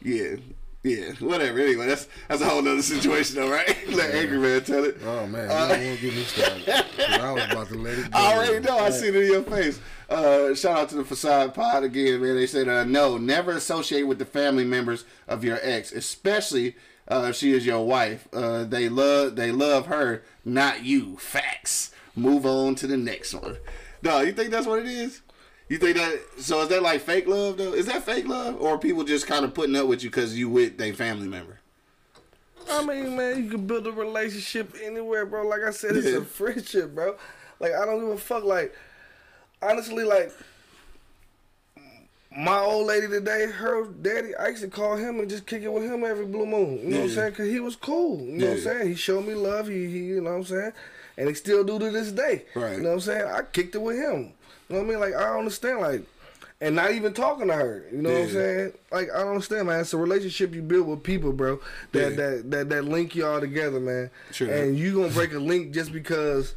yeah. 0.00 0.36
Yeah, 0.84 1.10
whatever. 1.18 1.58
Anyway, 1.58 1.86
that's 1.88 2.06
that's 2.28 2.40
a 2.40 2.46
whole 2.48 2.62
nother 2.62 2.82
situation, 2.82 3.34
though, 3.36 3.50
right? 3.50 3.76
Let 3.88 4.14
angry 4.14 4.38
man 4.38 4.62
tell 4.62 4.84
it. 4.84 4.96
Oh 5.04 5.26
man, 5.26 5.42
you 5.42 5.48
don't 5.48 5.68
want 5.68 5.98
to 5.98 6.00
get 6.00 6.14
me 6.14 6.22
started. 6.22 6.68
I 7.20 7.32
was 7.32 7.44
about 7.50 7.68
to 7.68 7.74
let 7.74 7.98
it 7.98 8.10
go. 8.12 8.18
I 8.18 8.34
already 8.34 8.60
know. 8.60 8.78
I 8.78 8.90
see 8.90 9.08
it 9.08 9.16
in 9.16 9.26
your 9.26 9.42
face. 9.42 9.80
Uh, 10.08 10.54
shout 10.54 10.78
out 10.78 10.88
to 10.88 10.94
the 10.96 11.04
Facade 11.04 11.52
Pod 11.54 11.84
again, 11.84 12.22
man. 12.22 12.34
They 12.36 12.46
said, 12.46 12.66
uh, 12.68 12.84
no, 12.84 13.18
never 13.18 13.52
associate 13.52 14.04
with 14.04 14.18
the 14.18 14.24
family 14.24 14.64
members 14.64 15.04
of 15.26 15.44
your 15.44 15.58
ex, 15.62 15.92
especially 15.92 16.76
uh, 17.08 17.26
if 17.28 17.36
she 17.36 17.52
is 17.52 17.66
your 17.66 17.84
wife. 17.86 18.26
Uh, 18.32 18.64
they 18.64 18.88
love 18.88 19.36
they 19.36 19.52
love 19.52 19.86
her, 19.86 20.22
not 20.44 20.82
you. 20.84 21.16
Facts. 21.18 21.92
Move 22.16 22.46
on 22.46 22.74
to 22.76 22.86
the 22.86 22.96
next 22.96 23.34
one. 23.34 23.58
No, 24.02 24.20
you 24.20 24.32
think 24.32 24.50
that's 24.50 24.66
what 24.66 24.78
it 24.80 24.86
is? 24.86 25.20
You 25.68 25.76
think 25.76 25.96
that? 25.98 26.18
So 26.38 26.62
is 26.62 26.68
that 26.70 26.82
like 26.82 27.02
fake 27.02 27.26
love 27.26 27.58
though? 27.58 27.74
Is 27.74 27.84
that 27.86 28.02
fake 28.02 28.26
love, 28.26 28.58
or 28.62 28.78
people 28.78 29.04
just 29.04 29.26
kind 29.26 29.44
of 29.44 29.52
putting 29.52 29.76
up 29.76 29.86
with 29.88 30.02
you 30.02 30.08
because 30.08 30.38
you 30.38 30.48
with 30.48 30.78
their 30.78 30.94
family 30.94 31.28
member? 31.28 31.58
I 32.70 32.82
mean, 32.84 33.14
man, 33.16 33.44
you 33.44 33.50
can 33.50 33.66
build 33.66 33.86
a 33.86 33.92
relationship 33.92 34.74
anywhere, 34.82 35.26
bro. 35.26 35.46
Like 35.46 35.62
I 35.62 35.70
said, 35.70 35.96
it's 35.96 36.06
Yeah. 36.06 36.18
a 36.18 36.20
friendship, 36.22 36.94
bro. 36.94 37.16
Like 37.60 37.72
I 37.74 37.84
don't 37.84 38.00
give 38.00 38.08
a 38.10 38.16
fuck. 38.18 38.44
Like 38.44 38.74
honestly, 39.62 40.04
like 40.04 40.32
my 42.36 42.58
old 42.58 42.86
lady 42.86 43.08
today, 43.08 43.46
her 43.46 43.86
daddy, 43.86 44.34
I 44.36 44.48
used 44.48 44.62
to 44.62 44.68
call 44.68 44.96
him 44.96 45.18
and 45.18 45.28
just 45.28 45.46
kick 45.46 45.62
it 45.62 45.72
with 45.72 45.82
him 45.84 46.04
every 46.04 46.26
blue 46.26 46.46
moon. 46.46 46.78
You 46.82 46.88
know 46.90 46.96
what 47.00 47.04
I'm 47.04 47.10
saying? 47.10 47.32
Cause 47.34 47.48
he 47.48 47.60
was 47.60 47.74
cool. 47.76 48.20
You 48.20 48.38
know 48.38 48.46
what 48.48 48.56
I'm 48.58 48.62
saying? 48.62 48.88
He 48.88 48.94
showed 48.94 49.26
me 49.26 49.34
love. 49.34 49.68
He, 49.68 49.86
he, 49.86 49.98
you 49.98 50.20
know 50.20 50.30
what 50.30 50.36
I'm 50.36 50.44
saying? 50.44 50.72
And 51.16 51.28
he 51.28 51.34
still 51.34 51.64
do 51.64 51.78
to 51.78 51.90
this 51.90 52.12
day. 52.12 52.44
Right. 52.54 52.76
You 52.76 52.82
know 52.82 52.90
what 52.90 52.94
I'm 52.96 53.00
saying? 53.00 53.26
I 53.26 53.42
kicked 53.42 53.74
it 53.74 53.82
with 53.82 53.96
him. 53.96 54.32
You 54.68 54.76
know 54.76 54.82
what 54.82 54.86
I 54.86 54.90
mean? 54.90 55.00
Like 55.00 55.14
I 55.14 55.24
don't 55.24 55.38
understand. 55.40 55.80
Like. 55.80 56.02
And 56.60 56.74
not 56.74 56.90
even 56.90 57.14
talking 57.14 57.46
to 57.46 57.54
her, 57.54 57.84
you 57.92 58.02
know 58.02 58.10
what 58.10 58.22
I'm 58.22 58.30
saying? 58.30 58.72
Like 58.90 59.10
I 59.14 59.18
don't 59.18 59.28
understand, 59.28 59.68
man. 59.68 59.78
It's 59.78 59.92
a 59.94 59.96
relationship 59.96 60.52
you 60.52 60.60
build 60.60 60.88
with 60.88 61.04
people, 61.04 61.32
bro. 61.32 61.60
That 61.92 62.10
Yeah. 62.10 62.16
that 62.16 62.50
that 62.50 62.68
that 62.70 62.84
link 62.84 63.14
y'all 63.14 63.38
together, 63.38 63.78
man. 63.78 64.10
Sure. 64.32 64.50
And 64.52 64.76
you 64.76 64.92
gonna 64.96 65.12
break 65.12 65.32
a 65.34 65.38
link 65.38 65.72
just 65.72 65.92
because 65.92 66.56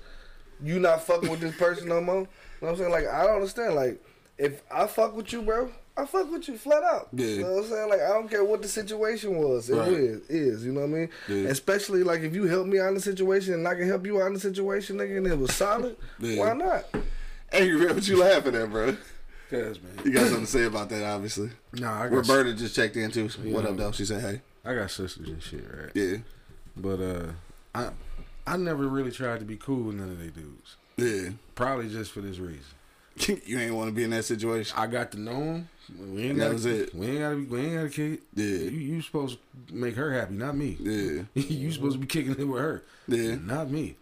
you 0.59 0.79
not 0.79 1.03
fucking 1.05 1.29
with 1.29 1.39
this 1.39 1.55
person 1.55 1.87
no 1.87 2.01
more. 2.01 2.27
You 2.62 2.67
know 2.67 2.74
what 2.74 2.74
I'm 2.74 2.78
saying? 2.78 2.91
Like 2.91 3.08
I 3.08 3.24
don't 3.26 3.36
understand. 3.36 3.76
Like 3.76 4.04
if 4.38 4.62
I 4.71 4.88
fuck 4.88 5.15
with 5.15 5.32
you, 5.34 5.41
bro, 5.41 5.71
I 5.97 6.06
fuck 6.06 6.32
with 6.32 6.47
you 6.47 6.58
flat 6.58 6.84
out. 6.84 7.10
Yeah. 7.13 7.26
You 7.26 7.41
know 7.43 7.52
what 7.54 7.63
I'm 7.65 7.69
saying? 7.69 7.89
Like 7.89 8.02
I 8.02 8.10
don't 8.10 8.30
care 8.30 8.43
what 8.43 8.62
the 8.62 8.67
situation 8.67 9.36
was. 9.38 9.69
It 9.69 9.76
Right. 9.76 9.88
is, 9.91 10.30
is. 10.30 10.65
You 10.65 10.71
know 10.74 10.82
what 10.82 10.88
I 10.88 10.89
mean? 10.89 11.10
Yeah. 11.28 11.50
Especially 11.50 12.04
like 12.04 12.21
if 12.21 12.34
you 12.36 12.45
help 12.45 12.67
me 12.67 12.80
out 12.80 12.89
in 12.89 12.95
the 12.95 13.02
situation 13.02 13.54
and 13.56 13.67
I 13.67 13.76
can 13.76 13.88
help 13.88 14.06
you 14.06 14.21
out 14.21 14.28
in 14.28 14.34
the 14.34 14.39
situation, 14.39 14.97
nigga, 14.97 15.17
and 15.17 15.28
it 15.28 15.38
was 15.38 15.54
solid. 15.56 15.95
Yeah. 16.19 16.38
Why 16.39 16.54
not? 16.54 16.86
Angry 17.52 17.86
man, 17.86 17.95
what 17.95 18.08
you 18.08 18.17
laughing 18.19 18.56
at, 18.56 18.69
bro? 18.71 18.95
Cause 19.50 19.80
man. 19.82 20.06
You 20.06 20.12
got 20.13 20.28
something 20.28 20.45
to 20.45 20.52
say 20.52 20.63
about 20.63 20.88
that, 20.89 21.04
obviously. 21.04 21.50
nah, 21.74 22.04
I 22.04 22.08
got 22.08 22.15
Roberta 22.15 22.54
just 22.54 22.74
checked 22.76 22.95
in 22.95 23.12
too. 23.12 23.28
What 23.52 23.63
Yeah. 23.65 23.69
up, 23.71 23.78
though? 23.78 23.91
She 23.91 24.06
said, 24.06 24.21
"Hey." 24.21 24.41
I 24.63 24.76
got 24.76 24.91
sisters 24.91 25.28
and 25.28 25.41
shit, 25.43 25.65
right? 25.69 25.89
Yeah. 25.95 26.17
But 26.78 27.02
uh, 27.02 27.32
I 27.76 27.89
I 28.47 28.56
never 28.58 28.88
really 28.88 29.12
tried 29.12 29.39
to 29.39 29.45
be 29.45 29.58
cool 29.58 29.84
with 29.84 29.95
none 29.95 30.10
of 30.12 30.19
they 30.19 30.28
dudes. 30.30 30.78
Yeah. 31.01 31.29
Probably 31.55 31.89
just 31.89 32.11
for 32.11 32.21
this 32.21 32.37
reason. 32.37 32.63
you 33.45 33.59
ain't 33.59 33.75
want 33.75 33.89
to 33.89 33.93
be 33.93 34.03
in 34.03 34.11
that 34.11 34.25
situation. 34.25 34.75
I 34.77 34.87
got 34.87 35.11
to 35.11 35.19
know 35.19 35.33
him. 35.33 35.69
We 35.99 36.29
ain't 36.29 36.37
That 36.37 36.45
got 36.45 36.53
was 36.53 36.65
it. 36.65 36.95
We 36.95 37.07
ain't 37.07 37.19
got 37.19 37.29
to. 37.31 37.35
Be. 37.35 37.45
We 37.45 37.59
ain't 37.61 37.75
got 37.75 37.85
a 37.85 37.89
kid. 37.89 38.19
Yeah. 38.35 38.45
You, 38.45 38.79
you 38.79 39.01
supposed 39.01 39.37
to 39.67 39.75
make 39.75 39.95
her 39.95 40.13
happy, 40.13 40.33
not 40.35 40.55
me. 40.55 40.77
Yeah. 40.79 41.23
you 41.33 41.71
supposed 41.71 41.95
to 41.95 41.99
be 41.99 42.07
kicking 42.07 42.31
it 42.31 42.43
with 42.43 42.61
her. 42.61 42.83
Yeah. 43.07 43.35
Not 43.35 43.69
me. 43.69 43.97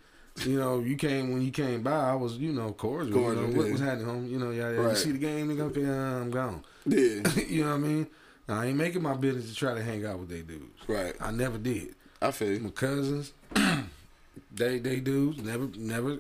You 0.46 0.58
know, 0.58 0.80
you 0.80 0.96
came 0.96 1.34
when 1.34 1.42
you 1.42 1.52
came 1.52 1.82
by. 1.82 2.12
I 2.12 2.14
was, 2.14 2.38
you 2.38 2.52
know, 2.52 2.72
cordial. 2.72 3.14
Cordial, 3.14 3.48
you 3.48 3.54
know, 3.54 3.62
what 3.62 3.72
was 3.72 3.82
happening, 3.82 4.06
home? 4.06 4.28
You 4.28 4.40
know, 4.40 4.52
yeah, 4.52 4.72
yeah. 4.72 4.78
Right. 4.78 4.90
You 4.92 4.96
see 4.96 5.12
the 5.12 5.18
game, 5.18 5.50
nigga? 5.50 5.86
Uh, 5.86 6.22
I'm 6.22 6.32
gone. 6.32 6.64
Yeah. 6.86 7.22
you 7.48 7.64
know 7.64 7.72
what 7.72 7.76
I 7.76 7.78
mean? 7.80 8.08
I 8.48 8.66
ain't 8.68 8.78
making 8.78 9.02
my 9.02 9.16
business 9.16 9.50
to 9.50 9.56
try 9.56 9.74
to 9.74 9.84
hang 9.84 10.06
out 10.06 10.20
with 10.20 10.30
they 10.30 10.42
dudes. 10.42 10.88
Right. 10.88 11.14
I 11.20 11.32
never 11.32 11.58
did. 11.58 11.96
I 12.22 12.32
feel 12.32 12.52
you. 12.54 12.60
My 12.60 12.70
cousins, 12.70 13.34
they 14.52 14.80
they 14.80 15.00
dudes 15.00 15.42
never 15.42 15.70
never. 15.78 16.18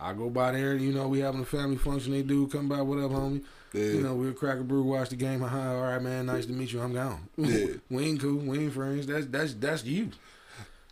I 0.00 0.12
go 0.14 0.30
by 0.30 0.52
there, 0.52 0.74
you 0.76 0.92
know, 0.92 1.08
we 1.08 1.20
having 1.20 1.42
a 1.42 1.44
family 1.44 1.76
function. 1.76 2.12
They 2.12 2.22
do 2.22 2.46
come 2.46 2.68
by, 2.68 2.80
what 2.82 2.98
up, 2.98 3.10
homie? 3.10 3.42
Yeah. 3.72 3.84
You 3.84 4.00
know, 4.02 4.14
we'll 4.14 4.32
crack 4.32 4.58
a 4.58 4.62
brew, 4.64 4.82
watch 4.82 5.10
the 5.10 5.16
game. 5.16 5.40
Hi, 5.40 5.74
all 5.74 5.82
right, 5.82 6.02
man. 6.02 6.26
Nice 6.26 6.46
to 6.46 6.52
meet 6.52 6.72
you. 6.72 6.80
I'm 6.80 6.92
gone. 6.92 7.28
Yeah. 7.36 7.66
we 7.90 8.04
ain't 8.06 8.20
cool. 8.20 8.38
We 8.38 8.58
ain't 8.60 8.72
friends. 8.72 9.06
That's 9.06 9.26
that's 9.26 9.54
that's 9.54 9.84
you. 9.84 10.10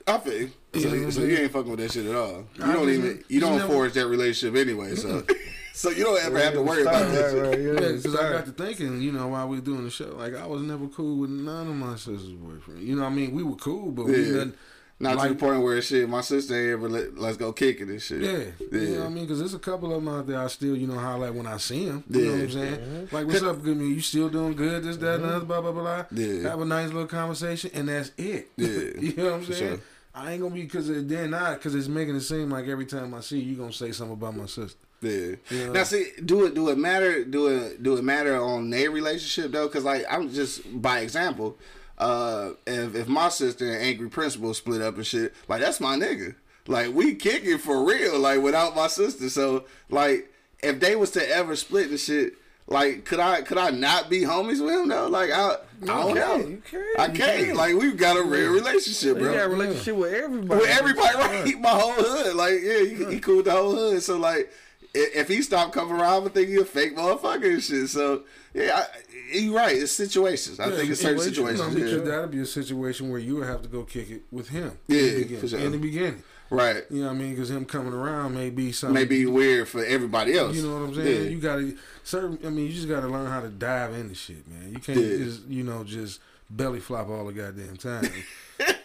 I 0.06 0.18
feel 0.18 0.32
you. 0.42 0.50
So, 0.74 0.78
You 0.78 0.84
know 0.84 0.90
what 0.90 1.02
I'm 1.04 1.10
so 1.12 1.22
you 1.22 1.36
ain't 1.36 1.52
fucking 1.52 1.70
with 1.70 1.80
that 1.80 1.92
shit 1.92 2.06
at 2.06 2.14
all. 2.14 2.44
You 2.54 2.64
I 2.64 2.72
don't 2.72 2.86
just- 2.86 2.98
even. 3.00 3.24
You 3.28 3.40
don't 3.40 3.58
never- 3.58 3.72
forge 3.72 3.92
that 3.94 4.06
relationship 4.06 4.56
anyway. 4.58 4.94
So. 4.94 5.24
so 5.74 5.90
you 5.90 6.04
don't 6.04 6.22
ever 6.24 6.38
have 6.38 6.52
to 6.54 6.62
worry 6.62 6.82
about 6.82 7.10
that. 7.10 7.20
Right, 7.20 7.30
shit. 7.32 7.42
right, 7.42 7.58
yeah, 7.60 7.72
Yeah, 7.88 7.96
because 7.96 8.14
I 8.14 8.32
got 8.32 8.46
to 8.46 8.52
thinking, 8.52 9.00
you 9.02 9.10
know, 9.12 9.26
while 9.28 9.48
we 9.48 9.56
were 9.56 9.64
doing 9.64 9.84
the 9.84 9.90
show, 9.90 10.14
like 10.16 10.34
I 10.36 10.46
was 10.46 10.62
never 10.62 10.86
cool 10.86 11.18
with 11.18 11.30
none 11.30 11.66
of 11.68 11.74
my 11.74 11.96
sister's 11.96 12.28
boyfriends. 12.30 12.82
You 12.84 12.94
know, 12.96 13.02
what 13.02 13.10
I 13.10 13.14
mean, 13.14 13.32
we 13.34 13.42
were 13.42 13.56
cool, 13.56 13.90
but 13.90 14.06
we 14.06 14.22
Yeah. 14.30 14.36
done, 14.38 14.54
Not 15.00 15.22
to 15.22 15.28
the 15.28 15.34
point 15.36 15.62
where 15.62 15.80
shit. 15.80 16.08
My 16.08 16.22
sister 16.22 16.54
ain't 16.54 16.72
ever 16.72 16.88
let, 16.88 17.16
let's 17.16 17.36
go 17.36 17.52
kick 17.52 17.80
it 17.80 17.88
and 17.88 18.02
shit. 18.02 18.20
yeah, 18.20 18.30
Yeah. 18.30 18.80
you 18.80 18.88
know 18.94 19.00
what 19.00 19.06
I 19.06 19.08
mean, 19.10 19.24
because 19.24 19.38
there's 19.38 19.54
a 19.54 19.58
couple 19.58 19.94
of 19.94 20.02
them 20.04 20.12
out 20.12 20.26
there 20.26 20.40
I 20.40 20.48
still, 20.48 20.76
you 20.76 20.88
know, 20.88 20.98
highlight 20.98 21.34
when 21.34 21.46
I 21.46 21.56
see 21.58 21.86
them. 21.86 22.02
You 22.10 22.24
know 22.24 22.30
what 22.32 22.34
I'm 22.40 22.48
Yeah. 22.48 22.54
saying? 22.54 23.08
Like, 23.12 23.26
what's 23.28 23.42
up, 23.42 23.62
good 23.62 23.76
man? 23.76 23.88
You 23.88 24.00
still 24.00 24.28
doing 24.28 24.54
good? 24.56 24.82
This, 24.82 24.96
that, 24.96 25.14
and 25.16 25.24
mm-hmm. 25.24 25.36
other, 25.36 25.44
blah 25.44 25.60
blah 25.60 25.72
blah. 25.72 25.82
blah. 26.02 26.04
Yeah. 26.10 26.48
Have 26.50 26.60
a 26.60 26.64
nice 26.64 26.88
little 26.88 27.06
conversation, 27.06 27.70
and 27.74 27.88
that's 27.88 28.10
it. 28.18 28.50
Yeah. 28.56 28.66
you 29.00 29.14
know 29.16 29.24
what 29.26 29.32
I'm 29.34 29.44
For 29.44 29.52
saying? 29.52 29.70
sure. 29.76 29.80
I 30.14 30.32
ain't 30.32 30.42
gonna 30.42 30.54
be 30.54 30.62
because 30.62 30.88
then 30.88 31.30
not 31.30 31.54
because 31.58 31.76
it's 31.76 31.86
making 31.86 32.16
it 32.16 32.22
seem 32.22 32.50
like 32.50 32.66
every 32.66 32.86
time 32.86 33.14
I 33.14 33.20
see 33.20 33.38
you, 33.38 33.50
you 33.52 33.56
gonna 33.56 33.72
say 33.72 33.92
something 33.92 34.14
about 34.14 34.34
my 34.36 34.46
sister. 34.46 34.80
Yeah. 35.00 35.36
Yeah. 35.48 35.68
Now 35.70 35.84
see, 35.84 36.10
do 36.24 36.44
it 36.46 36.54
do 36.54 36.70
it 36.70 36.78
matter? 36.78 37.24
Do 37.24 37.46
it 37.46 37.84
do 37.84 37.96
it 37.96 38.02
matter 38.02 38.36
on 38.42 38.68
their 38.70 38.90
relationship 38.90 39.52
though? 39.52 39.68
Because 39.68 39.84
like 39.84 40.04
I'm 40.10 40.28
just 40.32 40.62
by 40.82 41.00
example, 41.00 41.56
uh, 41.98 42.50
if 42.66 42.94
if 42.94 43.08
my 43.08 43.28
sister 43.28 43.66
and 43.70 43.82
Angry 43.82 44.08
Principal 44.08 44.54
split 44.54 44.80
up 44.82 44.96
and 44.96 45.06
shit, 45.06 45.34
like 45.48 45.60
that's 45.60 45.80
my 45.80 45.96
nigga. 45.96 46.34
Like 46.66 46.92
we 46.94 47.14
kick 47.14 47.44
it 47.44 47.58
for 47.58 47.84
real, 47.84 48.18
like 48.18 48.40
without 48.40 48.74
my 48.76 48.86
sister. 48.86 49.28
So 49.28 49.64
like 49.90 50.32
if 50.62 50.80
they 50.80 50.96
was 50.96 51.10
to 51.12 51.28
ever 51.28 51.56
split 51.56 51.90
and 51.90 52.00
shit. 52.00 52.34
Like, 52.70 53.06
could 53.06 53.18
I 53.18 53.40
could 53.40 53.56
I 53.56 53.70
not 53.70 54.10
be 54.10 54.20
homies 54.20 54.62
with 54.62 54.74
him 54.74 54.88
though? 54.88 55.06
Like, 55.08 55.30
I, 55.30 55.52
I 55.84 55.86
don't 55.86 56.14
know. 56.14 56.36
you 56.36 56.62
can, 56.70 56.84
I 56.98 57.06
can't. 57.06 57.46
can. 57.46 57.56
Like, 57.56 57.74
we've 57.74 57.96
got 57.96 58.18
a 58.18 58.22
real 58.22 58.52
relationship, 58.52 59.16
You 59.16 59.22
bro 59.22 59.32
got 59.32 59.46
a 59.46 59.48
relationship 59.48 59.96
with 59.96 60.12
everybody. 60.12 60.60
with 60.60 60.68
everybody, 60.78 61.14
right? 61.16 61.60
My 61.62 61.70
whole 61.70 61.92
hood, 61.94 62.36
like, 62.36 62.60
yeah, 62.62 62.80
he, 62.80 63.04
he 63.14 63.20
cool 63.20 63.36
with 63.36 63.46
the 63.46 63.52
whole 63.52 63.74
hood. 63.74 64.02
So, 64.02 64.18
like, 64.18 64.52
if 64.94 65.28
he 65.28 65.42
stopped 65.42 65.72
coming 65.72 65.94
around, 65.94 66.26
I 66.26 66.28
think 66.30 66.48
he 66.48 66.56
a 66.56 66.64
fake 66.64 66.96
motherfucker 66.96 67.52
and 67.54 67.62
shit. 67.62 67.88
So 67.88 68.22
yeah, 68.54 68.84
I, 68.84 69.36
you're 69.36 69.54
right. 69.54 69.76
It's 69.76 69.92
situations. 69.92 70.58
I 70.60 70.70
think 70.70 70.90
it's 70.90 71.00
certain 71.00 71.18
Well, 71.18 71.26
you 71.28 71.42
know, 71.42 71.46
situations. 71.46 71.74
because 71.74 71.92
yeah. 71.92 71.98
that'd 72.16 72.30
be 72.30 72.40
a 72.40 72.46
situation 72.46 73.10
where 73.10 73.20
you 73.20 73.36
would 73.36 73.46
have 73.46 73.62
to 73.62 73.68
go 73.68 73.84
kick 73.84 74.10
it 74.10 74.22
with 74.30 74.48
him. 74.48 74.78
Yeah, 74.88 75.00
in 75.00 75.28
the 75.40 75.48
sure. 75.48 75.58
In 75.58 75.72
the 75.72 75.78
beginning, 75.78 76.22
Right. 76.50 76.84
you 76.90 77.00
know 77.02 77.08
what 77.08 77.14
I 77.16 77.18
mean? 77.18 77.30
Because 77.34 77.50
him 77.50 77.66
coming 77.66 77.92
around 77.92 78.34
may 78.34 78.48
be 78.48 78.72
something. 78.72 78.94
May 78.94 79.04
be 79.04 79.26
weird 79.26 79.68
for 79.68 79.84
everybody 79.84 80.36
else. 80.38 80.56
You 80.56 80.62
know 80.62 80.80
what 80.80 80.88
I'm 80.88 80.94
saying? 80.94 81.24
Yeah. 81.24 81.28
You 81.30 81.40
gotta 81.40 81.74
certain. 82.04 82.38
I 82.44 82.48
mean, 82.48 82.66
you 82.66 82.72
just 82.72 82.88
gotta 82.88 83.06
learn 83.08 83.26
how 83.26 83.40
to 83.40 83.48
dive 83.50 83.92
into 83.92 84.14
shit, 84.14 84.48
man. 84.48 84.72
You 84.72 84.78
can't 84.78 84.98
Yeah. 84.98 85.16
just 85.24 85.46
you 85.46 85.62
know 85.62 85.84
just 85.84 86.20
belly 86.50 86.80
flop 86.80 87.10
all 87.10 87.26
the 87.26 87.32
goddamn 87.34 87.76
time. 87.76 88.10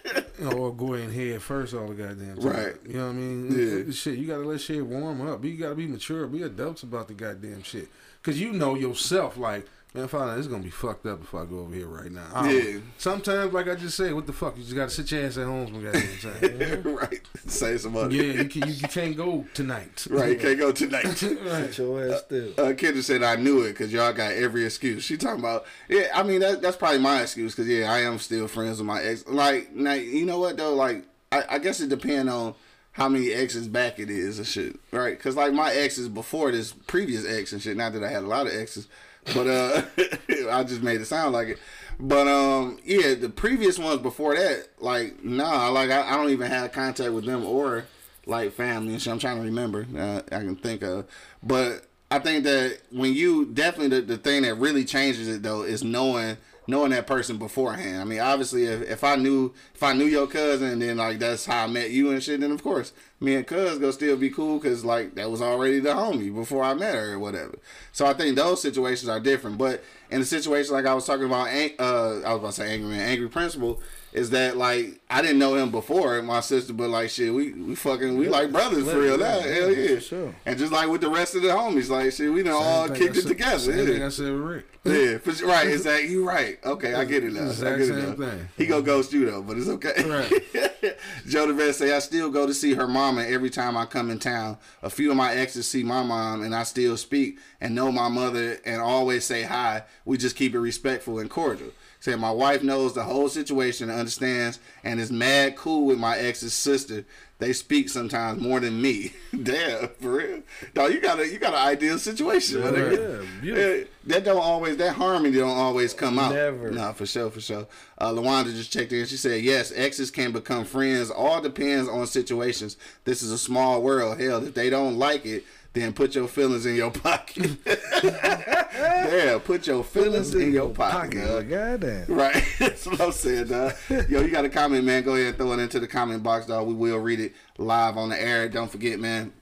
You 0.43 0.49
know, 0.49 0.57
or 0.57 0.75
go 0.75 0.93
in 0.95 1.09
head 1.09 1.41
first 1.41 1.73
all 1.73 1.87
the 1.87 1.93
goddamn 1.93 2.35
time. 2.35 2.45
Right. 2.45 2.75
You 2.85 2.97
know 2.97 3.05
what 3.05 3.11
I 3.11 3.13
mean? 3.13 3.85
Yeah. 3.87 3.93
Shit, 3.93 4.19
you 4.19 4.27
gotta 4.27 4.43
let 4.43 4.59
shit 4.59 4.85
warm 4.85 5.25
up. 5.27 5.43
You 5.45 5.55
gotta 5.55 5.75
be 5.75 5.87
mature. 5.87 6.27
Be 6.27 6.41
adults 6.41 6.83
about 6.83 7.07
the 7.07 7.13
goddamn 7.13 7.63
shit. 7.63 7.87
Cause 8.23 8.37
you 8.37 8.51
know 8.51 8.75
yourself, 8.75 9.37
like, 9.37 9.65
man, 9.93 10.07
find 10.07 10.29
out 10.29 10.37
it's 10.37 10.47
gonna 10.47 10.63
be 10.63 10.69
fucked 10.69 11.05
up 11.05 11.21
if 11.21 11.33
I 11.33 11.45
go 11.45 11.59
over 11.59 11.75
here 11.75 11.87
right 11.87 12.11
now. 12.11 12.25
I 12.33 12.51
Yeah. 12.51 12.79
Sometimes, 12.97 13.53
like 13.53 13.67
I 13.67 13.75
just 13.75 13.95
say, 13.95 14.11
what 14.13 14.25
the 14.25 14.33
fuck? 14.33 14.57
You 14.57 14.63
just 14.63 14.75
gotta 14.75 14.89
sit 14.89 15.11
your 15.11 15.25
ass 15.25 15.37
at 15.37 15.45
home 15.45 15.67
some 15.67 15.83
goddamn 15.83 16.83
time. 16.83 16.95
right. 16.95 17.21
Say 17.47 17.77
some 17.77 17.95
other. 17.95 18.13
yeah, 18.13 18.41
you, 18.41 18.45
can, 18.49 18.67
you, 18.67 18.73
you 18.73 18.87
can't 18.87 19.15
go 19.15 19.45
tonight. 19.53 20.07
Right. 20.13 20.31
You 20.31 20.37
can't 20.37 20.59
go 20.59 20.71
tonight. 20.71 21.05
right. 21.23 21.65
Get 21.65 21.77
your 21.77 22.07
ass 22.07 22.21
still. 22.21 22.51
Uh, 22.51 22.73
Kendra 22.73 23.01
said 23.01 23.23
I 23.23 23.35
knew 23.35 23.63
it 23.63 23.69
because 23.69 23.91
y'all 23.91 24.13
got 24.13 24.33
every 24.33 24.63
excuse. 24.65 25.03
She 25.03 25.17
talking 25.17 25.39
about 25.39 25.65
yeah. 25.89 26.07
I 26.13 26.23
mean 26.23 26.41
that 26.41 26.61
that's 26.61 26.77
probably 26.77 26.99
my 26.99 27.21
excuse 27.21 27.55
because 27.55 27.67
yeah, 27.67 27.91
I 27.91 28.01
am 28.01 28.19
still 28.19 28.47
friends 28.47 28.77
with 28.77 28.87
my 28.87 29.01
ex. 29.01 29.27
Like 29.27 29.73
now, 29.73 29.93
you 29.93 30.25
know 30.25 30.39
what 30.39 30.57
though? 30.57 30.75
Like 30.75 31.05
I, 31.31 31.43
I 31.51 31.59
guess 31.59 31.81
it 31.81 31.89
depends 31.89 32.31
on 32.31 32.53
how 32.91 33.09
many 33.09 33.31
exes 33.31 33.67
back 33.67 33.97
it 33.97 34.09
is 34.09 34.37
and 34.37 34.47
shit, 34.47 34.79
right? 34.91 35.17
Because 35.17 35.35
like 35.35 35.51
my 35.51 35.71
exes 35.71 36.07
before 36.07 36.51
this 36.51 36.71
previous 36.71 37.25
ex 37.25 37.51
and 37.51 37.61
shit. 37.61 37.75
Not 37.75 37.93
that 37.93 38.03
I 38.03 38.09
had 38.09 38.23
a 38.23 38.27
lot 38.27 38.45
of 38.45 38.53
exes, 38.53 38.87
but 39.33 39.47
uh, 39.47 39.81
I 40.51 40.63
just 40.63 40.81
made 40.81 41.01
it 41.01 41.05
sound 41.05 41.33
like 41.33 41.49
it. 41.49 41.59
But 41.99 42.27
um, 42.27 42.79
yeah, 42.83 43.13
the 43.13 43.29
previous 43.29 43.77
ones 43.77 44.01
before 44.01 44.35
that, 44.35 44.67
like 44.79 45.23
nah, 45.23 45.69
like 45.69 45.89
I, 45.89 46.13
I 46.13 46.17
don't 46.17 46.29
even 46.29 46.49
have 46.49 46.71
contact 46.71 47.13
with 47.13 47.25
them 47.25 47.45
or 47.45 47.85
like 48.25 48.53
family 48.53 48.93
and 48.93 49.01
shit. 49.01 49.13
I'm 49.13 49.19
trying 49.19 49.37
to 49.37 49.43
remember. 49.43 49.85
Uh, 49.95 50.21
I 50.31 50.39
can 50.39 50.55
think 50.55 50.81
of, 50.81 51.05
but 51.41 51.85
I 52.09 52.19
think 52.19 52.43
that 52.43 52.79
when 52.91 53.13
you 53.13 53.45
definitely 53.45 53.99
the, 53.99 54.05
the 54.05 54.17
thing 54.17 54.43
that 54.43 54.55
really 54.55 54.85
changes 54.85 55.27
it 55.27 55.43
though 55.43 55.63
is 55.63 55.83
knowing 55.83 56.37
knowing 56.67 56.91
that 56.91 57.07
person 57.07 57.37
beforehand. 57.37 58.01
I 58.01 58.03
mean, 58.03 58.19
obviously, 58.19 58.65
if, 58.65 58.81
if 58.89 59.03
I 59.03 59.15
knew 59.15 59.53
if 59.73 59.83
I 59.83 59.93
knew 59.93 60.05
your 60.05 60.27
cousin, 60.27 60.79
then 60.79 60.97
like 60.97 61.19
that's 61.19 61.45
how 61.45 61.63
I 61.63 61.67
met 61.67 61.91
you 61.91 62.11
and 62.11 62.23
shit, 62.23 62.39
then 62.41 62.51
of 62.51 62.63
course 62.63 62.93
me 63.19 63.35
and 63.35 63.47
cuz 63.47 63.79
gonna 63.79 63.93
still 63.93 64.17
be 64.17 64.29
cool 64.29 64.59
because 64.59 64.83
like 64.83 65.15
that 65.15 65.31
was 65.31 65.41
already 65.41 65.79
the 65.79 65.89
homie 65.89 66.33
before 66.33 66.63
I 66.63 66.73
met 66.73 66.95
her 66.95 67.13
or 67.13 67.19
whatever. 67.19 67.57
So 67.91 68.05
I 68.05 68.13
think 68.13 68.35
those 68.35 68.61
situations 68.61 69.09
are 69.09 69.19
different. 69.19 69.57
But 69.57 69.83
in 70.11 70.19
the 70.19 70.25
situation 70.25 70.73
like 70.73 70.85
I 70.85 70.93
was 70.93 71.05
talking 71.05 71.25
about, 71.25 71.47
uh, 71.47 72.21
I 72.25 72.33
was 72.33 72.39
about 72.39 72.47
to 72.47 72.51
say 72.53 72.73
angry 72.73 72.89
man, 72.89 72.99
angry 72.99 73.29
principal. 73.29 73.81
Is 74.13 74.29
that 74.29 74.57
like 74.57 75.01
I 75.09 75.23
didn't 75.23 75.39
know 75.39 75.55
him 75.55 75.71
before 75.71 76.21
my 76.21 76.39
sister, 76.39 76.71
but 76.71 76.89
like 76.91 77.09
shit, 77.09 77.33
we 77.33 77.51
we 77.53 77.73
fucking 77.73 78.15
we 78.15 78.29
like 78.29 78.51
brothers 78.51 78.87
for 78.87 78.99
real. 78.99 79.17
That 79.17 79.43
hell 79.43 79.71
yeah, 79.73 79.97
sure. 79.97 80.35
And 80.45 80.57
just 80.59 80.71
like 80.71 80.87
with 80.87 81.01
the 81.01 81.09
rest 81.09 81.35
of 81.35 81.41
the 81.41 81.47
homies, 81.47 81.89
like 81.89 82.11
shit, 82.11 82.31
we 82.31 82.43
done 82.43 82.53
all 82.53 82.85
Same 82.87 82.95
thing 82.95 83.03
kicked 83.07 83.17
it 83.17 83.21
said- 83.23 83.27
together. 83.29 83.59
Same 83.59 83.97
yeah. 83.99 84.05
I 84.05 84.09
said 84.09 84.31
with 84.33 84.41
Rick. 84.41 84.65
Yeah, 84.85 85.17
for, 85.17 85.31
sure. 85.33 85.47
right. 85.47 85.67
Exactly. 85.67 86.11
You 86.11 86.27
right. 86.27 86.59
Okay, 86.63 86.93
I 86.93 87.05
get 87.05 87.23
it 87.23 87.33
now. 87.33 87.43
I 87.49 87.53
get 87.53 87.55
it 87.81 87.87
same 87.87 88.19
now. 88.19 88.29
thing. 88.29 88.49
He 88.55 88.67
gonna 88.67 88.83
ghost 88.83 89.13
you 89.13 89.25
though, 89.25 89.41
but 89.41 89.57
it's 89.57 89.67
okay. 89.69 90.03
Right. 90.07 90.31
Joe 91.27 91.47
the 91.47 91.53
Vet 91.53 91.73
say 91.73 91.95
I 91.95 91.99
still 91.99 92.29
go 92.29 92.45
to 92.45 92.53
see 92.53 92.73
her 92.75 92.87
mama 92.87 93.23
every 93.23 93.49
time 93.49 93.75
I 93.77 93.85
come 93.85 94.11
in 94.11 94.19
town. 94.19 94.57
A 94.83 94.89
few 94.91 95.09
of 95.09 95.17
my 95.17 95.33
exes 95.33 95.67
see 95.67 95.81
my 95.83 96.03
mom, 96.03 96.43
and 96.43 96.53
I 96.53 96.63
still 96.63 96.97
speak 96.97 97.39
and 97.61 97.73
know 97.73 97.91
my 97.91 98.09
mother, 98.09 98.59
and 98.65 98.79
always 98.81 99.23
say 99.23 99.43
hi. 99.43 99.83
We 100.05 100.17
just 100.17 100.35
keep 100.35 100.53
it 100.53 100.59
respectful 100.59 101.17
and 101.17 101.29
cordial. 101.29 101.69
Said 102.03 102.19
my 102.19 102.31
wife 102.31 102.63
knows 102.63 102.93
the 102.93 103.03
whole 103.03 103.29
situation 103.29 103.89
and 103.89 103.97
understands, 103.97 104.59
and 104.83 104.99
is 104.99 105.09
mad 105.09 105.55
cool 105.55 105.85
with 105.85 105.97
my 105.97 106.17
ex's 106.17 106.53
sister. 106.53 107.05
They 107.39 107.53
speak 107.53 107.87
sometimes 107.87 108.41
more 108.41 108.59
than 108.59 108.81
me. 108.81 109.13
Damn, 109.43 109.87
for 110.01 110.11
real. 110.17 110.41
Dog, 110.73 110.91
you 110.91 110.99
got 110.99 111.21
a 111.21 111.31
you 111.31 111.39
got 111.39 111.53
an 111.53 111.65
ideal 111.65 111.97
situation. 111.97 112.61
yeah, 112.61 112.71
beautiful. 112.71 113.25
Yeah, 113.41 113.83
that 114.07 114.25
don't 114.25 114.41
always 114.41 114.75
that 114.77 114.95
harmony 114.95 115.37
don't 115.37 115.57
always 115.57 115.93
come 115.93 116.19
out. 116.19 116.33
Never. 116.33 116.71
Nah, 116.71 116.91
for 116.91 117.05
sure, 117.05 117.29
for 117.29 117.39
sure. 117.39 117.67
Uh, 117.97 118.11
Lawanda 118.11 118.53
just 118.53 118.73
checked 118.73 118.91
in. 118.91 119.05
She 119.05 119.15
said, 119.15 119.41
"Yes, 119.41 119.71
exes 119.73 120.11
can 120.11 120.33
become 120.33 120.65
friends. 120.65 121.09
All 121.09 121.39
depends 121.39 121.87
on 121.87 122.05
situations. 122.05 122.75
This 123.05 123.23
is 123.23 123.31
a 123.31 123.37
small 123.37 123.81
world. 123.81 124.19
Hell, 124.19 124.45
if 124.45 124.53
they 124.53 124.69
don't 124.69 124.97
like 124.99 125.25
it, 125.25 125.45
then 125.73 125.91
put 125.91 126.13
your 126.13 126.27
feelings 126.27 126.65
in 126.67 126.75
your 126.75 126.91
pocket. 126.91 127.57
yeah, 128.03 129.39
put 129.43 129.65
your 129.65 129.83
feelings 129.83 130.33
in 130.35 130.53
your 130.53 130.69
pocket. 130.69 131.25
dog. 131.25 131.49
Goddamn. 131.49 132.05
Right. 132.07 132.43
That's 132.59 132.85
what 132.85 133.01
I'm 133.01 133.11
saying, 133.11 133.47
dog. 133.47 133.73
Yo, 133.89 134.21
you 134.21 134.29
got 134.29 134.45
a 134.45 134.49
comment, 134.49 134.85
man. 134.85 135.03
Go 135.03 135.15
ahead 135.15 135.27
and 135.27 135.37
throw 135.37 135.51
it 135.53 135.59
into 135.59 135.79
the 135.79 135.87
comment 135.87 136.21
box, 136.21 136.45
dog. 136.45 136.67
We 136.67 136.75
will 136.75 136.99
read 136.99 137.19
it 137.19 137.33
live 137.57 137.97
on 137.97 138.09
the 138.09 138.21
air. 138.21 138.47
Don't 138.49 138.69
forget, 138.71 138.99
man, 138.99 139.33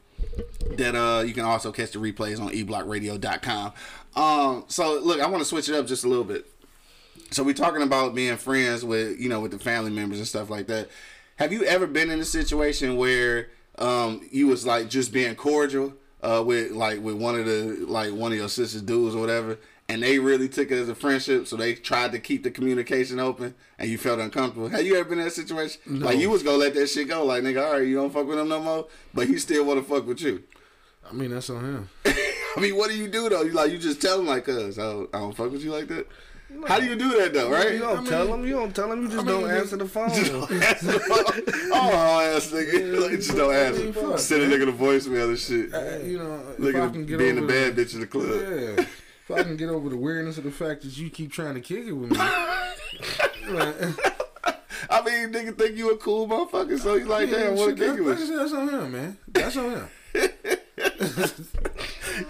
that 0.78 0.96
uh 0.96 1.24
you 1.24 1.34
can 1.34 1.44
also 1.44 1.72
catch 1.72 1.92
the 1.92 2.00
replays 2.00 2.40
on 2.40 2.52
eblockradio.com. 2.52 3.74
Um, 4.16 4.66
so 4.68 5.00
look, 5.00 5.20
I 5.20 5.28
want 5.28 5.42
to 5.42 5.46
switch 5.46 5.68
it 5.68 5.76
up 5.76 5.86
just 5.86 6.06
a 6.06 6.08
little 6.08 6.24
bit. 6.24 6.46
So 7.32 7.44
we're 7.44 7.54
talking 7.54 7.82
about 7.82 8.16
being 8.16 8.38
friends 8.38 8.86
with, 8.86 9.20
you 9.20 9.28
know, 9.30 9.42
with 9.42 9.52
the 9.52 9.60
family 9.60 9.92
members 9.92 10.18
and 10.20 10.28
stuff 10.28 10.50
like 10.50 10.68
that. 10.68 10.90
Have 11.38 11.52
you 11.52 11.64
ever 11.64 11.88
been 11.88 12.10
in 12.10 12.22
a 12.22 12.26
situation 12.26 12.96
where 12.96 13.50
um 13.80 14.22
you 14.32 14.48
was 14.48 14.66
like 14.66 14.90
just 14.90 15.12
being 15.12 15.36
cordial 15.36 15.94
uh 16.24 16.44
with 16.46 16.72
like 16.72 17.02
with 17.02 17.16
one 17.16 17.36
of 17.40 17.46
the 17.46 17.86
like 17.88 18.14
one 18.14 18.32
of 18.32 18.38
your 18.38 18.50
sister's 18.50 18.82
dudes 18.82 19.16
or 19.16 19.22
whatever 19.22 19.58
and 19.90 20.02
they 20.04 20.20
really 20.20 20.48
took 20.48 20.72
it 20.72 20.78
as 20.78 20.88
a 20.88 20.96
friendship 20.96 21.48
so 21.48 21.58
they 21.58 21.74
tried 21.76 22.14
to 22.14 22.20
keep 22.20 22.44
the 22.44 22.52
communication 22.52 23.20
open 23.20 23.54
and 23.78 23.90
you 23.90 23.98
felt 23.98 24.20
uncomfortable. 24.20 24.70
Have 24.70 24.86
you 24.86 24.96
ever 24.96 25.10
been 25.10 25.20
in 25.20 25.26
that 25.26 25.32
situation? 25.32 25.82
Like 25.86 26.18
you 26.18 26.30
was 26.30 26.44
gonna 26.44 26.58
let 26.58 26.74
that 26.76 26.88
shit 26.88 27.10
go, 27.10 27.26
like 27.26 27.44
nigga, 27.44 27.66
all 27.66 27.74
right, 27.74 27.86
you 27.86 27.96
don't 27.96 28.14
fuck 28.14 28.26
with 28.26 28.40
him 28.40 28.48
no 28.48 28.62
more, 28.62 28.88
but 29.14 29.28
he 29.28 29.38
still 29.38 29.66
wanna 29.66 29.84
fuck 29.84 30.08
with 30.08 30.22
you. 30.22 30.44
I 31.10 31.14
mean, 31.14 31.32
that's 31.32 31.50
on 31.50 31.64
him. 31.66 31.90
I 32.06 32.60
mean, 32.60 32.78
what 32.78 32.90
do 32.90 32.96
you 32.96 33.10
do 33.10 33.28
though? 33.28 33.42
You 33.42 33.52
like 33.52 33.72
you 33.72 33.78
just 33.78 34.02
tell 34.02 34.20
him 34.20 34.28
like, 34.28 34.46
cuz 34.46 34.80
I 34.80 34.90
I 34.90 35.20
don't 35.20 35.36
fuck 35.36 35.52
with 35.52 35.64
you 35.64 35.72
like 35.72 35.88
that. 35.90 36.08
How 36.68 36.80
do 36.80 36.86
you 36.86 36.96
do 36.96 37.20
that 37.20 37.34
though, 37.34 37.50
right? 37.52 37.74
You 37.74 37.80
don't 37.80 38.06
tell 38.06 38.28
them. 38.28 38.46
You 38.46 38.54
don't 38.54 38.76
tell 38.76 38.90
them. 38.90 39.02
You 39.04 39.08
just 39.10 39.20
I 39.20 39.24
mean, 39.32 39.42
don't 39.42 39.52
answer 39.60 39.78
the 39.78 39.88
phone. 39.88 40.10
Just 40.10 40.32
don't 40.32 40.52
Answer 40.52 40.86
the 40.92 41.00
phone. 41.00 41.72
oh, 41.74 42.22
ass 42.36 42.48
nigga. 42.52 43.02
Like, 43.02 43.12
just 43.14 43.36
don't 43.36 43.52
I 43.54 43.72
mean, 43.72 43.88
answer. 43.88 43.94
fuck, 43.94 44.20
Send 44.20 44.44
a 44.44 44.48
nigga 44.48 44.66
the 44.68 44.72
voicemail 44.72 45.30
and 45.30 45.40
shit. 45.40 45.74
Uh, 45.74 46.04
you 46.06 46.18
know, 46.20 46.40
if 46.52 46.60
Look 46.60 46.76
I 46.76 46.80
at 46.86 46.94
can 46.94 47.06
get 47.06 47.18
being 47.18 47.36
the 47.36 47.42
over 47.44 47.48
bad 47.52 47.76
bitch 47.76 47.94
in 47.96 48.00
the 48.02 48.08
club. 48.08 48.28
Yeah. 48.30 48.86
If 49.24 49.32
I 49.32 49.44
can 49.44 49.58
get 49.58 49.70
over 49.70 49.90
the 49.90 49.98
weirdness 49.98 50.38
of 50.38 50.44
the 50.44 50.52
fact 50.52 50.82
that 50.84 50.98
you 50.98 51.10
keep 51.10 51.32
trying 51.32 51.56
to 51.56 51.62
kick 51.62 51.86
it 51.88 51.94
with 51.94 52.12
me. 52.12 52.18
I 54.90 55.02
mean, 55.06 55.32
nigga 55.32 55.58
think 55.58 55.78
you 55.78 55.92
a 55.92 55.98
cool 55.98 56.28
motherfucker, 56.28 56.80
so 56.80 56.98
he's 56.98 57.08
like, 57.08 57.30
damn, 57.30 57.56
what 57.56 57.70
a 57.70 57.72
shit, 57.72 57.78
kick 57.80 57.88
it 57.88 57.96
that- 57.98 58.04
with 58.04 58.18
that's, 58.20 58.30
you. 58.30 58.38
that's 58.38 58.54
on 58.54 58.70
him, 58.70 58.92
man. 58.92 59.18
That's 59.30 59.58
on 59.58 59.72
him. 59.72 59.88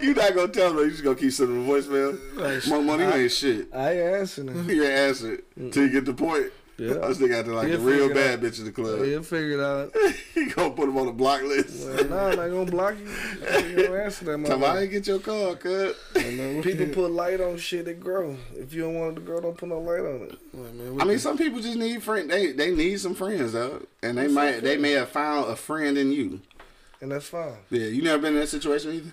You 0.00 0.14
not 0.14 0.34
gonna 0.34 0.48
tell 0.48 0.72
me, 0.72 0.82
you 0.84 0.90
just 0.90 1.04
gonna 1.04 1.16
keep 1.16 1.32
sending 1.32 1.64
a 1.64 1.68
voicemail. 1.68 2.18
Like, 2.36 2.66
More 2.68 2.82
money, 2.82 3.04
you 3.04 3.10
ain't 3.10 3.32
shit. 3.32 3.68
I 3.74 3.92
ain't 3.92 4.14
answering 4.16 4.48
it. 4.68 4.74
You 4.74 4.82
ain't 4.84 4.92
answer 4.92 5.34
it 5.34 5.72
till 5.72 5.84
you 5.84 5.90
get 5.90 6.04
the 6.04 6.14
point. 6.14 6.46
Yeah. 6.78 7.04
I 7.04 7.12
still 7.12 7.28
got 7.28 7.44
to 7.44 7.54
like 7.54 7.68
He'll 7.68 7.76
a 7.76 7.84
real 7.84 8.08
bad 8.08 8.38
out. 8.38 8.40
bitch 8.44 8.58
in 8.58 8.64
the 8.64 8.72
club. 8.72 9.04
He'll 9.04 9.22
figure 9.22 9.52
it 9.52 9.60
out. 9.60 9.94
he 10.34 10.46
gonna 10.46 10.70
put 10.70 10.88
him 10.88 10.96
on 10.96 11.06
the 11.06 11.12
block 11.12 11.42
list. 11.42 11.86
Well, 11.86 12.04
nah, 12.08 12.28
I'm 12.28 12.36
not 12.36 12.48
gonna 12.48 12.70
block 12.70 12.94
you. 12.98 13.68
You 13.68 13.76
don't 13.86 14.00
answer 14.00 14.24
that. 14.24 14.46
Tell 14.46 14.58
me 14.58 14.66
I 14.66 14.80
ain't 14.80 14.90
get 14.90 15.06
your 15.06 15.18
call, 15.20 15.54
cut. 15.54 15.96
People 16.14 16.86
put 16.88 17.10
light 17.12 17.40
on 17.40 17.58
shit 17.58 17.84
that 17.84 18.00
grow. 18.00 18.36
If 18.56 18.72
you 18.72 18.82
don't 18.82 18.94
want 18.94 19.12
it 19.12 19.14
to 19.16 19.26
grow, 19.26 19.40
don't 19.40 19.56
put 19.56 19.68
no 19.68 19.78
light 19.80 20.00
on 20.00 20.22
it. 20.22 20.38
Like, 20.54 20.74
man, 20.74 21.00
I 21.00 21.04
mean, 21.04 21.18
some 21.18 21.36
people 21.36 21.60
just 21.60 21.76
need 21.76 22.02
friends. 22.02 22.28
They 22.28 22.52
they 22.52 22.74
need 22.74 22.98
some 22.98 23.14
friends 23.14 23.52
though, 23.52 23.86
and 24.02 24.16
they 24.16 24.28
might 24.28 24.60
they 24.62 24.76
may 24.78 24.92
have 24.92 25.10
found 25.10 25.50
a 25.52 25.56
friend 25.56 25.96
in 25.98 26.10
you. 26.10 26.40
And 27.02 27.10
that's 27.10 27.26
fine. 27.26 27.56
Yeah, 27.68 27.88
you 27.88 28.00
never 28.00 28.22
been 28.22 28.34
in 28.34 28.40
that 28.40 28.46
situation 28.46 28.92
either. 28.92 29.12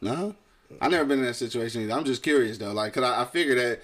No, 0.00 0.36
I 0.80 0.88
never 0.88 1.04
been 1.04 1.18
in 1.18 1.24
that 1.26 1.34
situation 1.34 1.82
either. 1.82 1.92
I'm 1.92 2.04
just 2.04 2.22
curious 2.22 2.58
though, 2.58 2.72
like, 2.72 2.92
cause 2.92 3.02
I, 3.02 3.22
I 3.22 3.24
figure 3.24 3.56
that 3.56 3.80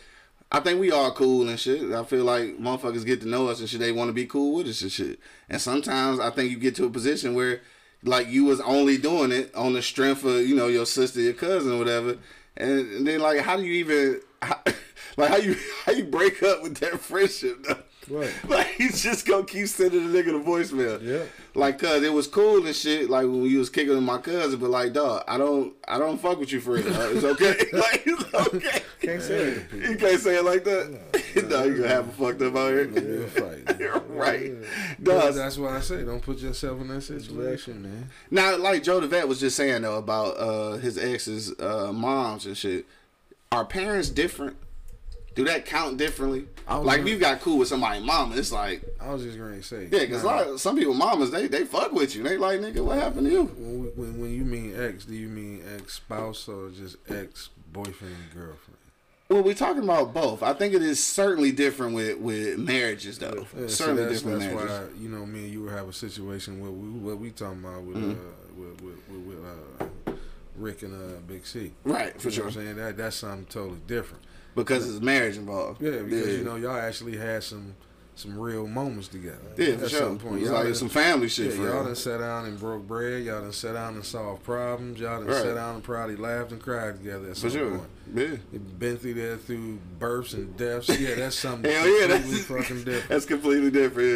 I 0.53 0.61
think 0.61 0.81
we 0.81 0.93
all 0.93 1.11
cool 1.11 1.49
and 1.49 1.59
shit. 1.59 1.93
I 1.93 2.05
feel 2.05 2.25
like 2.25 2.59
motherfuckers 2.59 3.05
get 3.05 3.21
to 3.23 3.29
know 3.29 3.49
us 3.49 3.59
and 3.59 3.69
shit. 3.69 3.81
They 3.81 3.91
want 3.91 4.09
to 4.09 4.15
be 4.15 4.25
cool 4.25 4.55
with 4.55 4.69
us 4.69 4.83
and 4.83 4.93
shit. 4.93 5.19
And 5.49 5.61
sometimes 5.61 6.21
I 6.21 6.31
think 6.31 6.53
you 6.53 6.59
get 6.59 6.77
to 6.77 6.87
a 6.87 6.91
position 6.91 7.35
where, 7.35 7.61
like, 8.05 8.29
you 8.29 8.45
was 8.45 8.61
only 8.61 8.97
doing 8.97 9.33
it 9.33 9.53
on 9.55 9.73
the 9.73 9.83
strength 9.83 10.25
of 10.25 10.47
you 10.47 10.55
know 10.55 10.69
your 10.69 10.87
sister, 10.87 11.21
your 11.21 11.35
cousin, 11.35 11.77
whatever. 11.77 12.19
And, 12.57 12.79
and 12.93 13.07
then 13.07 13.21
like, 13.21 13.41
how 13.41 13.57
do 13.57 13.65
you 13.65 13.73
even 13.75 14.21
how, 14.41 14.61
like 15.17 15.31
how 15.31 15.37
you 15.37 15.57
how 15.85 15.93
you 15.93 16.05
break 16.05 16.41
up 16.45 16.63
with 16.63 16.77
that 16.77 17.01
friendship 17.01 17.65
though? 17.65 17.83
Right. 18.11 18.33
Like 18.49 18.67
he's 18.69 19.03
just 19.03 19.27
gonna 19.27 19.45
keep 19.45 19.67
sending 19.69 20.11
the 20.11 20.23
nigga 20.23 20.27
the 20.27 20.51
voicemail. 20.51 21.03
Yeah. 21.03 21.25
Like, 21.55 21.79
cuz 21.79 22.03
it 22.03 22.13
was 22.13 22.27
cool 22.27 22.65
and 22.65 22.75
shit. 22.75 23.11
Like 23.11 23.25
when 23.27 23.45
you 23.45 23.59
was 23.59 23.71
kicking 23.71 23.95
with 23.95 24.03
my 24.03 24.19
cousin, 24.19 24.59
but 24.59 24.71
like, 24.71 24.93
dog, 24.93 25.25
I 25.29 25.37
don't, 25.37 25.75
I 25.87 25.99
don't 25.99 26.19
fuck 26.21 26.39
with 26.39 26.53
you 26.53 26.61
for 26.61 26.81
dog. 26.81 27.17
It's 27.17 27.25
okay. 27.25 27.55
like, 27.73 28.03
it's 28.07 28.35
okay. 28.55 28.83
Can't 29.01 29.23
say 29.23 29.37
it. 29.39 29.63
You 29.73 29.97
can't 29.97 30.21
say 30.21 30.37
it 30.39 30.45
like 30.45 30.65
that. 30.65 30.99
No, 31.49 31.65
you 31.65 31.77
gonna 31.77 31.89
have 31.89 32.09
a 32.09 32.13
fucked 32.13 32.43
up 32.43 32.57
out 32.57 32.73
here. 32.73 33.27
Fight. 33.29 34.09
right. 34.09 34.53
But 34.99 35.21
Dog, 35.21 35.35
that's 35.35 35.59
why 35.59 35.77
I 35.77 35.81
say 35.81 36.05
don't 36.05 36.23
put 36.23 36.39
yourself 36.39 36.81
in 36.81 36.89
that 36.89 37.03
situation, 37.03 37.83
man. 37.83 38.11
Now, 38.31 38.57
like 38.57 38.83
Joe 38.83 39.01
the 39.01 39.07
Vet 39.09 39.29
was 39.29 39.41
just 39.41 39.57
saying 39.57 39.83
though 39.83 39.99
about 39.99 40.37
uh, 40.39 40.73
his 40.79 40.99
ex's 40.99 41.59
uh, 41.61 41.93
moms 41.93 42.47
and 42.47 42.57
shit. 42.57 42.87
Are 43.51 43.65
parents 43.65 44.11
different? 44.11 44.57
Do 45.39 45.45
that 45.45 45.65
count 45.67 45.97
differently? 45.99 46.47
Like 46.69 46.99
gonna- 47.01 47.11
you 47.11 47.19
got 47.19 47.41
cool 47.41 47.59
with 47.59 47.69
somebody 47.69 48.01
mama, 48.05 48.37
it's 48.37 48.53
like 48.53 48.83
I 49.01 49.13
was 49.13 49.23
just 49.23 49.39
going 49.39 49.55
to 49.57 49.63
say. 49.63 49.85
yeah, 49.91 50.01
because 50.01 50.25
nah, 50.25 50.57
some 50.57 50.77
people 50.77 50.95
mamas 50.95 51.31
they 51.31 51.47
they 51.47 51.65
fuck 51.65 51.93
with 51.93 52.15
you. 52.17 52.23
They 52.23 52.37
like 52.37 52.61
nigga, 52.61 52.85
what 52.85 52.99
happened 52.99 53.27
to 53.27 53.33
you? 53.33 53.45
when, 53.45 53.93
when, 53.97 54.21
when 54.21 54.35
you 54.35 54.45
mean 54.45 54.75
ex, 54.79 55.05
do 55.05 55.15
you 55.15 55.29
mean 55.29 55.63
ex 55.77 55.95
spouse 55.95 56.49
or 56.49 56.71
just 56.71 56.97
ex 57.09 57.51
boyfriend 57.73 58.17
girlfriend? 58.35 58.77
Well, 59.29 59.43
we're 59.43 59.55
talking 59.55 59.83
about 59.85 60.13
both. 60.15 60.43
I 60.43 60.55
think 60.55 60.75
it 60.75 60.83
is 60.83 61.03
certainly 61.05 61.53
different 61.53 61.95
with 61.95 62.19
with 62.19 62.59
marriages 62.59 63.19
though. 63.19 63.47
Yeah, 63.59 63.69
certainly 63.69 64.05
that's, 64.07 64.23
different 64.23 64.41
that's 64.41 64.55
marriages. 64.55 64.95
why 64.97 65.01
you 65.03 65.09
know 65.09 65.25
me 65.25 65.41
and 65.45 65.53
you 65.53 65.63
would 65.63 65.73
have 65.73 65.89
a 65.89 65.93
situation 65.93 66.61
where 66.61 66.71
we 66.71 66.89
what 66.99 67.19
we 67.19 67.31
talking 67.31 67.61
about 67.65 67.83
with 67.83 67.97
Mm-hmm. 67.97 68.11
uh, 68.11 68.15
with 68.61 68.81
with, 68.83 69.09
with, 69.09 69.21
with 69.27 69.45
uh, 70.11 70.13
Rick 70.57 70.83
and 70.83 70.95
uh, 70.95 71.21
Big 71.27 71.47
C. 71.47 71.73
Right, 71.85 72.21
for 72.21 72.29
You 72.29 72.35
sure. 72.35 72.47
I'm 72.47 72.53
saying 72.53 72.77
that 72.77 72.97
that's 72.97 73.17
something 73.17 73.47
totally 73.47 73.81
different. 73.87 74.25
Because 74.59 74.89
it's 74.89 75.03
marriage 75.03 75.37
involved. 75.37 75.81
Yeah, 75.83 76.03
because 76.03 76.39
you 76.39 76.45
know 76.45 76.57
y'all 76.57 76.77
actually 76.77 77.17
had 77.17 77.43
some 77.43 77.75
some 78.15 78.37
real 78.37 78.67
moments 78.67 79.07
together. 79.07 79.39
Yeah, 79.57 79.77
for 79.77 79.85
At 79.85 79.91
sure. 79.91 80.01
some 80.01 80.19
point, 80.19 80.35
was 80.41 80.43
y'all 80.43 80.55
like 80.55 80.65
done- 80.65 80.75
some 80.75 80.89
family 80.89 81.29
shit 81.29 81.51
Yeah, 81.53 81.57
for 81.57 81.63
y'all 81.69 81.85
done 81.85 81.95
sat 81.95 82.19
down 82.19 82.47
and 82.47 82.59
broke 82.59 82.85
bread. 82.85 83.23
Y'all 83.23 83.43
done 83.43 83.53
sat 83.53 83.75
down 83.75 83.95
and 83.95 84.05
solved 84.05 84.43
problems. 84.43 84.99
Y'all 84.99 85.19
done 85.21 85.29
Right. 85.29 85.37
sat 85.37 85.55
down 85.55 85.77
and 85.77 85.85
probably 85.85 86.17
laughed 86.17 86.51
and 86.51 86.61
cried 86.61 86.97
together 86.99 87.27
at 87.29 87.35
For 87.37 87.49
some 87.49 87.51
sure. 87.53 87.71
point. 87.79 87.91
Yeah. 88.17 88.59
Been 88.81 88.97
through 88.97 89.15
that 89.15 89.43
through 89.47 89.79
births 90.01 90.33
and 90.33 90.57
deaths. 90.57 90.89
Yeah, 90.99 91.15
that's 91.15 91.37
something 91.37 91.71
Hell 91.71 91.87
yeah, 92.01 92.07
that's 92.09 92.41
fucking 92.47 92.79
different. 92.83 93.09
That's 93.09 93.25
completely 93.25 93.71
different. 93.71 94.09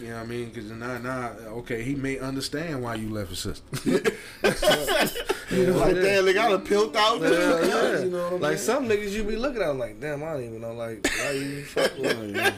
Yeah. 0.00 0.04
You 0.06 0.08
know 0.08 0.16
what 0.16 0.22
I 0.22 0.26
mean? 0.26 0.48
Because 0.48 0.70
now, 0.70 0.96
now, 0.96 1.32
okay, 1.58 1.82
he 1.82 1.94
may 1.94 2.18
understand 2.18 2.82
why 2.82 2.94
you 2.94 3.10
left 3.10 3.28
his 3.28 3.40
sister. 3.40 3.66
You 5.50 5.66
know, 5.66 5.78
like 5.78 5.96
damn, 5.96 6.24
they 6.24 6.32
got 6.32 6.52
a 6.52 6.58
pilt 6.58 6.94
out. 6.94 7.20
Yeah, 7.20 7.30
yeah. 7.30 7.98
You 8.04 8.10
know 8.10 8.24
what 8.24 8.32
I'm 8.34 8.40
like 8.40 8.58
saying? 8.58 8.88
some 8.88 8.88
niggas 8.88 9.10
you 9.10 9.24
be 9.24 9.36
looking 9.36 9.62
at, 9.62 9.68
I'm 9.68 9.78
like, 9.78 10.00
damn, 10.00 10.22
I 10.22 10.32
don't 10.32 10.44
even 10.44 10.60
know, 10.60 10.72
like, 10.72 11.04
why 11.18 11.30
you 11.32 11.64
fuck 11.64 11.96
with 11.98 12.18
me? 12.20 12.40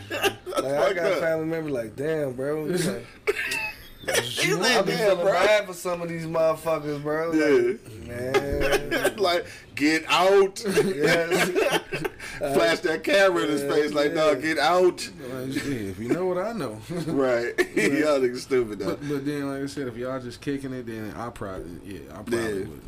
Like, 0.52 0.64
I 0.64 0.92
got 0.92 1.18
family 1.18 1.46
members 1.46 1.72
like, 1.72 1.96
damn, 1.96 2.34
bro. 2.34 2.66
Like, 2.66 3.06
He 4.04 4.10
I 4.10 4.20
said, 4.22 4.84
be 4.84 4.92
damn, 4.92 4.98
feeling 4.98 5.16
bro. 5.24 5.32
bad 5.32 5.66
for 5.66 5.74
some 5.74 6.02
of 6.02 6.08
these 6.08 6.26
motherfuckers, 6.26 7.00
bro. 7.02 7.30
Like, 7.30 8.06
man. 8.08 9.16
like, 9.16 9.46
get 9.76 10.04
out. 10.08 10.64
Yeah. 10.84 11.78
Flash 12.54 12.80
that 12.80 13.04
camera 13.04 13.42
in 13.44 13.50
his 13.50 13.62
face 13.62 13.92
like, 13.92 14.10
yeah. 14.10 14.14
dog, 14.32 14.42
get 14.42 14.58
out. 14.58 15.08
If 15.44 15.98
you 16.00 16.08
know 16.08 16.26
what 16.26 16.38
I 16.38 16.52
know. 16.52 16.80
Right. 17.06 17.56
Y'all 17.76 18.18
niggas 18.18 18.38
stupid 18.38 18.80
though. 18.80 18.96
but, 18.96 19.08
but 19.08 19.24
then, 19.24 19.48
like 19.48 19.62
I 19.62 19.66
said, 19.66 19.86
if 19.86 19.96
y'all 19.96 20.18
just 20.20 20.40
kicking 20.40 20.72
it, 20.72 20.86
then 20.86 21.12
I 21.16 21.28
probably, 21.30 21.70
yeah, 21.84 22.00
I 22.10 22.14
probably 22.22 22.38
Yeah. 22.38 22.52
would. 22.68 22.80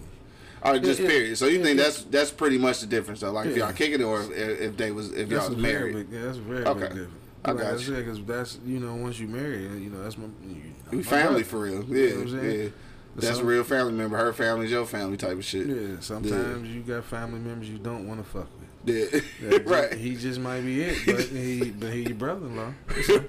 All 0.62 0.72
right, 0.72 0.82
just 0.82 0.98
Yeah, 0.98 1.04
yeah. 1.06 1.10
period. 1.12 1.38
So 1.38 1.46
you 1.46 1.62
think 1.62 1.78
Yeah. 1.78 1.84
that's 1.84 2.02
that's 2.04 2.30
pretty 2.32 2.58
much 2.58 2.80
the 2.80 2.86
difference 2.86 3.20
though. 3.20 3.30
Like 3.32 3.46
if 3.46 3.56
y'all 3.56 3.72
kicking 3.72 4.00
it 4.00 4.04
or 4.04 4.22
if, 4.22 4.30
if 4.32 4.76
they 4.76 4.90
was 4.90 5.12
if 5.12 5.28
That's 5.28 5.42
y'all 5.46 5.54
was 5.54 5.62
very 5.62 5.92
married. 5.92 6.10
big, 6.10 6.18
yeah, 6.18 6.26
that's 6.26 6.38
a 6.38 6.40
very 6.40 6.64
Okay. 6.64 6.80
big 6.80 6.88
difference. 6.88 7.23
I 7.44 7.52
got 7.52 7.86
you. 7.86 7.94
because 7.94 8.22
that's 8.24 8.58
you 8.64 8.80
know 8.80 8.94
once 8.94 9.18
you 9.18 9.28
marry, 9.28 9.62
you 9.62 9.90
know 9.90 10.02
that's 10.02 10.16
my 10.18 10.26
you, 10.46 10.62
my 10.92 11.02
family 11.02 11.42
for 11.42 11.60
real. 11.60 11.84
You 11.84 11.96
Yeah, 11.96 12.10
know 12.10 12.16
what 12.16 12.22
I'm 12.28 12.40
saying? 12.40 12.60
yeah. 12.62 12.68
That's 13.16 13.38
a 13.38 13.44
real 13.44 13.62
family 13.62 13.92
member. 13.92 14.16
Her 14.16 14.32
family's 14.32 14.72
your 14.72 14.84
family 14.86 15.16
type 15.16 15.32
of 15.38 15.44
shit. 15.44 15.66
Yeah, 15.68 16.00
sometimes 16.00 16.68
you 16.68 16.80
got 16.82 17.04
family 17.04 17.38
members 17.38 17.68
you 17.68 17.78
don't 17.78 18.08
want 18.08 18.18
to 18.24 18.28
fuck 18.28 18.48
with. 18.58 19.22
Yeah. 19.40 19.58
Right. 19.64 19.92
He 19.94 20.16
just 20.16 20.40
might 20.40 20.62
be 20.62 20.82
it, 20.82 20.98
but 21.06 21.20
he 21.26 21.70
but 21.70 21.92
he 21.92 22.02
your 22.02 22.14
brother-in-law. 22.16 22.72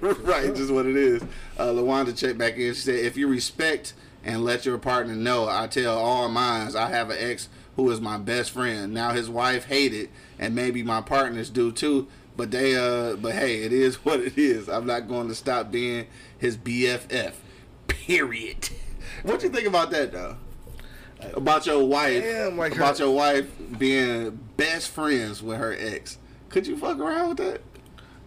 right, 0.22 0.52
just 0.54 0.72
what 0.72 0.86
it 0.86 0.96
is. 0.96 1.22
Uh, 1.56 1.66
Lawanda 1.68 2.16
checked 2.16 2.36
back 2.38 2.54
in. 2.56 2.74
She 2.74 2.80
said, 2.80 2.96
"If 2.96 3.16
you 3.16 3.28
respect 3.28 3.94
and 4.24 4.44
let 4.44 4.66
your 4.66 4.76
partner 4.78 5.14
know, 5.14 5.48
I 5.48 5.66
tell 5.68 5.96
all 5.96 6.28
mines 6.28 6.74
I 6.74 6.88
have 6.90 7.10
an 7.10 7.18
ex 7.20 7.48
who 7.76 7.88
is 7.90 8.00
my 8.00 8.16
best 8.18 8.50
friend. 8.50 8.92
Now 8.92 9.12
his 9.12 9.30
wife 9.30 9.66
hated, 9.66 10.08
and 10.38 10.54
maybe 10.54 10.82
my 10.82 11.00
partners 11.00 11.48
do 11.48 11.70
too. 11.70 12.08
But 12.36 12.50
they, 12.50 12.76
uh, 12.76 13.16
but 13.16 13.32
hey, 13.34 13.62
it 13.62 13.72
is 13.72 13.96
what 14.04 14.20
it 14.20 14.36
is. 14.38 14.68
I'm 14.68 14.86
not 14.86 15.08
going 15.08 15.28
to 15.28 15.34
stop 15.34 15.70
being 15.70 16.06
his 16.38 16.56
BFF. 16.56 17.32
Period. 17.88 18.68
What 19.22 19.42
you 19.42 19.48
think 19.48 19.66
about 19.66 19.90
that 19.92 20.12
though? 20.12 20.36
About 21.34 21.64
your 21.66 21.84
wife, 21.84 22.22
Damn, 22.22 22.58
like 22.58 22.76
about 22.76 22.98
her- 22.98 23.04
your 23.06 23.14
wife 23.14 23.48
being 23.78 24.38
best 24.56 24.90
friends 24.90 25.42
with 25.42 25.58
her 25.58 25.74
ex. 25.76 26.18
Could 26.50 26.66
you 26.66 26.76
fuck 26.76 26.98
around 26.98 27.30
with 27.30 27.38
that? 27.38 27.60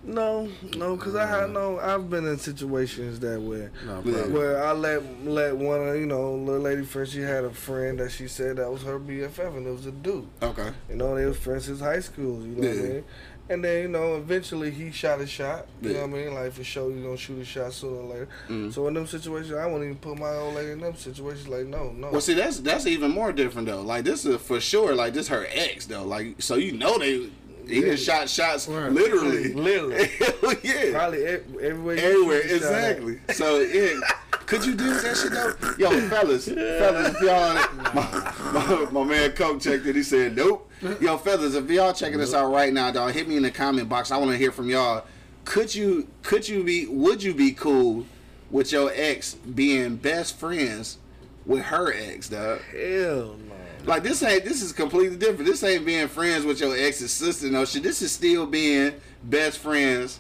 No, 0.04 0.50
no, 0.76 0.96
because 0.96 1.16
I 1.16 1.46
no. 1.48 1.78
I've 1.80 2.10
been 2.10 2.26
in 2.26 2.38
situations 2.40 3.20
that 3.20 3.40
where 3.42 3.72
No, 3.86 4.02
where 4.02 4.64
I 4.66 4.72
let 4.72 5.04
let 5.24 5.56
one 5.56 5.88
of 5.88 5.96
you 5.96 6.06
know 6.08 6.34
little 6.34 6.62
lady 6.62 6.84
friend. 6.84 7.08
She 7.08 7.22
had 7.22 7.44
a 7.44 7.52
friend 7.52 8.00
that 8.00 8.12
she 8.12 8.28
said 8.28 8.58
that 8.58 8.72
was 8.72 8.82
her 8.84 9.00
BFF, 9.00 9.56
and 9.58 9.68
it 9.68 9.72
was 9.72 9.86
a 9.86 9.92
dude. 9.92 10.28
Okay. 10.42 10.72
You 10.90 10.96
know, 10.96 11.16
they 11.16 11.26
was 11.26 11.38
friends 11.38 11.66
since 11.66 11.82
high 11.82 12.00
school. 12.00 12.42
You 12.42 12.56
know 12.56 12.68
what 12.68 12.78
I 12.78 12.82
mean? 12.82 13.04
And 13.50 13.64
then 13.64 13.82
you 13.82 13.88
know, 13.88 14.16
eventually 14.16 14.70
he 14.70 14.92
shot 14.92 15.20
his 15.20 15.30
shot. 15.30 15.66
You 15.82 15.90
Yeah. 15.90 16.02
know 16.02 16.08
what 16.08 16.20
I 16.20 16.24
mean? 16.26 16.34
Like 16.36 16.54
for 16.54 16.64
sure, 16.64 16.92
you 16.92 17.02
gonna 17.04 17.18
shoot 17.18 17.42
a 17.42 17.46
shot 17.46 17.74
sooner 17.74 17.96
or 17.98 18.04
later. 18.14 18.28
Mhm. 18.48 18.72
So 18.72 18.88
in 18.88 18.94
them 18.94 19.08
situations, 19.08 19.54
I 19.56 19.66
wouldn't 19.66 19.84
even 19.86 19.96
put 19.98 20.18
my 20.20 20.36
old 20.36 20.54
lady 20.56 20.72
in 20.74 20.80
them 20.82 20.96
situations. 20.96 21.48
Like 21.48 21.66
no, 21.66 21.92
no. 21.92 22.12
Well, 22.12 22.22
see, 22.22 22.36
that's 22.36 22.60
that's 22.60 22.86
even 22.86 23.10
more 23.12 23.32
different 23.32 23.68
though. 23.68 23.82
Like 23.82 24.06
this 24.06 24.24
is 24.26 24.40
for 24.42 24.60
sure. 24.60 24.94
Like 24.94 25.14
this 25.14 25.28
her 25.30 25.48
ex 25.52 25.88
though. 25.88 26.04
Like 26.04 26.42
so 26.42 26.56
you 26.56 26.74
know 26.74 27.00
they 27.00 27.28
he 27.68 27.82
Yeah. 27.82 27.92
just 27.94 28.06
shot 28.06 28.30
shots 28.30 28.68
Right. 28.68 28.92
literally. 28.92 29.54
Literally. 29.54 30.06
Hell 30.42 30.54
yeah. 30.64 30.92
Probably 30.92 31.26
ev- 31.26 31.44
everywhere. 31.62 31.98
Everywhere, 31.98 32.42
shoot 32.48 32.52
a 32.52 32.60
shot 32.60 32.74
at. 32.74 32.98
exactly. 32.98 33.20
So 33.34 33.60
yeah, 33.62 34.00
could 34.50 34.66
you 34.66 34.74
deal 34.74 34.88
with 34.88 35.04
that 35.04 35.16
shit 35.16 35.32
though? 35.32 35.76
Yo, 35.78 36.10
fellas, 36.10 36.48
fellas, 36.48 37.16
if 37.16 37.22
y'all, 37.22 37.54
my, 37.94 38.34
my, 38.52 38.88
my 38.92 39.04
man 39.04 39.32
Coke 39.34 39.62
checked 39.62 39.86
it. 39.86 39.96
He 39.96 40.02
said 40.02 40.36
nope. 40.36 40.68
Yo, 41.00 41.20
fellas, 41.20 41.54
if 41.54 41.70
y'all 41.70 41.94
checking 41.94 42.18
this 42.18 42.34
out 42.34 42.52
right 42.52 42.74
now, 42.74 42.90
dog, 42.90 43.14
hit 43.14 43.28
me 43.28 43.38
in 43.38 43.44
the 43.44 43.52
comment 43.52 43.88
box. 43.88 44.10
I 44.10 44.18
want 44.18 44.32
to 44.32 44.38
hear 44.38 44.52
from 44.52 44.68
y'all. 44.68 45.06
Could 45.46 45.76
you, 45.76 46.08
could 46.24 46.50
you 46.50 46.64
be, 46.64 46.88
would 46.88 47.22
you 47.22 47.36
be 47.36 47.52
cool 47.52 48.08
with 48.50 48.72
your 48.72 48.92
ex 48.96 49.36
being 49.36 49.98
best 49.98 50.40
friends 50.40 50.98
with 51.46 51.66
her 51.66 51.94
ex, 51.94 52.30
dog? 52.30 52.62
Hell 52.72 53.36
no. 53.48 53.56
Like 53.86 54.02
this 54.02 54.24
ain't 54.24 54.46
this 54.46 54.64
is 54.64 54.74
completely 54.74 55.18
different. 55.18 55.46
This 55.46 55.64
ain't 55.64 55.86
being 55.86 56.08
friends 56.08 56.44
with 56.44 56.60
your 56.60 56.76
ex's 56.76 57.12
sister, 57.12 57.52
no 57.52 57.66
shit. 57.66 57.84
This 57.84 58.02
is 58.02 58.12
still 58.12 58.48
being 58.48 58.94
best 59.24 59.60
friends 59.60 60.20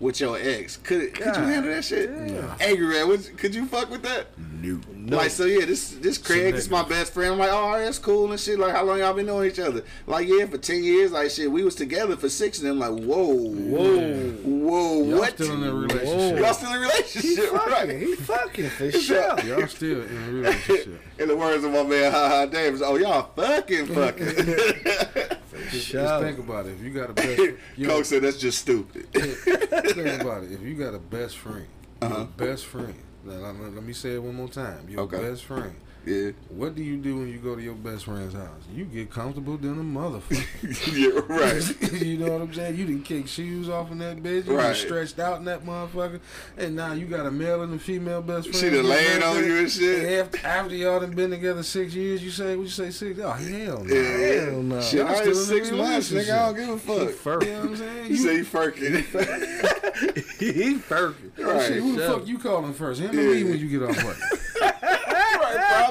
with 0.00 0.20
your 0.20 0.38
ex. 0.38 0.76
Could 0.76 1.14
could 1.14 1.36
you 1.36 1.42
handle 1.42 1.72
that 1.74 1.84
shit? 1.84 2.14
damn. 2.14 2.54
Angry 2.60 2.86
man, 2.86 3.08
would, 3.08 3.38
could 3.38 3.54
you 3.54 3.66
fuck 3.66 3.90
with 3.90 4.02
that? 4.02 4.36
Mm-hmm. 4.38 4.57
No. 4.62 5.16
Like 5.16 5.30
so, 5.30 5.44
yeah. 5.44 5.64
This 5.64 5.90
this 5.90 6.18
Craig 6.18 6.54
is 6.54 6.68
my 6.68 6.82
best 6.82 7.12
friend. 7.14 7.32
I'm 7.32 7.38
like, 7.38 7.50
oh, 7.52 7.78
that's 7.78 7.98
cool 7.98 8.30
and 8.30 8.40
shit. 8.40 8.58
Like, 8.58 8.74
how 8.74 8.84
long 8.84 8.98
y'all 8.98 9.14
been 9.14 9.26
knowing 9.26 9.50
each 9.50 9.58
other? 9.58 9.82
Like, 10.06 10.26
yeah, 10.28 10.46
for 10.46 10.58
ten 10.58 10.82
years. 10.84 11.12
Like, 11.12 11.30
shit, 11.30 11.50
we 11.50 11.62
was 11.64 11.74
together 11.74 12.16
for 12.16 12.28
six. 12.28 12.60
And 12.60 12.68
I'm 12.68 12.78
like, 12.78 13.04
whoa, 13.04 13.26
whoa, 13.34 14.10
whoa, 14.42 15.04
Y'all 15.04 15.18
what? 15.20 15.34
still 15.34 15.52
in 15.52 15.62
a 15.68 15.72
relationship. 15.74 16.38
Y'all 16.40 16.54
still 16.54 16.70
in 16.70 16.76
a 16.76 16.78
He 16.78 16.84
relationship, 16.84 17.50
fucking. 17.50 17.72
right? 17.72 17.98
He 18.00 18.14
fucking 18.16 18.68
for 18.70 18.90
sure. 19.00 19.40
Y'all 19.40 19.66
still 19.68 20.02
in 20.02 20.16
a 20.16 20.30
relationship. 20.32 21.00
In 21.18 21.26
the 21.26 21.36
words 21.36 21.64
of 21.64 21.72
my 21.72 21.82
man, 21.82 22.12
Ha 22.12 22.28
Ha 22.28 22.46
Davis, 22.46 22.80
oh, 22.84 22.94
y'all 22.96 23.30
fucking 23.34 23.86
fucking. 23.94 24.26
Just 25.70 25.86
Sure. 25.88 26.20
think 26.20 26.38
about 26.38 26.66
it. 26.66 26.74
If 26.74 26.82
you 26.82 26.90
got 26.90 27.10
a 27.10 27.12
best, 27.12 27.42
yo, 27.76 27.88
Coke 27.88 28.04
said 28.04 28.22
that's 28.22 28.36
just 28.38 28.58
stupid. 28.60 29.12
think 29.12 30.20
about 30.22 30.44
it. 30.44 30.52
If 30.52 30.62
you 30.62 30.74
got 30.74 30.94
a 30.94 30.98
best 31.00 31.36
friend, 31.38 31.66
Uh-huh. 32.00 32.24
best 32.36 32.66
friend. 32.66 32.94
Let, 33.24 33.40
let- 33.40 33.74
let 33.74 33.82
me 33.82 33.92
say 33.92 34.14
it 34.14 34.22
one 34.22 34.34
more 34.34 34.48
time. 34.48 34.88
Your 34.88 35.00
Okay. 35.02 35.18
best 35.18 35.44
friend. 35.44 35.74
Yeah. 36.08 36.30
What 36.50 36.74
do 36.74 36.82
you 36.82 36.96
do 36.96 37.16
when 37.16 37.28
you 37.28 37.38
go 37.38 37.54
to 37.54 37.62
your 37.62 37.74
best 37.74 38.04
friend's 38.04 38.34
house? 38.34 38.62
You 38.74 38.84
get 38.84 39.10
comfortable 39.10 39.56
than 39.56 39.78
a 39.78 39.82
motherfucker. 39.82 40.42
yeah, 40.96 41.20
right. 41.92 42.02
you 42.02 42.16
know 42.18 42.32
what 42.32 42.42
I'm 42.42 42.54
saying? 42.54 42.76
You 42.76 42.86
didn't 42.86 43.04
kick 43.04 43.28
shoes 43.28 43.68
off 43.68 43.90
in 43.90 43.98
that 43.98 44.22
bitch. 44.22 44.46
You 44.46 44.56
Right. 44.56 44.74
stretched 44.74 45.18
out 45.18 45.38
in 45.38 45.44
that 45.44 45.64
motherfucker. 45.64 46.20
And 46.56 46.74
now 46.76 46.92
you 46.92 47.06
got 47.06 47.26
a 47.26 47.30
male 47.30 47.62
and 47.62 47.74
a 47.74 47.78
female 47.78 48.22
best 48.22 48.48
friend. 48.48 48.60
She 48.60 48.70
done 48.70 48.88
laying 48.88 49.22
on 49.22 49.44
you 49.44 49.58
and 49.58 49.70
shit. 49.70 50.18
After, 50.20 50.46
after 50.46 50.74
y'all 50.74 51.00
done 51.00 51.12
been 51.12 51.30
together 51.30 51.62
six 51.62 51.94
years, 51.94 52.22
you 52.22 52.30
say, 52.30 52.56
what 52.56 52.62
you 52.64 52.68
say, 52.70 52.90
six? 52.90 53.18
Oh, 53.20 53.30
hell 53.30 53.84
no. 53.84 53.94
Yeah. 53.94 54.44
Hell 54.50 54.62
no. 54.62 54.80
Shit, 54.80 55.06
I 55.06 55.32
six 55.32 55.70
months, 55.70 56.10
nigga. 56.10 56.30
I 56.32 56.46
don't 56.52 56.56
give 56.56 56.68
a 56.70 56.78
fuck. 56.78 57.10
First. 57.10 57.46
You 57.46 57.52
know 57.52 57.58
what 57.60 57.68
I'm 57.68 57.76
saying? 57.76 58.10
You 58.10 58.16
say 58.16 58.36
you 58.36 58.44
furking. 58.44 58.94
he 60.38 60.78
perfect. 60.78 61.38
Right. 61.38 61.66
Shit, 61.66 61.78
who 61.82 61.96
the 61.96 62.06
fuck 62.06 62.26
you 62.26 62.38
calling 62.38 62.72
first? 62.72 63.00
Him 63.00 63.14
Yeah. 63.14 63.20
or 63.24 63.34
me 63.34 63.44
when 63.44 63.58
you 63.58 63.68
get 63.68 63.82
off 63.88 64.04
work? 64.04 64.16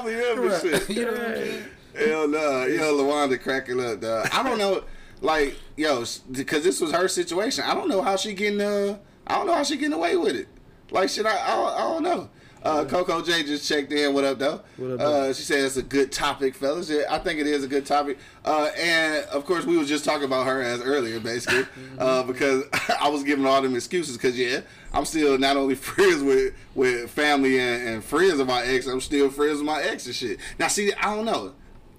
Probably 0.02 0.14
him 0.14 0.50
and 0.50 0.62
shit. 0.62 0.90
you 0.96 1.04
know 1.04 1.12
what? 1.12 2.02
Hell 2.06 2.28
no. 2.28 2.66
Yo, 2.66 2.94
Lawanda 2.94 3.40
cracking 3.40 3.80
up, 3.84 4.00
dog. 4.00 4.28
I 4.32 4.42
don't 4.42 4.58
know, 4.58 4.84
like, 5.20 5.56
yo, 5.76 6.04
because 6.30 6.62
this 6.64 6.80
was 6.80 6.92
her 6.92 7.08
situation. 7.08 7.64
I 7.66 7.74
don't 7.74 7.88
know 7.88 8.02
how 8.02 8.16
she 8.16 8.34
getting, 8.34 8.60
uh, 8.60 8.98
I 9.26 9.34
don't 9.34 9.46
know 9.46 9.54
how 9.54 9.64
she 9.64 9.76
getting 9.76 9.94
away 9.94 10.16
with 10.16 10.36
it. 10.36 10.48
Like, 10.90 11.08
shit, 11.08 11.26
I, 11.26 11.30
I, 11.32 11.56
don't- 11.56 11.74
I 11.74 11.78
don't 11.78 12.02
know. 12.02 12.30
Uh, 12.60 12.84
Coco 12.84 13.22
J 13.22 13.44
just 13.44 13.68
checked 13.68 13.92
in. 13.92 14.12
What 14.14 14.24
up, 14.24 14.38
though? 14.40 14.60
What 14.78 14.90
up, 14.94 15.00
uh, 15.00 15.32
she 15.32 15.42
said 15.42 15.60
it's 15.60 15.76
a 15.76 15.82
good 15.82 16.10
topic, 16.10 16.56
fellas. 16.56 16.90
Yeah, 16.90 17.02
I 17.08 17.18
think 17.18 17.38
it 17.38 17.46
is 17.46 17.62
a 17.62 17.68
good 17.68 17.86
topic. 17.86 18.18
Uh, 18.44 18.70
and 18.76 19.24
of 19.26 19.44
course, 19.44 19.64
we 19.64 19.76
was 19.76 19.88
just 19.88 20.04
talking 20.04 20.24
about 20.24 20.44
her 20.44 20.60
as 20.60 20.80
earlier, 20.82 21.20
basically, 21.20 21.66
uh, 21.98 22.24
because 22.24 22.64
I 23.00 23.08
was 23.10 23.22
giving 23.22 23.46
all 23.46 23.62
them 23.62 23.76
excuses. 23.76 24.16
Because 24.16 24.36
yeah, 24.36 24.62
I'm 24.92 25.04
still 25.04 25.38
not 25.38 25.56
only 25.56 25.74
friends 25.76 26.22
with 26.22 26.54
with 26.74 27.10
family 27.10 27.58
and, 27.58 27.88
and 27.88 28.04
friends 28.04 28.38
of 28.40 28.46
my 28.46 28.62
ex, 28.62 28.86
I'm 28.86 29.00
still 29.00 29.30
friends 29.30 29.58
with 29.58 29.66
my 29.66 29.82
ex 29.82 30.06
and 30.06 30.14
shit. 30.14 30.38
Now, 30.58 30.68
see, 30.68 30.92
I 30.94 31.14
don't 31.14 31.24
know. 31.24 31.54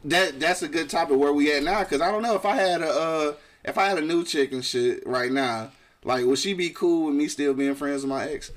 That 0.06 0.40
that's 0.40 0.62
a 0.62 0.68
good 0.68 0.90
topic 0.90 1.18
where 1.18 1.34
we 1.34 1.54
at 1.54 1.64
now. 1.64 1.80
Because 1.80 2.02
I 2.02 2.12
don't 2.12 2.24
know 2.24 2.36
if 2.36 2.46
I 2.46 2.56
had 2.56 2.82
a 2.82 2.90
uh, 2.90 3.34
if 3.64 3.78
I 3.78 3.88
had 3.88 3.98
a 3.98 4.02
new 4.02 4.24
chick 4.24 4.52
and 4.52 4.64
shit 4.64 5.06
right 5.06 5.32
now. 5.32 5.72
Like, 6.06 6.26
would 6.26 6.40
she 6.40 6.54
be 6.54 6.70
cool 6.70 7.08
with 7.08 7.16
me 7.16 7.28
still 7.28 7.54
being 7.54 7.76
friends 7.76 8.04
with 8.04 8.10
my 8.10 8.26
ex? 8.30 8.52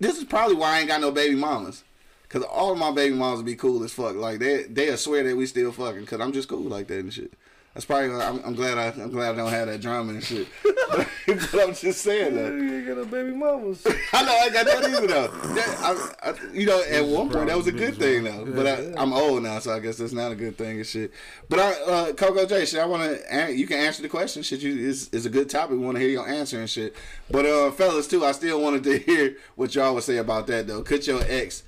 This 0.00 0.16
is 0.16 0.24
probably 0.24 0.56
why 0.56 0.76
I 0.76 0.78
ain't 0.78 0.88
got 0.88 1.02
no 1.02 1.10
baby 1.10 1.34
mamas. 1.36 1.84
Cause 2.28 2.42
all 2.42 2.72
of 2.72 2.78
my 2.78 2.90
baby 2.90 3.14
mamas 3.14 3.42
be 3.42 3.54
cool 3.54 3.84
as 3.84 3.92
fuck. 3.92 4.16
Like 4.16 4.40
they 4.40 4.64
they 4.64 4.94
swear 4.96 5.22
that 5.22 5.36
we 5.36 5.46
still 5.46 5.70
fucking. 5.72 6.06
Cause 6.06 6.20
I'm 6.20 6.32
just 6.32 6.48
cool 6.48 6.62
like 6.62 6.88
that 6.88 6.98
and 6.98 7.12
shit. 7.12 7.32
That's 7.76 7.84
probably. 7.84 8.10
I'm, 8.10 8.40
I'm 8.42 8.54
glad 8.54 8.78
I 8.78 8.86
I'm 9.02 9.10
glad 9.10 9.34
I 9.34 9.36
don't 9.36 9.50
have 9.50 9.66
that 9.66 9.82
drama 9.82 10.14
and 10.14 10.24
shit. 10.24 10.48
but 10.64 11.06
I'm 11.26 11.74
just 11.74 12.00
saying 12.00 12.34
that. 12.34 12.50
You 12.50 12.74
ain't 12.74 12.86
got 12.86 12.96
no 12.96 13.04
baby 13.04 13.32
mamas. 13.32 13.86
I 14.14 14.22
know 14.24 14.32
I 14.32 14.48
got 14.48 14.64
that 14.64 14.82
either 14.82 15.06
though. 15.06 15.26
That, 15.26 16.14
I, 16.22 16.30
I, 16.30 16.52
you 16.54 16.64
know, 16.64 16.82
at 16.82 17.04
one 17.04 17.28
point 17.28 17.48
that 17.48 17.56
was 17.58 17.66
a 17.66 17.72
good 17.72 17.98
thing 17.98 18.24
though. 18.24 18.46
But 18.46 18.66
I, 18.66 18.94
I'm 18.96 19.12
old 19.12 19.42
now, 19.42 19.58
so 19.58 19.74
I 19.74 19.80
guess 19.80 19.98
that's 19.98 20.14
not 20.14 20.32
a 20.32 20.34
good 20.34 20.56
thing 20.56 20.78
and 20.78 20.86
shit. 20.86 21.12
But 21.50 21.58
I, 21.58 21.72
uh, 21.82 22.12
Coco 22.14 22.46
J, 22.46 22.64
shit, 22.64 22.80
I 22.80 22.86
want 22.86 23.02
to. 23.02 23.52
You 23.54 23.66
can 23.66 23.78
answer 23.78 24.00
the 24.00 24.08
question. 24.08 24.42
Shit, 24.42 24.60
you 24.60 24.74
is 24.74 25.10
is 25.10 25.26
a 25.26 25.30
good 25.30 25.50
topic. 25.50 25.72
We 25.72 25.84
want 25.84 25.96
to 25.96 26.00
hear 26.00 26.08
your 26.08 26.26
answer 26.26 26.58
and 26.58 26.70
shit. 26.70 26.96
But 27.30 27.44
uh, 27.44 27.72
fellas, 27.72 28.08
too, 28.08 28.24
I 28.24 28.32
still 28.32 28.58
wanted 28.58 28.84
to 28.84 28.98
hear 29.06 29.36
what 29.54 29.74
y'all 29.74 29.92
would 29.92 30.04
say 30.04 30.16
about 30.16 30.46
that 30.46 30.66
though. 30.66 30.80
Could 30.80 31.06
your 31.06 31.20
ex 31.28 31.62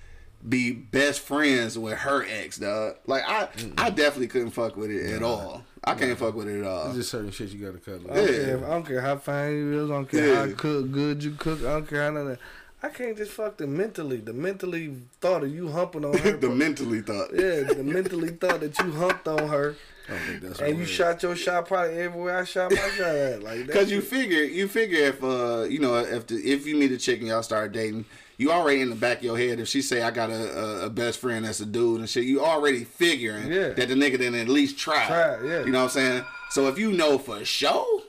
be 0.49 0.73
best 0.73 1.21
friends 1.21 1.79
with 1.79 1.99
her 1.99 2.25
ex, 2.25 2.57
dog? 2.57 2.97
Like 3.07 3.25
I, 3.29 3.51
I 3.77 3.91
definitely 3.91 4.29
couldn't 4.29 4.53
fuck 4.53 4.75
with 4.75 4.91
it 4.91 5.13
at 5.13 5.23
all. 5.23 5.65
I 5.85 5.95
can't 5.95 6.19
fuck 6.19 6.35
with 6.35 6.49
it 6.49 6.61
at 6.61 6.67
all. 6.67 6.85
There's 6.85 6.97
just 6.97 7.11
certain 7.11 7.31
shit 7.31 7.51
you 7.51 7.65
gotta 7.67 7.79
cut. 7.79 8.01
I 8.11 8.15
don't, 8.15 8.27
Yeah. 8.33 8.45
care, 8.45 8.67
I 8.67 8.71
don't 8.71 8.87
care 8.87 9.01
how 9.01 9.17
fine 9.17 9.53
you 9.53 9.85
is. 9.85 9.91
I 9.91 9.95
don't 9.95 10.11
care 10.11 10.35
how 10.35 10.45
Yeah. 10.45 10.55
cook, 10.57 10.93
good 10.93 11.23
you 11.25 11.31
cook. 11.39 11.61
I 11.61 11.63
don't 11.73 11.89
care 11.89 12.03
how 12.05 12.11
none 12.11 12.23
of 12.23 12.29
that. 12.29 12.39
I 12.81 12.89
can't 12.91 13.17
just 13.17 13.33
fuck 13.33 13.57
the 13.57 13.67
mentally. 13.67 14.19
The 14.19 14.33
mentally 14.33 14.95
thought 15.21 15.43
of 15.43 15.53
you 15.53 15.69
humping 15.69 16.05
on 16.05 16.13
her. 16.19 16.37
the 16.37 16.49
mentally 16.49 17.01
thought. 17.01 17.31
yeah, 17.35 17.63
the 17.63 17.83
mentally 17.83 18.31
thought 18.31 18.61
that 18.61 18.79
you 18.79 18.93
humped 18.93 19.27
on 19.27 19.49
her. 19.49 19.75
I 20.09 20.13
don't 20.13 20.21
think 20.21 20.41
that's 20.43 20.61
And 20.61 20.75
you 20.77 20.85
right. 20.85 20.89
shot 20.89 21.23
your 21.23 21.37
shot 21.37 21.67
probably 21.69 21.99
everywhere 21.99 22.39
I 22.39 22.45
shot 22.45 22.71
my 22.71 22.77
shot 22.97 23.07
at. 23.09 23.43
Like 23.43 23.67
that 23.67 23.73
Cause 23.75 23.91
you 23.91 24.01
shit- 24.01 24.11
figure, 24.11 24.43
you 24.43 24.69
figure 24.69 25.01
if 25.07 25.23
uh, 25.25 25.67
you 25.69 25.81
know, 25.81 25.97
if 25.97 26.27
the, 26.29 26.37
if 26.37 26.67
you 26.67 26.77
meet 26.77 26.93
a 26.93 26.99
chick 26.99 27.19
and 27.19 27.29
y'all 27.29 27.43
start 27.43 27.73
dating, 27.73 28.05
you 28.39 28.51
already 28.51 28.81
in 28.81 28.89
the 28.91 28.97
back 28.97 29.19
of 29.19 29.25
your 29.25 29.37
head. 29.37 29.61
If 29.61 29.69
she 29.69 29.83
say 29.83 30.01
I 30.03 30.11
got 30.11 30.31
a, 30.31 30.59
a, 30.59 30.87
a 30.87 30.91
best 30.91 31.19
friend 31.19 31.45
that's 31.45 31.61
a 31.61 31.67
dude 31.67 32.01
and 32.01 32.09
shit, 32.09 32.25
you 32.25 32.43
already 32.45 32.85
figuring 32.85 33.53
Yeah. 33.53 33.69
that 33.71 33.89
the 33.89 33.95
nigga 33.95 34.13
didn't 34.13 34.37
at 34.37 34.49
least 34.49 34.79
try. 34.79 35.07
Try, 35.07 35.45
yeah. 35.47 35.65
You 35.65 35.71
know 35.73 35.79
what 35.81 35.85
I'm 35.85 35.91
saying? 35.91 36.25
So 36.51 36.67
if 36.69 36.79
you 36.79 36.93
know 36.93 37.19
for 37.19 37.45
sure, 37.45 38.03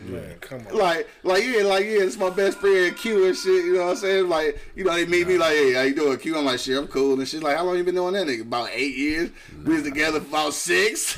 man, 0.00 0.36
come 0.40 0.64
on. 0.68 0.74
like, 0.78 1.08
like 1.24 1.44
yeah, 1.44 1.62
like 1.64 1.84
yeah, 1.84 2.02
it's 2.02 2.16
my 2.16 2.30
best 2.30 2.58
friend 2.58 2.96
Q 2.96 3.26
and 3.26 3.36
shit. 3.36 3.64
You 3.66 3.74
know 3.74 3.84
what 3.86 3.90
I'm 3.90 3.96
saying? 3.96 4.28
Like, 4.28 4.58
you 4.74 4.84
know, 4.84 4.94
they 4.94 5.04
meet 5.04 5.26
me 5.28 5.36
like, 5.36 5.52
hey, 5.52 5.74
how 5.74 5.82
you 5.82 5.94
doing, 5.94 6.16
Q? 6.18 6.38
I'm 6.38 6.44
like, 6.44 6.60
shit, 6.60 6.78
I'm 6.78 6.86
cool 6.88 7.18
and 7.18 7.28
shit. 7.28 7.42
Like, 7.42 7.56
how 7.56 7.64
long 7.64 7.76
you 7.76 7.84
been 7.84 7.94
doing 7.96 8.14
that 8.14 8.26
nigga? 8.26 8.42
About 8.42 8.70
eight 8.72 8.96
years. 8.96 9.30
We 9.64 9.74
was 9.74 9.82
together 9.82 10.20
for 10.20 10.28
about 10.28 10.54
six. 10.54 11.16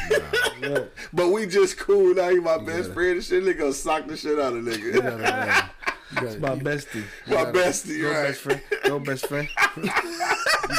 Yeah. 0.60 0.84
but 1.12 1.28
we 1.30 1.46
just 1.46 1.76
cool 1.78 2.14
now. 2.14 2.30
You 2.30 2.42
my 2.42 2.56
best 2.58 2.82
gotta- 2.88 2.94
friend 2.94 3.10
and 3.16 3.24
shit. 3.24 3.44
Nigga 3.44 3.58
gonna 3.58 3.72
sock 3.72 4.06
the 4.08 4.16
shit 4.16 4.38
out 4.40 4.54
of 4.54 4.64
nigga. 4.64 5.68
You 6.14 6.20
gotta, 6.20 6.34
you 6.34 6.40
gotta, 6.40 6.56
My 6.56 6.62
bestie. 6.70 7.04
My 7.26 7.44
bestie, 7.52 7.98
Your 7.98 8.10
right? 8.12 8.28
best 8.28 8.40
friend. 8.40 8.60
Your 8.84 9.00
best 9.00 9.26
friend. 9.26 9.48
you 9.76 9.90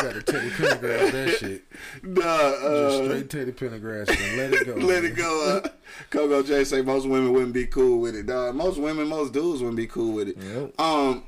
gotta 0.02 0.24
Teddy 0.24 0.50
Pendergrass 0.50 1.12
that 1.12 1.38
shit. 1.40 1.64
Nah, 2.04 2.22
Just 2.22 2.64
uh, 2.64 3.06
straight 3.06 3.30
Teddy 3.30 3.52
Pendergrass 3.52 4.10
and 4.10 4.38
let 4.38 4.54
it 4.54 4.66
go. 4.66 4.74
let 4.86 5.04
it 5.04 5.16
go. 5.16 5.62
Uh, 5.64 5.70
Coco 6.10 6.44
J 6.44 6.64
say 6.64 6.82
most 6.82 7.08
women 7.08 7.34
wouldn't 7.34 7.54
be 7.54 7.66
cool 7.68 8.00
with 8.00 8.16
it. 8.16 8.26
Dog. 8.26 8.56
Most 8.56 8.78
women, 8.80 9.08
most 9.08 9.34
dudes 9.34 9.62
wouldn't 9.62 9.78
be 9.78 9.88
cool 9.88 10.14
with 10.14 10.30
it. 10.30 10.38
Yep. 10.38 10.80
Um, 10.80 11.24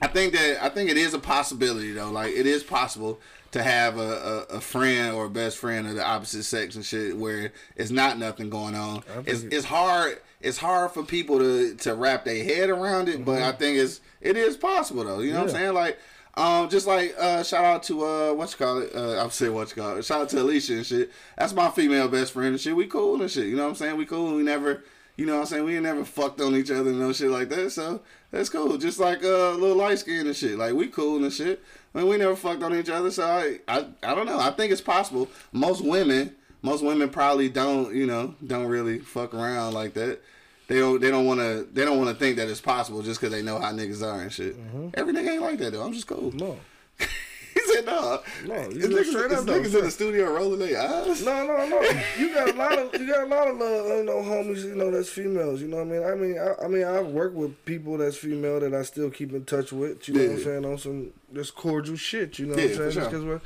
I 0.00 0.08
think 0.08 0.32
that 0.34 0.62
I 0.64 0.68
think 0.68 0.90
it 0.90 0.96
is 0.96 1.14
a 1.14 1.18
possibility 1.18 1.92
though. 1.92 2.10
Like 2.10 2.32
it 2.34 2.46
is 2.46 2.62
possible 2.62 3.20
to 3.52 3.62
have 3.62 3.96
a, 3.98 4.46
a, 4.50 4.56
a 4.56 4.60
friend 4.60 5.14
or 5.14 5.26
a 5.26 5.30
best 5.30 5.56
friend 5.56 5.86
of 5.86 5.94
the 5.94 6.04
opposite 6.04 6.42
sex 6.42 6.76
and 6.76 6.84
shit 6.84 7.16
where 7.16 7.52
it's 7.76 7.90
not 7.90 8.18
nothing 8.18 8.50
going 8.50 8.74
on. 8.74 9.02
It's 9.24 9.42
it- 9.42 9.52
it's 9.52 9.64
hard. 9.64 10.20
It's 10.46 10.58
hard 10.58 10.92
for 10.92 11.02
people 11.02 11.38
to 11.38 11.74
to 11.74 11.94
wrap 11.94 12.24
their 12.24 12.42
head 12.44 12.70
around 12.70 13.08
it, 13.08 13.24
but 13.24 13.42
I 13.42 13.52
think 13.52 13.78
it's 13.78 14.00
it 14.20 14.36
is 14.36 14.56
possible 14.56 15.04
though. 15.04 15.20
You 15.20 15.32
know 15.32 15.40
what 15.44 15.50
I'm 15.50 15.54
Mm-hmm. 15.54 15.56
Saying? 15.56 15.74
Like. 15.74 15.98
Um, 16.38 16.68
just 16.68 16.86
like 16.86 17.14
uh, 17.18 17.42
shout 17.42 17.64
out 17.64 17.82
to 17.84 18.04
uh, 18.04 18.32
what 18.34 18.50
you 18.50 18.58
call 18.58 18.78
it? 18.82 18.94
Uh, 18.94 19.22
I'm 19.22 19.30
saying 19.30 19.54
what 19.54 19.70
you 19.74 19.82
call 19.82 19.96
it. 19.96 20.04
Shout 20.04 20.20
out 20.20 20.28
to 20.28 20.42
Alicia 20.42 20.74
and 20.74 20.84
shit. 20.84 21.10
That's 21.38 21.54
my 21.54 21.70
female 21.70 22.08
best 22.08 22.32
friend 22.32 22.48
and 22.48 22.60
shit. 22.60 22.76
We 22.76 22.86
cool 22.86 23.22
and 23.22 23.30
shit. 23.30 23.46
You 23.46 23.56
know 23.56 23.62
what 23.62 23.70
I'm 23.70 23.74
saying? 23.76 23.96
We 23.96 24.04
cool. 24.04 24.36
We 24.36 24.42
never, 24.42 24.84
you 25.16 25.24
know 25.24 25.36
what 25.36 25.40
I'm 25.40 25.46
saying? 25.46 25.64
We 25.64 25.76
ain't 25.76 25.84
never 25.84 26.04
fucked 26.04 26.42
on 26.42 26.54
each 26.54 26.70
other 26.70 26.90
and 26.90 27.00
no 27.00 27.14
shit 27.14 27.30
like 27.30 27.48
that. 27.48 27.70
So 27.72 28.02
that's 28.30 28.50
cool. 28.50 28.76
Just 28.76 29.00
like 29.00 29.24
uh, 29.24 29.52
little 29.52 29.76
light 29.76 29.98
skin 29.98 30.26
and 30.26 30.36
shit. 30.36 30.58
Like 30.58 30.74
we 30.74 30.88
cool 30.88 31.24
and 31.24 31.32
shit. 31.32 31.62
I 31.94 32.00
mean, 32.00 32.08
we 32.08 32.18
never 32.18 32.36
fucked 32.36 32.62
on 32.62 32.74
each 32.74 32.90
other. 32.90 33.10
So 33.10 33.24
I, 33.24 33.60
I, 33.66 33.86
I 34.02 34.14
don't 34.14 34.26
know. 34.26 34.38
I 34.38 34.50
think 34.50 34.72
it's 34.72 34.82
possible. 34.82 35.30
Most 35.52 35.82
women, 35.82 36.34
most 36.60 36.84
women 36.84 37.08
probably 37.08 37.48
don't, 37.48 37.94
you 37.94 38.04
know, 38.04 38.34
don't 38.46 38.66
really 38.66 38.98
fuck 38.98 39.32
around 39.32 39.72
like 39.72 39.94
that. 39.94 40.20
They 40.68 40.78
don't. 40.80 41.00
They 41.00 41.10
don't 41.10 41.26
want 41.26 41.40
to. 41.40 41.66
They 41.72 41.84
don't 41.84 41.98
want 41.98 42.10
to 42.10 42.16
think 42.16 42.36
that 42.38 42.48
it's 42.48 42.60
possible 42.60 43.02
just 43.02 43.20
because 43.20 43.32
they 43.32 43.42
know 43.42 43.58
how 43.60 43.70
niggas 43.72 44.02
are 44.02 44.20
and 44.20 44.32
shit. 44.32 44.56
Every 44.94 45.12
nigga 45.12 45.30
ain't 45.30 45.42
like 45.42 45.58
that 45.58 45.72
though. 45.72 45.84
I'm 45.84 45.92
just 45.92 46.06
cool. 46.08 46.32
No. 46.32 46.58
he 46.98 47.60
said 47.72 47.86
no. 47.86 48.20
No, 48.46 48.54
you 48.70 48.88
niggas, 48.88 49.04
straight 49.10 49.30
up 49.32 49.44
though. 49.44 49.60
niggas 49.60 49.78
in 49.78 49.84
the 49.84 49.90
studio 49.90 50.32
rolling 50.34 50.58
their 50.58 50.80
eyes. 50.80 51.24
No, 51.24 51.46
no, 51.46 51.66
no. 51.68 51.80
You 52.18 52.34
got 52.34 52.48
a 52.50 52.52
lot 52.54 52.78
of 52.78 53.00
you 53.00 53.06
got 53.06 53.26
a 53.26 53.30
lot 53.30 53.48
of 53.48 53.60
uh, 53.60 53.94
you 53.96 54.04
know 54.04 54.16
homies 54.22 54.64
you 54.64 54.74
know 54.74 54.90
that's 54.90 55.08
females. 55.08 55.60
You 55.62 55.68
know 55.68 55.84
what 55.84 55.86
I 55.86 55.90
mean? 55.90 56.02
I 56.04 56.14
mean, 56.14 56.38
I, 56.38 56.64
I 56.64 56.68
mean, 56.68 56.84
I've 56.84 57.06
worked 57.12 57.36
with 57.36 57.64
people 57.64 57.98
that's 57.98 58.16
female 58.16 58.58
that 58.60 58.74
I 58.74 58.82
still 58.82 59.10
keep 59.10 59.32
in 59.32 59.44
touch 59.44 59.72
with. 59.72 60.08
You 60.08 60.14
know 60.14 60.22
what 60.24 60.30
I'm 60.38 60.42
saying? 60.44 60.64
On 60.64 60.78
some 60.78 61.10
just 61.32 61.54
cordial 61.54 61.96
shit. 61.96 62.38
You 62.40 62.46
know 62.46 62.56
Yeah, 62.56 62.62
what 62.64 62.70
I'm 62.70 62.76
saying? 62.76 62.90
Just 62.92 63.10
sure. 63.10 63.20
because 63.20 63.42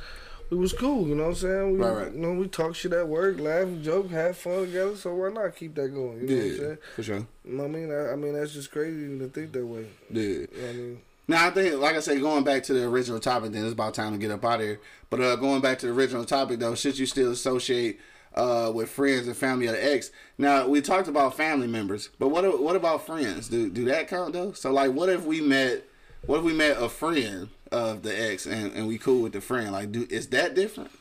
we're 0.51 0.57
was 0.57 0.73
cool. 0.73 1.07
You 1.07 1.15
know 1.15 1.23
what 1.23 1.29
I'm 1.29 1.35
saying? 1.35 1.71
We, 1.71 1.79
Right, 1.79 2.03
right. 2.03 2.13
You 2.13 2.19
know, 2.19 2.33
we 2.33 2.47
talk 2.47 2.75
shit 2.75 2.91
at 2.91 3.07
work, 3.07 3.39
laugh, 3.39 3.67
joke, 3.81 4.09
have 4.11 4.37
fun 4.37 4.65
together. 4.65 4.97
So 4.97 5.15
why 5.15 5.29
not 5.29 5.55
keep 5.55 5.75
that 5.75 5.93
going? 5.93 6.21
You 6.21 6.27
know 6.27 6.35
what 6.35 6.51
I'm 6.51 6.57
saying? 6.57 6.77
for 6.95 7.03
sure. 7.03 7.15
You 7.15 7.53
know 7.53 7.63
what 7.63 7.69
I 7.69 7.73
mean? 7.73 7.91
I, 7.91 8.11
I 8.11 8.15
mean, 8.15 8.33
that's 8.33 8.53
just 8.53 8.69
crazy 8.69 9.17
to 9.17 9.27
think 9.29 9.53
that 9.53 9.65
way. 9.65 9.87
Yeah. 10.09 10.21
You 10.21 10.47
know 10.61 10.69
I 10.69 10.73
mean? 10.73 11.01
Now 11.27 11.47
I 11.47 11.51
think, 11.51 11.79
like 11.79 11.95
I 11.95 12.01
said, 12.01 12.19
going 12.19 12.43
back 12.43 12.63
to 12.63 12.73
the 12.73 12.85
original 12.85 13.19
topic, 13.21 13.53
then 13.53 13.63
it's 13.63 13.71
about 13.71 13.93
time 13.93 14.11
to 14.11 14.17
get 14.17 14.31
up 14.31 14.43
out 14.43 14.59
of 14.59 14.65
here. 14.65 14.81
But 15.09 15.21
uh, 15.21 15.35
going 15.37 15.61
back 15.61 15.79
to 15.79 15.85
the 15.85 15.93
original 15.93 16.25
topic, 16.25 16.59
though, 16.59 16.75
should 16.75 16.99
you 16.99 17.05
still 17.05 17.31
associate 17.31 18.01
uh, 18.35 18.71
with 18.73 18.89
friends 18.89 19.27
and 19.27 19.37
family 19.37 19.67
of 19.67 19.73
the 19.73 19.93
ex? 19.93 20.11
Now 20.37 20.67
we 20.67 20.81
talked 20.81 21.07
about 21.07 21.37
family 21.37 21.67
members, 21.67 22.09
but 22.19 22.27
what 22.27 22.61
what 22.61 22.75
about 22.75 23.05
friends? 23.05 23.47
Do 23.47 23.69
do 23.69 23.85
that 23.85 24.09
count 24.09 24.33
though? 24.33 24.51
So 24.51 24.73
like, 24.73 24.91
what 24.91 25.07
if 25.07 25.23
we 25.23 25.39
met? 25.39 25.85
What 26.25 26.39
if 26.39 26.43
we 26.43 26.53
met 26.53 26.81
a 26.81 26.89
friend 26.89 27.49
of 27.71 28.03
the 28.03 28.31
ex 28.31 28.45
and, 28.45 28.71
and 28.73 28.87
we 28.87 28.97
cool 28.97 29.21
with 29.21 29.33
the 29.33 29.41
friend? 29.41 29.71
Like, 29.71 29.91
do 29.91 30.07
is 30.09 30.27
that 30.27 30.55
different? 30.55 30.91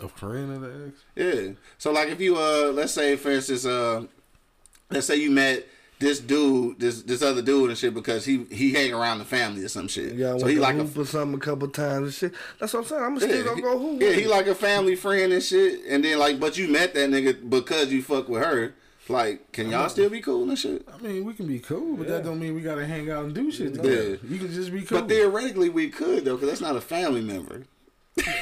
A 0.00 0.08
friend 0.08 0.52
of 0.52 0.60
the 0.60 0.86
ex? 0.88 1.04
Yeah. 1.14 1.52
So 1.78 1.92
like 1.92 2.08
if 2.08 2.20
you 2.20 2.36
uh 2.36 2.70
let's 2.72 2.92
say 2.92 3.16
for 3.16 3.30
instance 3.30 3.66
uh 3.66 4.04
let's 4.90 5.06
say 5.06 5.16
you 5.16 5.30
met 5.30 5.66
this 5.98 6.20
dude 6.20 6.78
this 6.78 7.02
this 7.02 7.22
other 7.22 7.40
dude 7.40 7.70
and 7.70 7.78
shit 7.78 7.94
because 7.94 8.24
he 8.24 8.44
he 8.50 8.72
hang 8.72 8.92
around 8.92 9.18
the 9.18 9.24
family 9.24 9.64
or 9.64 9.68
some 9.68 9.88
shit. 9.88 10.14
Yeah, 10.14 10.36
so 10.36 10.46
he 10.46 10.58
like 10.58 10.76
a 10.76 10.84
hoop 10.84 10.98
or 10.98 11.06
something 11.06 11.36
a 11.36 11.40
couple 11.40 11.68
times 11.68 12.04
and 12.04 12.14
shit. 12.14 12.34
That's 12.60 12.72
what 12.72 12.80
I'm 12.80 12.86
saying. 12.86 13.02
I'm 13.02 13.18
still 13.18 13.44
gonna 13.44 13.62
go 13.62 13.78
who? 13.78 13.98
yeah, 13.98 14.12
he 14.12 14.26
like 14.26 14.46
a 14.46 14.54
family 14.54 14.94
friend 14.94 15.32
and 15.32 15.42
shit. 15.42 15.80
And 15.88 16.04
then 16.04 16.18
like 16.18 16.38
but 16.38 16.58
you 16.58 16.68
met 16.68 16.94
that 16.94 17.10
nigga 17.10 17.48
because 17.48 17.92
you 17.92 18.02
fuck 18.02 18.28
with 18.28 18.44
her. 18.44 18.74
Like, 19.08 19.52
can 19.52 19.70
y'all 19.70 19.88
still 19.88 20.10
be 20.10 20.20
cool 20.20 20.48
and 20.48 20.58
shit? 20.58 20.86
I 20.92 20.98
mean, 21.00 21.24
we 21.24 21.32
can 21.34 21.46
be 21.46 21.60
cool, 21.60 21.96
but 21.96 22.08
that 22.08 22.24
don't 22.24 22.40
mean 22.40 22.54
we 22.54 22.60
gotta 22.60 22.84
hang 22.86 23.10
out 23.10 23.24
and 23.24 23.34
do 23.34 23.50
shit 23.52 23.74
together. 23.74 24.10
Yeah. 24.10 24.16
You 24.28 24.38
can 24.38 24.52
just 24.52 24.72
be 24.72 24.82
cool. 24.82 25.00
But 25.00 25.08
theoretically 25.08 25.68
we 25.68 25.90
could 25.90 26.24
though, 26.24 26.34
because 26.34 26.48
that's 26.48 26.60
not 26.60 26.74
a 26.76 26.80
family 26.80 27.20
member. 27.20 27.64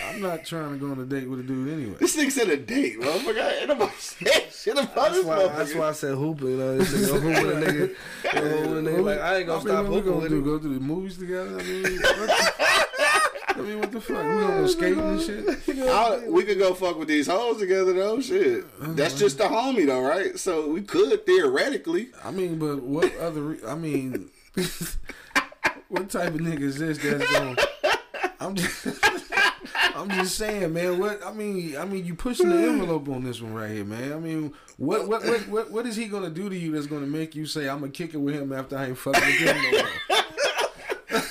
I'm 0.07 0.21
not 0.23 0.45
trying 0.45 0.71
to 0.71 0.77
go 0.79 0.93
on 0.93 1.01
a 1.01 1.05
date 1.05 1.29
with 1.29 1.41
a 1.41 1.43
dude 1.43 1.69
anyway. 1.73 1.97
This 1.99 2.17
nigga 2.17 2.31
said 2.31 2.49
a 2.49 2.57
date, 2.57 3.01
motherfucker. 3.01 3.59
Ain't 3.61 3.69
nobody 3.69 3.93
said 3.99 4.53
shit 4.53 4.73
about 4.79 4.95
That's 4.95 5.15
this 5.17 5.25
why, 5.25 5.49
that's 5.49 5.75
why 5.75 5.89
I 5.89 5.93
said 5.93 6.15
hooping. 6.15 6.47
You 6.49 6.57
know, 6.57 6.79
this 6.79 6.93
nigga 6.93 7.21
hoop 7.21 7.45
with 7.45 7.63
a 7.63 7.67
nigga. 7.67 7.95
You 8.35 8.41
know, 8.41 8.49
hoop 8.57 8.71
with 8.71 8.79
a 8.79 8.91
nigga. 8.91 9.05
Like 9.05 9.19
I 9.21 9.37
ain't 9.39 9.47
gonna 9.49 9.59
I 9.61 9.65
mean, 9.65 9.75
stop 9.75 9.87
we 9.87 9.95
hooping 9.97 10.11
gonna 10.13 10.23
with 10.23 10.31
do? 10.31 10.39
him. 10.39 10.45
Go 10.45 10.59
to 10.61 10.69
the 10.69 10.81
movies 10.81 11.19
together? 11.19 11.59
I 11.59 11.63
mean, 11.65 12.01
what, 12.01 12.31
I 13.57 13.61
mean, 13.61 13.79
what 13.79 13.93
the 13.93 14.01
fuck? 14.01 14.17
We 14.17 14.41
gonna 14.41 14.61
go 14.61 14.67
skating 14.67 14.99
and 14.99 15.21
uh, 15.21 15.23
shit? 15.23 15.79
I, 15.89 16.15
uh, 16.17 16.21
we 16.29 16.43
could 16.43 16.59
go 16.59 16.75
fuck 16.75 16.99
with 16.99 17.09
these 17.09 17.29
hoes 17.29 17.59
together 17.59 17.93
though. 17.93 18.21
Shit, 18.21 18.65
that's 18.97 19.19
just 19.19 19.39
the 19.39 19.45
homie 19.45 19.87
though, 19.87 20.03
right? 20.03 20.39
So 20.39 20.69
we 20.69 20.83
could 20.83 21.25
theoretically. 21.25 22.09
I 22.25 22.33
mean, 22.33 22.59
but 22.59 22.83
what 22.83 23.17
other? 23.19 23.43
Re- 23.43 23.61
I 23.67 23.77
mean, 23.77 24.31
what 25.89 26.11
type 26.11 26.35
of 26.35 26.41
nigga 26.41 26.63
is 26.63 26.79
this 26.79 26.99
that's 26.99 27.31
going? 27.31 27.57
I'm 28.41 28.57
just, 28.57 28.87
I'm 29.95 30.11
just 30.11 30.37
saying, 30.37 30.73
man. 30.73 30.99
What 30.99 31.25
I 31.25 31.33
mean, 31.33 31.77
I 31.77 31.85
mean, 31.85 32.05
you 32.05 32.15
pushing 32.15 32.49
the 32.49 32.57
envelope 32.57 33.09
on 33.09 33.23
this 33.23 33.41
one 33.41 33.55
right 33.55 33.71
here, 33.71 33.85
man. 33.85 34.13
I 34.13 34.19
mean, 34.19 34.53
what, 34.77 35.09
what, 35.09 35.25
what, 35.25 35.49
what, 35.49 35.71
what 35.71 35.87
is 35.87 35.95
he 35.95 36.07
gonna 36.07 36.31
do 36.31 36.49
to 36.49 36.57
you 36.57 36.73
that's 36.73 36.87
gonna 36.87 37.07
make 37.07 37.35
you 37.37 37.47
say 37.47 37.69
I'm 37.69 37.81
gonna 37.81 37.93
kick 37.93 38.15
it 38.15 38.19
with 38.19 38.35
him 38.35 38.53
after 38.53 38.77
I 38.77 38.87
ain't 38.87 38.99
fucking 38.99 39.23
with 39.23 39.39
him 39.39 39.63
no 39.63 39.79
more? 39.79 40.24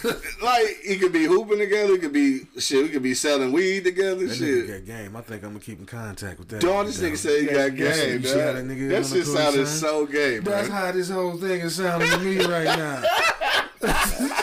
like 0.44 0.80
he 0.84 0.98
could 0.98 1.14
be 1.14 1.26
hooping 1.26 1.60
together. 1.60 1.94
He 1.94 2.00
could 2.00 2.14
be 2.14 2.42
shit. 2.58 2.84
We 2.84 2.90
could 2.90 3.04
be 3.04 3.14
selling 3.14 3.52
weed 3.52 3.84
together. 3.84 4.28
That 4.28 4.36
shit. 4.36 4.68
nigga 4.68 4.68
got 4.68 4.86
game. 4.86 5.16
I 5.16 5.22
think 5.22 5.44
I'm 5.44 5.52
gonna 5.52 5.64
keep 5.64 5.80
in 5.80 5.86
contact 5.86 6.40
with 6.40 6.50
that. 6.50 6.62
Dog, 6.62 6.88
this 6.88 7.00
nigga 7.00 7.18
said 7.18 7.42
he 7.42 7.48
got 7.48 7.76
game. 7.76 8.24
see 8.24 8.38
that 8.38 8.56
nigga 8.56 8.90
That 8.90 9.06
shit 9.06 9.26
sounded 9.26 9.68
so 9.68 10.06
gay, 10.06 10.40
bro. 10.40 10.54
That's 10.54 10.70
how 10.70 10.92
this 10.92 11.10
whole 11.10 11.38
thing 11.38 11.62
is 11.62 11.76
sounding 11.76 12.10
to 12.10 12.20
me 12.20 12.38
right 12.46 12.66
now. 12.66 13.04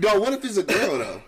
Dog, 0.00 0.20
what 0.20 0.32
if 0.32 0.44
it's 0.44 0.56
a 0.56 0.62
girl 0.62 0.98
though? 0.98 1.22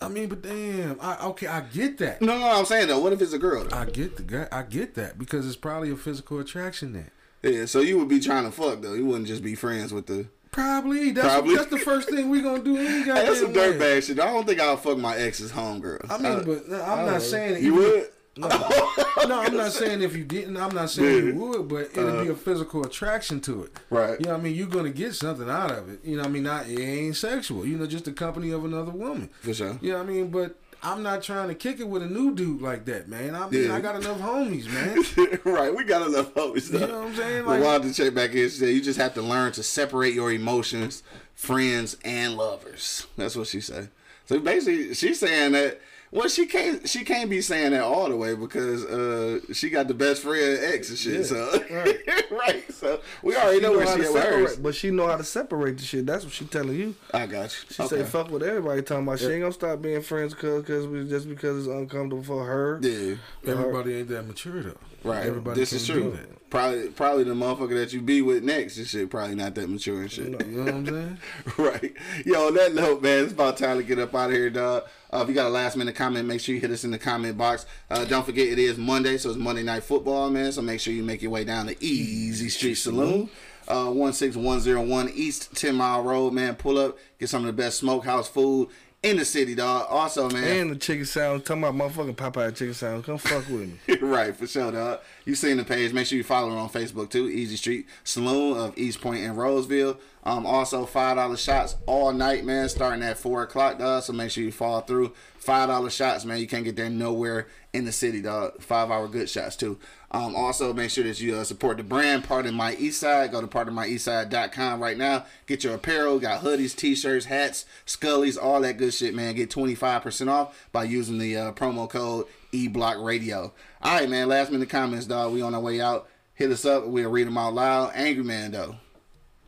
I 0.00 0.08
mean, 0.08 0.28
but 0.28 0.42
damn, 0.42 0.98
I, 1.00 1.26
okay, 1.26 1.46
I 1.46 1.60
get 1.60 1.98
that. 1.98 2.20
No, 2.20 2.38
no, 2.38 2.58
I'm 2.58 2.64
saying 2.64 2.88
though. 2.88 2.98
What 2.98 3.12
if 3.12 3.22
it's 3.22 3.32
a 3.32 3.38
girl 3.38 3.64
though? 3.64 3.76
I 3.76 3.84
get 3.84 4.16
the 4.16 4.22
guy. 4.22 4.48
I 4.50 4.62
get 4.62 4.94
that 4.94 5.18
because 5.18 5.46
it's 5.46 5.56
probably 5.56 5.90
a 5.90 5.96
physical 5.96 6.40
attraction 6.40 6.92
there. 6.92 7.12
Yeah, 7.42 7.66
so 7.66 7.80
you 7.80 7.98
would 7.98 8.08
be 8.08 8.20
trying 8.20 8.44
to 8.44 8.50
fuck 8.50 8.82
though. 8.82 8.94
You 8.94 9.06
wouldn't 9.06 9.26
just 9.26 9.42
be 9.42 9.54
friends 9.54 9.92
with 9.92 10.06
the. 10.06 10.26
Probably. 10.52 11.10
That's 11.12 11.26
Probably. 11.26 11.56
that's 11.56 11.70
the 11.70 11.78
first 11.78 12.10
thing 12.10 12.28
we 12.28 12.42
gonna 12.42 12.62
do. 12.62 12.76
Any 12.76 13.02
Hey, 13.04 13.04
that's 13.04 13.40
some 13.40 13.52
dirtbag 13.52 14.06
shit. 14.06 14.20
I 14.20 14.26
don't 14.32 14.46
think 14.46 14.60
I'll 14.60 14.76
fuck 14.76 14.98
my 14.98 15.16
ex's 15.16 15.50
homegirl. 15.50 16.10
I 16.10 16.18
mean, 16.18 16.32
Uh, 16.32 16.42
but 16.44 16.68
no, 16.68 16.82
I'm 16.82 17.06
not 17.06 17.22
saying 17.22 17.54
that 17.54 17.62
you 17.62 17.74
would. 17.74 18.08
No, 18.34 18.48
no, 19.26 19.40
I'm 19.40 19.56
not 19.56 19.72
saying 19.72 20.00
if 20.02 20.16
you 20.16 20.24
didn't. 20.24 20.56
I'm 20.56 20.74
not 20.74 20.88
saying 20.90 21.26
you 21.26 21.34
would, 21.34 21.68
but 21.68 21.90
it'll 21.96 22.22
be 22.22 22.30
a 22.30 22.34
physical 22.34 22.82
attraction 22.84 23.40
to 23.42 23.64
it. 23.64 23.72
Right. 23.90 24.18
You 24.20 24.26
know, 24.26 24.32
what 24.32 24.40
I 24.40 24.42
mean, 24.42 24.54
you're 24.54 24.68
gonna 24.68 24.90
get 24.90 25.14
something 25.14 25.50
out 25.50 25.70
of 25.70 25.90
it. 25.90 26.00
You 26.04 26.16
know, 26.16 26.22
what 26.22 26.28
I 26.28 26.32
mean, 26.32 26.42
not 26.44 26.66
it 26.68 26.78
ain't 26.80 27.16
sexual. 27.16 27.66
You 27.66 27.76
know, 27.76 27.86
just 27.86 28.04
the 28.06 28.12
company 28.12 28.50
of 28.50 28.64
another 28.64 28.90
woman. 28.92 29.28
For 29.40 29.52
sure. 29.52 29.78
You 29.82 29.92
know, 29.92 29.98
what 29.98 30.06
I 30.08 30.10
mean, 30.10 30.28
but 30.28 30.56
I'm 30.82 31.02
not 31.02 31.22
trying 31.22 31.48
to 31.48 31.54
kick 31.54 31.78
it 31.78 31.88
with 31.88 32.02
a 32.02 32.06
new 32.06 32.34
dude 32.34 32.60
like 32.60 32.84
that, 32.86 33.08
man. 33.08 33.34
I 33.36 33.48
mean, 33.48 33.64
Yeah. 33.68 33.74
I 33.76 33.80
got 33.80 33.96
enough 33.96 34.18
homies, 34.18 34.66
man. 34.66 35.38
right, 35.44 35.74
we 35.74 35.84
got 35.84 36.06
enough 36.08 36.34
homies. 36.34 36.72
You 36.72 36.80
know 36.80 37.00
what 37.00 37.08
I'm 37.08 37.14
saying? 37.14 37.46
Like- 37.46 37.62
wanted 37.62 37.94
to 37.94 38.02
check 38.04 38.14
back 38.14 38.30
in. 38.30 38.36
She 38.48 38.56
said 38.56 38.68
you 38.70 38.80
just 38.82 38.98
have 38.98 39.14
to 39.14 39.22
learn 39.22 39.52
to 39.52 39.62
separate 39.62 40.14
your 40.14 40.32
emotions, 40.32 41.02
friends, 41.34 41.96
and 42.04 42.36
lovers. 42.36 43.06
That's 43.16 43.36
what 43.36 43.46
she 43.46 43.60
said. 43.60 43.90
So 44.26 44.40
basically, 44.40 44.94
she's 44.94 45.20
saying 45.20 45.52
that. 45.52 45.80
Well, 46.12 46.28
she 46.28 46.44
can't. 46.44 46.86
She 46.86 47.04
can't 47.04 47.30
be 47.30 47.40
saying 47.40 47.70
that 47.70 47.84
all 47.84 48.06
the 48.10 48.16
way 48.16 48.34
because 48.34 48.84
uh, 48.84 49.40
she 49.54 49.70
got 49.70 49.88
the 49.88 49.94
best 49.94 50.20
friend 50.20 50.58
ex 50.62 50.90
and 50.90 50.98
shit. 50.98 51.24
so 51.24 51.50
right. 51.70 52.30
right. 52.30 52.72
So 52.72 53.00
we 53.22 53.34
already 53.34 53.62
know, 53.62 53.72
where 53.72 53.86
she 53.86 54.02
to 54.02 54.08
at 54.08 54.12
with 54.12 54.22
hers. 54.22 54.56
but 54.58 54.74
she 54.74 54.90
know 54.90 55.06
how 55.06 55.16
to 55.16 55.24
separate 55.24 55.78
the 55.78 55.84
shit. 55.84 56.04
That's 56.04 56.24
what 56.24 56.34
she 56.34 56.44
telling 56.44 56.76
you. 56.76 56.94
I 57.14 57.24
got 57.24 57.44
you. 57.44 57.66
She 57.70 57.82
okay. 57.82 57.96
say 57.96 58.04
fuck 58.04 58.30
with 58.30 58.42
everybody 58.42 58.82
talking 58.82 59.04
about. 59.04 59.20
She 59.20 59.26
ain't 59.28 59.40
gonna 59.40 59.52
stop 59.52 59.80
being 59.80 60.02
friends 60.02 60.34
cause, 60.34 60.66
cause 60.66 60.86
we, 60.86 61.08
just 61.08 61.30
because 61.30 61.66
it's 61.66 61.74
uncomfortable 61.74 62.22
for 62.22 62.44
her. 62.44 62.78
Yeah. 62.82 63.14
Everybody 63.46 63.96
ain't 63.96 64.08
that 64.08 64.26
mature 64.26 64.62
though. 64.62 64.76
Right. 65.04 65.24
Everybody 65.24 65.58
this 65.58 65.72
is 65.72 65.86
true. 65.86 66.18
Probably, 66.50 66.88
probably 66.88 67.24
the 67.24 67.32
motherfucker 67.32 67.76
that 67.76 67.94
you 67.94 68.02
be 68.02 68.20
with 68.20 68.44
next 68.44 68.76
and 68.76 68.86
shit. 68.86 69.08
Probably 69.08 69.34
not 69.34 69.54
that 69.54 69.70
mature 69.70 70.02
and 70.02 70.12
shit. 70.12 70.26
You 70.26 70.46
know 70.46 70.64
what 70.64 70.74
I'm 70.74 70.86
saying? 70.86 71.18
right. 71.56 71.92
Yo, 72.26 72.48
on 72.48 72.54
that 72.54 72.74
note, 72.74 73.02
man, 73.02 73.24
it's 73.24 73.32
about 73.32 73.56
time 73.56 73.78
to 73.78 73.82
get 73.82 73.98
up 73.98 74.14
out 74.14 74.28
of 74.28 74.36
here, 74.36 74.50
dog. 74.50 74.84
Uh, 75.12 75.18
if 75.18 75.28
you 75.28 75.34
got 75.34 75.46
a 75.46 75.50
last 75.50 75.76
minute 75.76 75.94
comment, 75.94 76.26
make 76.26 76.40
sure 76.40 76.54
you 76.54 76.60
hit 76.60 76.70
us 76.70 76.84
in 76.84 76.90
the 76.90 76.98
comment 76.98 77.36
box. 77.36 77.66
Uh, 77.90 78.04
don't 78.06 78.24
forget, 78.24 78.48
it 78.48 78.58
is 78.58 78.78
Monday, 78.78 79.18
so 79.18 79.28
it's 79.28 79.38
Monday 79.38 79.62
Night 79.62 79.82
Football, 79.82 80.30
man. 80.30 80.50
So 80.52 80.62
make 80.62 80.80
sure 80.80 80.94
you 80.94 81.02
make 81.02 81.20
your 81.20 81.30
way 81.30 81.44
down 81.44 81.66
to 81.66 81.84
Easy 81.84 82.48
Street 82.48 82.76
Saloon. 82.76 83.28
Uh, 83.68 83.90
16101 83.90 85.10
East 85.10 85.54
10 85.54 85.74
Mile 85.74 86.02
Road, 86.02 86.32
man. 86.32 86.54
Pull 86.54 86.78
up, 86.78 86.98
get 87.18 87.28
some 87.28 87.42
of 87.42 87.46
the 87.46 87.52
best 87.52 87.78
smokehouse 87.78 88.26
food 88.26 88.70
in 89.02 89.16
the 89.16 89.24
city, 89.24 89.54
dog. 89.54 89.86
Also, 89.90 90.30
man. 90.30 90.44
And 90.44 90.70
the 90.70 90.76
chicken 90.76 91.04
sound 91.04 91.44
talking 91.44 91.64
about 91.64 91.74
motherfucking 91.74 92.14
Popeye 92.14 92.54
chicken 92.54 92.74
sound. 92.74 93.04
Come 93.04 93.18
fuck 93.18 93.48
with 93.48 93.68
me. 93.88 93.96
right, 94.00 94.34
for 94.34 94.46
sure, 94.46 94.70
dog. 94.70 95.00
You 95.24 95.34
seen 95.34 95.56
the 95.56 95.64
page. 95.64 95.92
Make 95.92 96.06
sure 96.06 96.16
you 96.16 96.24
follow 96.24 96.50
her 96.50 96.56
on 96.56 96.68
Facebook 96.68 97.10
too. 97.10 97.28
Easy 97.28 97.56
Street 97.56 97.86
Saloon 98.04 98.56
of 98.56 98.78
East 98.78 99.00
Point 99.00 99.24
and 99.24 99.36
Roseville. 99.36 99.98
Um, 100.24 100.46
also 100.46 100.86
five 100.86 101.16
dollar 101.16 101.36
shots 101.36 101.76
all 101.86 102.12
night, 102.12 102.44
man, 102.44 102.68
starting 102.68 103.02
at 103.02 103.18
four 103.18 103.42
o'clock, 103.42 103.80
dog. 103.80 104.04
So 104.04 104.12
make 104.12 104.30
sure 104.30 104.44
you 104.44 104.52
follow 104.52 104.80
through. 104.80 105.12
Five 105.36 105.68
dollar 105.68 105.90
shots, 105.90 106.24
man. 106.24 106.38
You 106.38 106.46
can't 106.46 106.64
get 106.64 106.76
there 106.76 106.88
nowhere 106.88 107.48
in 107.72 107.84
the 107.84 107.92
city, 107.92 108.22
dog. 108.22 108.62
Five 108.62 108.92
hour 108.92 109.08
good 109.08 109.28
shots 109.28 109.56
too. 109.56 109.80
Um, 110.12 110.36
also 110.36 110.74
make 110.74 110.90
sure 110.90 111.04
that 111.04 111.20
you 111.20 111.34
uh, 111.36 111.44
support 111.44 111.78
the 111.78 111.82
brand, 111.82 112.24
part 112.24 112.44
of 112.44 112.52
my 112.52 112.74
east 112.74 113.00
side. 113.00 113.32
Go 113.32 113.40
to 113.40 113.46
partofmyeastside.com 113.46 114.80
right 114.80 114.98
now. 114.98 115.24
Get 115.46 115.64
your 115.64 115.74
apparel, 115.74 116.18
got 116.18 116.42
hoodies, 116.42 116.76
t-shirts, 116.76 117.24
hats, 117.24 117.64
scullies, 117.86 118.36
all 118.40 118.60
that 118.60 118.76
good 118.76 118.92
shit, 118.92 119.14
man. 119.14 119.34
Get 119.34 119.50
25% 119.50 120.28
off 120.28 120.68
by 120.70 120.84
using 120.84 121.16
the 121.16 121.36
uh, 121.36 121.52
promo 121.52 121.88
code 121.88 122.26
eBlock 122.52 123.02
Radio. 123.02 123.52
All 123.80 123.94
right, 123.94 124.08
man. 124.08 124.28
Last 124.28 124.52
minute 124.52 124.68
comments, 124.68 125.06
dog. 125.06 125.32
We 125.32 125.40
on 125.40 125.54
our 125.54 125.60
way 125.60 125.80
out. 125.80 126.08
Hit 126.34 126.50
us 126.50 126.66
up. 126.66 126.86
We'll 126.86 127.10
read 127.10 127.26
them 127.26 127.38
out 127.38 127.54
loud. 127.54 127.92
Angry 127.94 128.24
man, 128.24 128.50
though. 128.50 128.76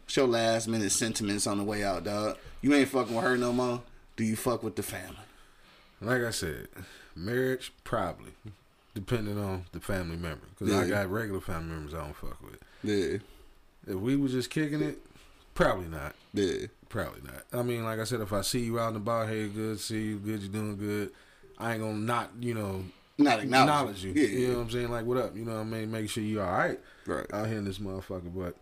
Show 0.07 0.25
last 0.25 0.67
minute 0.67 0.93
sentiments 0.93 1.47
on 1.47 1.59
the 1.59 1.65
way 1.65 1.85
out, 1.85 2.05
dog. 2.05 2.39
You 2.63 2.73
ain't 2.75 2.89
fucking 2.89 3.15
with 3.15 3.25
her 3.25 3.37
no 3.37 3.53
more. 3.53 3.83
Do 4.17 4.25
you 4.25 4.37
fuck 4.37 4.63
with 4.63 4.77
the 4.77 4.83
family? 4.83 5.17
Like 6.01 6.23
I 6.23 6.31
said, 6.31 6.69
marriage 7.15 7.73
probably, 7.85 8.33
depending 8.95 9.39
on 9.39 9.65
the 9.73 9.81
family 9.81 10.17
member. 10.17 10.47
Because 10.59 10.73
I 10.75 10.89
got 10.89 11.11
regular 11.11 11.41
family 11.41 11.75
members 11.75 11.95
I 11.95 11.99
don't 11.99 12.17
fuck 12.17 12.39
with. 12.43 12.59
Yeah, 12.83 13.19
If 13.87 14.01
we 14.01 14.17
was 14.17 14.33
just 14.33 14.51
kicking 14.51 14.83
it, 14.83 14.99
probably 15.55 15.87
not. 15.87 16.15
yeah, 16.33 16.67
Probably 16.89 17.23
not. 17.23 17.43
I 17.53 17.63
mean, 17.63 17.83
like 17.85 17.99
I 17.99 18.05
said, 18.05 18.21
if 18.21 18.33
I 18.33 18.43
see 18.43 18.61
you 18.61 18.79
out 18.79 18.89
and 18.89 18.99
about, 18.99 19.29
hey, 19.29 19.49
good, 19.49 19.81
see 19.81 20.01
you, 20.03 20.19
good, 20.19 20.43
you 20.43 20.49
doing 20.49 20.77
good. 20.77 21.11
I 21.59 21.73
ain't 21.73 21.83
gonna 21.83 21.95
not, 21.99 22.31
you 22.41 22.55
know, 22.55 22.85
not 23.19 23.41
acknowledge, 23.41 24.05
acknowledge 24.05 24.05
you. 24.05 24.13
Yeah, 24.13 24.29
You 24.29 24.49
know 24.49 24.55
what 24.59 24.61
I'm 24.63 24.71
saying? 24.71 24.91
Like, 24.91 25.05
what 25.05 25.17
up? 25.17 25.37
You 25.37 25.45
know 25.45 25.55
what 25.55 25.61
I 25.61 25.65
mean? 25.65 25.91
Make 25.91 26.09
sure 26.11 26.23
you 26.23 26.41
all 26.41 26.51
right 26.53 26.79
right. 27.07 27.27
out 27.33 27.49
here 27.49 27.59
in 27.59 27.65
this 27.65 27.79
motherfucker. 27.79 28.33
But 28.35 28.57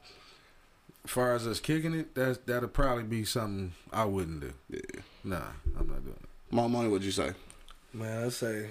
as 1.04 1.10
far 1.10 1.34
as 1.34 1.46
us 1.46 1.60
kicking 1.60 1.94
it, 1.94 2.14
that's 2.14 2.38
that'll 2.46 2.68
probably 2.68 3.04
be 3.04 3.24
something 3.24 3.72
I 3.92 4.04
wouldn't 4.06 4.40
do. 4.40 4.52
Yeah. 4.70 4.80
Nah, 5.24 5.42
I'm 5.78 5.88
not 5.88 6.04
doing 6.04 6.16
it. 6.22 6.28
More 6.54 6.68
money, 6.68 6.88
what'd 6.88 7.04
you 7.04 7.12
say? 7.12 7.32
Man, 7.94 8.24
I'd 8.26 8.32
say, 8.32 8.68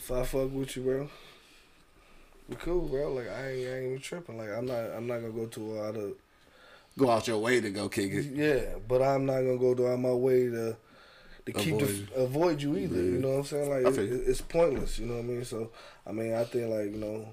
if 0.00 0.10
I 0.10 0.22
fuck 0.24 0.50
with 0.52 0.76
you, 0.76 0.82
bro, 0.82 1.08
we 2.48 2.56
cool, 2.56 2.88
bro. 2.88 3.12
Like 3.12 3.28
I 3.28 3.50
ain't, 3.50 3.68
I 3.68 3.76
ain't 3.76 3.86
even 3.86 4.00
tripping. 4.00 4.38
Like 4.38 4.48
I'm 4.50 4.66
not, 4.66 4.78
I'm 4.96 5.06
not 5.06 5.18
gonna 5.20 5.32
go 5.32 5.46
to 5.46 5.60
a 5.60 5.74
lot 5.82 5.96
of. 5.96 6.12
Go 6.98 7.08
out 7.10 7.28
your 7.28 7.38
way 7.38 7.60
to 7.60 7.70
go 7.70 7.88
kick 7.88 8.10
it. 8.12 8.24
Yeah, 8.34 8.74
but 8.88 9.00
I'm 9.02 9.24
not 9.26 9.36
gonna 9.42 9.58
go 9.58 9.74
to 9.74 9.96
my 9.96 10.10
way 10.12 10.46
to 10.48 10.76
to 11.46 11.52
keep 11.52 11.74
Avoid 11.76 11.88
the, 11.88 11.94
you. 11.94 12.06
avoid 12.16 12.62
you 12.62 12.76
either. 12.76 12.96
You 13.02 13.18
know 13.18 13.28
what 13.30 13.38
I'm 13.38 13.44
saying? 13.44 13.70
Like 13.70 13.86
I 13.86 13.88
it, 13.88 13.94
feel 13.94 14.04
you. 14.06 14.14
it- 14.16 14.28
it's 14.28 14.40
pointless. 14.40 14.98
You 14.98 15.06
know 15.06 15.14
what 15.14 15.20
I 15.24 15.28
mean? 15.28 15.44
So 15.44 15.70
I 16.06 16.12
mean, 16.12 16.34
I 16.34 16.44
think 16.44 16.70
like 16.70 16.86
you 16.92 16.98
know, 16.98 17.28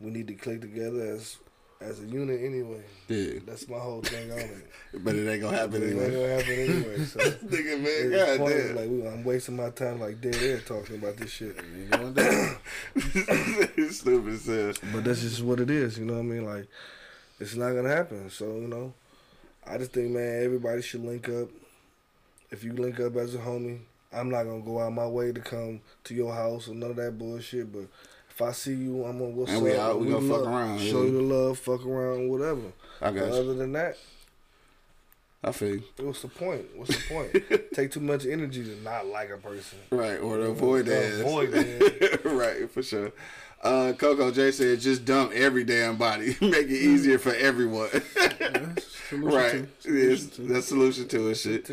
we 0.00 0.10
need 0.10 0.26
to 0.28 0.34
click 0.34 0.60
together 0.62 1.02
as 1.02 1.36
as 1.84 2.00
a 2.00 2.06
unit 2.06 2.40
anyway. 2.42 2.82
Yeah, 3.08 3.40
That's 3.46 3.68
my 3.68 3.78
whole 3.78 4.00
thing 4.02 4.30
on 4.32 4.38
it. 4.38 4.70
but 5.04 5.14
it 5.14 5.28
ain't 5.30 5.42
gonna 5.42 5.56
happen 5.56 5.82
It 5.82 5.86
ain't 5.92 6.00
anyway. 6.00 6.10
gonna 6.10 6.34
happen 6.34 6.52
anyway. 6.52 7.04
So 7.04 7.18
Nigga, 7.20 7.80
man, 7.80 7.86
it's 7.86 8.16
god 8.16 8.38
pointless. 8.38 8.66
damn. 8.68 8.76
Like 8.76 8.88
we, 8.90 9.06
I'm 9.08 9.24
wasting 9.24 9.56
my 9.56 9.70
time 9.70 10.00
like 10.00 10.20
dead 10.20 10.36
air 10.36 10.60
talking 10.60 10.96
about 10.96 11.16
this 11.16 11.30
shit. 11.30 11.56
You 11.76 11.84
going 11.86 12.14
down? 12.14 12.56
Stupid 13.90 14.40
sis. 14.40 14.78
But 14.92 15.04
that's 15.04 15.20
just 15.20 15.42
what 15.42 15.60
it 15.60 15.70
is, 15.70 15.98
you 15.98 16.04
know 16.04 16.14
what 16.14 16.20
I 16.20 16.22
mean? 16.22 16.44
Like, 16.44 16.66
it's 17.40 17.54
not 17.56 17.72
gonna 17.72 17.88
happen. 17.88 18.30
So, 18.30 18.46
you 18.56 18.68
know, 18.68 18.94
I 19.66 19.78
just 19.78 19.92
think, 19.92 20.10
man, 20.10 20.42
everybody 20.44 20.82
should 20.82 21.04
link 21.04 21.28
up. 21.28 21.48
If 22.50 22.62
you 22.64 22.72
link 22.72 23.00
up 23.00 23.16
as 23.16 23.34
a 23.34 23.38
homie, 23.38 23.80
I'm 24.12 24.30
not 24.30 24.44
gonna 24.44 24.62
go 24.62 24.80
out 24.80 24.92
my 24.92 25.06
way 25.06 25.32
to 25.32 25.40
come 25.40 25.80
to 26.04 26.14
your 26.14 26.32
house 26.32 26.68
or 26.68 26.74
none 26.74 26.90
of 26.90 26.96
that 26.96 27.18
bullshit. 27.18 27.72
But 27.72 27.88
if 28.34 28.42
I 28.42 28.52
see 28.52 28.74
you, 28.74 29.04
I'm 29.04 29.18
gonna 29.18 29.30
what's 29.30 29.50
And 29.50 29.58
up? 29.58 29.64
we 29.64 29.76
out, 29.76 30.00
we 30.00 30.10
gonna 30.10 30.28
fuck 30.28 30.46
around, 30.46 30.78
Show 30.80 31.02
yeah. 31.02 31.10
you 31.10 31.12
the 31.12 31.34
love, 31.34 31.58
fuck 31.58 31.84
around, 31.86 32.28
whatever. 32.28 32.72
I 33.00 33.10
But 33.10 33.14
you. 33.14 33.22
other 33.22 33.54
than 33.54 33.72
that, 33.72 33.96
I 35.42 35.52
feel 35.52 35.76
you. 35.76 35.82
what's 36.00 36.22
the 36.22 36.28
point? 36.28 36.64
What's 36.74 36.96
the 36.96 37.14
point? 37.14 37.64
Take 37.74 37.90
too 37.92 38.00
much 38.00 38.24
energy 38.26 38.64
to 38.64 38.76
not 38.82 39.06
like 39.06 39.30
a 39.30 39.36
person. 39.36 39.78
Right, 39.90 40.16
or 40.18 40.38
to 40.38 40.44
avoid 40.44 40.86
that. 40.86 41.20
Avoid 41.20 41.52
that. 41.52 42.20
right, 42.24 42.70
for 42.70 42.82
sure. 42.82 43.12
Uh, 43.62 43.92
Coco 43.96 44.30
J 44.30 44.50
said, 44.52 44.78
just 44.80 45.04
dump 45.04 45.32
every 45.32 45.64
damn 45.64 45.96
body. 45.96 46.36
Make 46.40 46.66
it 46.66 46.70
easier 46.70 47.18
for 47.18 47.34
everyone. 47.34 47.88
Solution 49.08 49.22
right. 49.22 49.80
two. 49.82 49.94
Yes, 49.96 50.20
Solution 50.22 50.30
two. 50.30 50.46
that's 50.52 50.66
solution 50.68 51.08
to 51.08 51.28
it, 51.28 51.34
shit. 51.36 51.70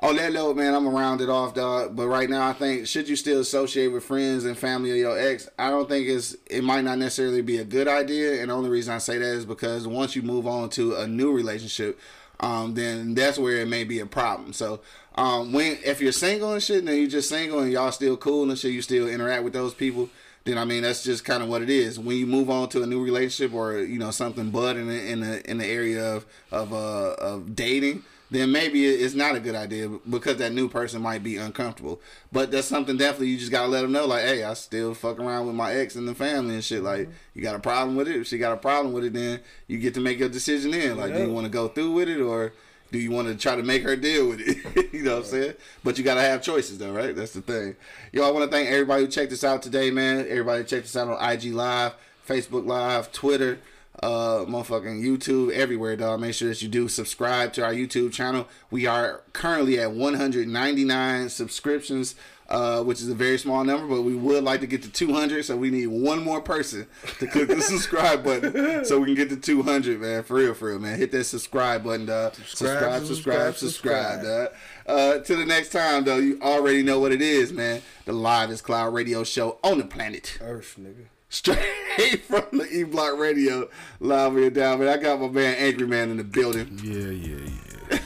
On 0.00 0.14
that 0.14 0.32
note, 0.32 0.56
man, 0.56 0.74
I'm 0.74 0.84
gonna 0.84 0.96
round 0.96 1.20
it 1.20 1.28
off, 1.28 1.54
dog. 1.54 1.96
But 1.96 2.06
right 2.06 2.30
now, 2.30 2.48
I 2.48 2.52
think 2.52 2.86
should 2.86 3.08
you 3.08 3.16
still 3.16 3.40
associate 3.40 3.88
with 3.88 4.04
friends 4.04 4.44
and 4.44 4.56
family 4.56 4.92
of 4.92 4.96
your 4.96 5.18
ex, 5.18 5.48
I 5.58 5.70
don't 5.70 5.88
think 5.88 6.06
it's 6.06 6.36
it 6.48 6.62
might 6.62 6.84
not 6.84 6.98
necessarily 6.98 7.42
be 7.42 7.58
a 7.58 7.64
good 7.64 7.88
idea. 7.88 8.40
And 8.40 8.50
the 8.50 8.54
only 8.54 8.70
reason 8.70 8.94
I 8.94 8.98
say 8.98 9.18
that 9.18 9.24
is 9.24 9.44
because 9.44 9.88
once 9.88 10.14
you 10.14 10.22
move 10.22 10.46
on 10.46 10.70
to 10.70 10.94
a 10.94 11.06
new 11.08 11.32
relationship, 11.32 11.98
um, 12.38 12.74
then 12.74 13.14
that's 13.14 13.38
where 13.40 13.56
it 13.56 13.66
may 13.66 13.82
be 13.82 13.98
a 13.98 14.06
problem. 14.06 14.52
So, 14.52 14.80
um, 15.16 15.52
when 15.52 15.78
if 15.84 16.00
you're 16.00 16.12
single 16.12 16.52
and 16.52 16.62
shit, 16.62 16.84
and 16.84 16.96
you're 16.96 17.08
just 17.08 17.28
single 17.28 17.58
and 17.58 17.72
y'all 17.72 17.90
still 17.90 18.16
cool 18.16 18.48
and 18.48 18.56
shit, 18.56 18.72
you 18.72 18.82
still 18.82 19.08
interact 19.08 19.42
with 19.42 19.52
those 19.52 19.74
people. 19.74 20.10
Then 20.44 20.58
I 20.58 20.64
mean 20.64 20.84
that's 20.84 21.02
just 21.02 21.24
kind 21.24 21.42
of 21.42 21.48
what 21.48 21.60
it 21.60 21.70
is. 21.70 21.98
When 21.98 22.16
you 22.16 22.26
move 22.26 22.50
on 22.50 22.68
to 22.68 22.84
a 22.84 22.86
new 22.86 23.02
relationship 23.02 23.52
or 23.52 23.80
you 23.80 23.98
know 23.98 24.12
something 24.12 24.50
bud 24.50 24.76
in 24.76 24.86
the 24.86 25.10
in 25.10 25.20
the 25.20 25.50
in 25.50 25.58
the 25.58 25.66
area 25.66 26.14
of 26.14 26.24
of 26.52 26.72
uh 26.72 27.14
of 27.14 27.56
dating, 27.56 28.04
then 28.30 28.52
maybe 28.52 28.84
it's 28.84 29.14
not 29.14 29.36
a 29.36 29.40
good 29.40 29.54
idea 29.54 29.88
because 30.08 30.36
that 30.36 30.52
new 30.52 30.68
person 30.68 31.00
might 31.00 31.22
be 31.22 31.36
uncomfortable. 31.36 32.00
But 32.30 32.50
that's 32.50 32.66
something 32.66 32.96
definitely 32.96 33.28
you 33.28 33.38
just 33.38 33.50
gotta 33.50 33.68
let 33.68 33.82
them 33.82 33.92
know, 33.92 34.06
like, 34.06 34.22
hey, 34.22 34.44
I 34.44 34.54
still 34.54 34.94
fuck 34.94 35.18
around 35.18 35.46
with 35.46 35.54
my 35.54 35.72
ex 35.72 35.96
and 35.96 36.06
the 36.06 36.14
family 36.14 36.54
and 36.54 36.64
shit. 36.64 36.82
Like, 36.82 37.02
mm-hmm. 37.02 37.12
you 37.34 37.42
got 37.42 37.56
a 37.56 37.60
problem 37.60 37.96
with 37.96 38.08
it? 38.08 38.16
If 38.16 38.26
she 38.26 38.38
got 38.38 38.52
a 38.52 38.58
problem 38.58 38.92
with 38.92 39.04
it, 39.04 39.14
then 39.14 39.40
you 39.66 39.78
get 39.78 39.94
to 39.94 40.00
make 40.00 40.18
your 40.18 40.28
decision 40.28 40.72
then. 40.72 40.98
Like, 40.98 41.14
do 41.14 41.20
you 41.20 41.32
want 41.32 41.46
to 41.46 41.50
go 41.50 41.68
through 41.68 41.92
with 41.92 42.08
it 42.08 42.20
or 42.20 42.52
Do 42.90 42.98
you 42.98 43.10
want 43.10 43.28
to 43.28 43.34
try 43.34 43.54
to 43.54 43.62
make 43.62 43.82
her 43.82 43.96
deal 43.96 44.28
with 44.28 44.40
it? 44.40 44.92
you 44.92 45.02
know 45.02 45.16
what 45.16 45.24
I'm 45.24 45.30
saying? 45.30 45.54
But 45.84 45.98
you 45.98 46.04
gotta 46.04 46.22
have 46.22 46.42
choices 46.42 46.78
though, 46.78 46.92
right? 46.92 47.14
That's 47.14 47.32
the 47.32 47.42
thing. 47.42 47.76
Yo, 48.12 48.26
I 48.26 48.30
want 48.30 48.50
to 48.50 48.56
thank 48.56 48.68
everybody 48.68 49.04
who 49.04 49.10
checked 49.10 49.32
us 49.32 49.44
out 49.44 49.62
today, 49.62 49.90
man. 49.90 50.20
Everybody 50.28 50.64
checked 50.64 50.86
us 50.86 50.96
out 50.96 51.08
on 51.08 51.32
IG 51.32 51.52
Live, 51.52 51.94
Facebook 52.26 52.66
Live, 52.66 53.12
Twitter, 53.12 53.58
uh, 54.02 54.44
motherfucking 54.46 55.02
YouTube, 55.02 55.50
everywhere, 55.52 55.96
dog. 55.96 56.20
Make 56.20 56.34
sure 56.34 56.48
that 56.48 56.62
you 56.62 56.68
do 56.68 56.88
subscribe 56.88 57.52
to 57.54 57.64
our 57.64 57.72
YouTube 57.72 58.12
channel. 58.12 58.48
We 58.70 58.86
are 58.86 59.22
currently 59.32 59.78
at 59.78 59.92
199 59.92 61.28
subscriptions 61.28 62.14
uh, 62.48 62.82
which 62.82 63.00
is 63.00 63.08
a 63.08 63.14
very 63.14 63.38
small 63.38 63.62
number, 63.62 63.86
but 63.86 64.02
we 64.02 64.14
would 64.14 64.42
like 64.42 64.60
to 64.60 64.66
get 64.66 64.82
to 64.82 64.90
200. 64.90 65.44
So 65.44 65.56
we 65.56 65.70
need 65.70 65.88
one 65.88 66.22
more 66.24 66.40
person 66.40 66.86
to 67.18 67.26
click 67.26 67.48
the 67.48 67.60
subscribe 67.60 68.24
button 68.24 68.84
so 68.84 68.98
we 69.00 69.06
can 69.06 69.14
get 69.14 69.28
to 69.30 69.36
200, 69.36 70.00
man. 70.00 70.22
For 70.22 70.34
real, 70.34 70.54
for 70.54 70.68
real, 70.68 70.78
man. 70.78 70.98
Hit 70.98 71.12
that 71.12 71.24
subscribe 71.24 71.84
button, 71.84 72.06
dog. 72.06 72.34
Subscribe, 72.34 73.04
subscribe, 73.04 73.54
subscribe, 73.54 73.54
subscribe, 73.54 74.22
dog. 74.22 74.48
Uh, 74.86 75.18
till 75.20 75.38
the 75.38 75.46
next 75.46 75.70
time, 75.70 76.04
though, 76.04 76.16
you 76.16 76.40
already 76.40 76.82
know 76.82 76.98
what 76.98 77.12
it 77.12 77.20
is, 77.20 77.52
man. 77.52 77.82
The 78.06 78.12
Live 78.12 78.62
Cloud 78.62 78.94
Radio 78.94 79.24
Show 79.24 79.58
on 79.62 79.78
the 79.78 79.84
planet 79.84 80.38
Earth, 80.40 80.76
nigga. 80.80 81.17
Straight 81.30 82.22
from 82.24 82.46
the 82.52 82.66
E 82.72 82.84
Block 82.84 83.18
Radio, 83.18 83.68
live 84.00 84.32
here 84.32 84.48
down, 84.48 84.78
man. 84.78 84.88
I 84.88 84.96
got 84.96 85.20
my 85.20 85.28
man 85.28 85.56
Angry 85.58 85.86
Man 85.86 86.10
in 86.10 86.16
the 86.16 86.24
building. 86.24 86.80
Yeah, 86.82 87.10
yeah, 87.10 87.50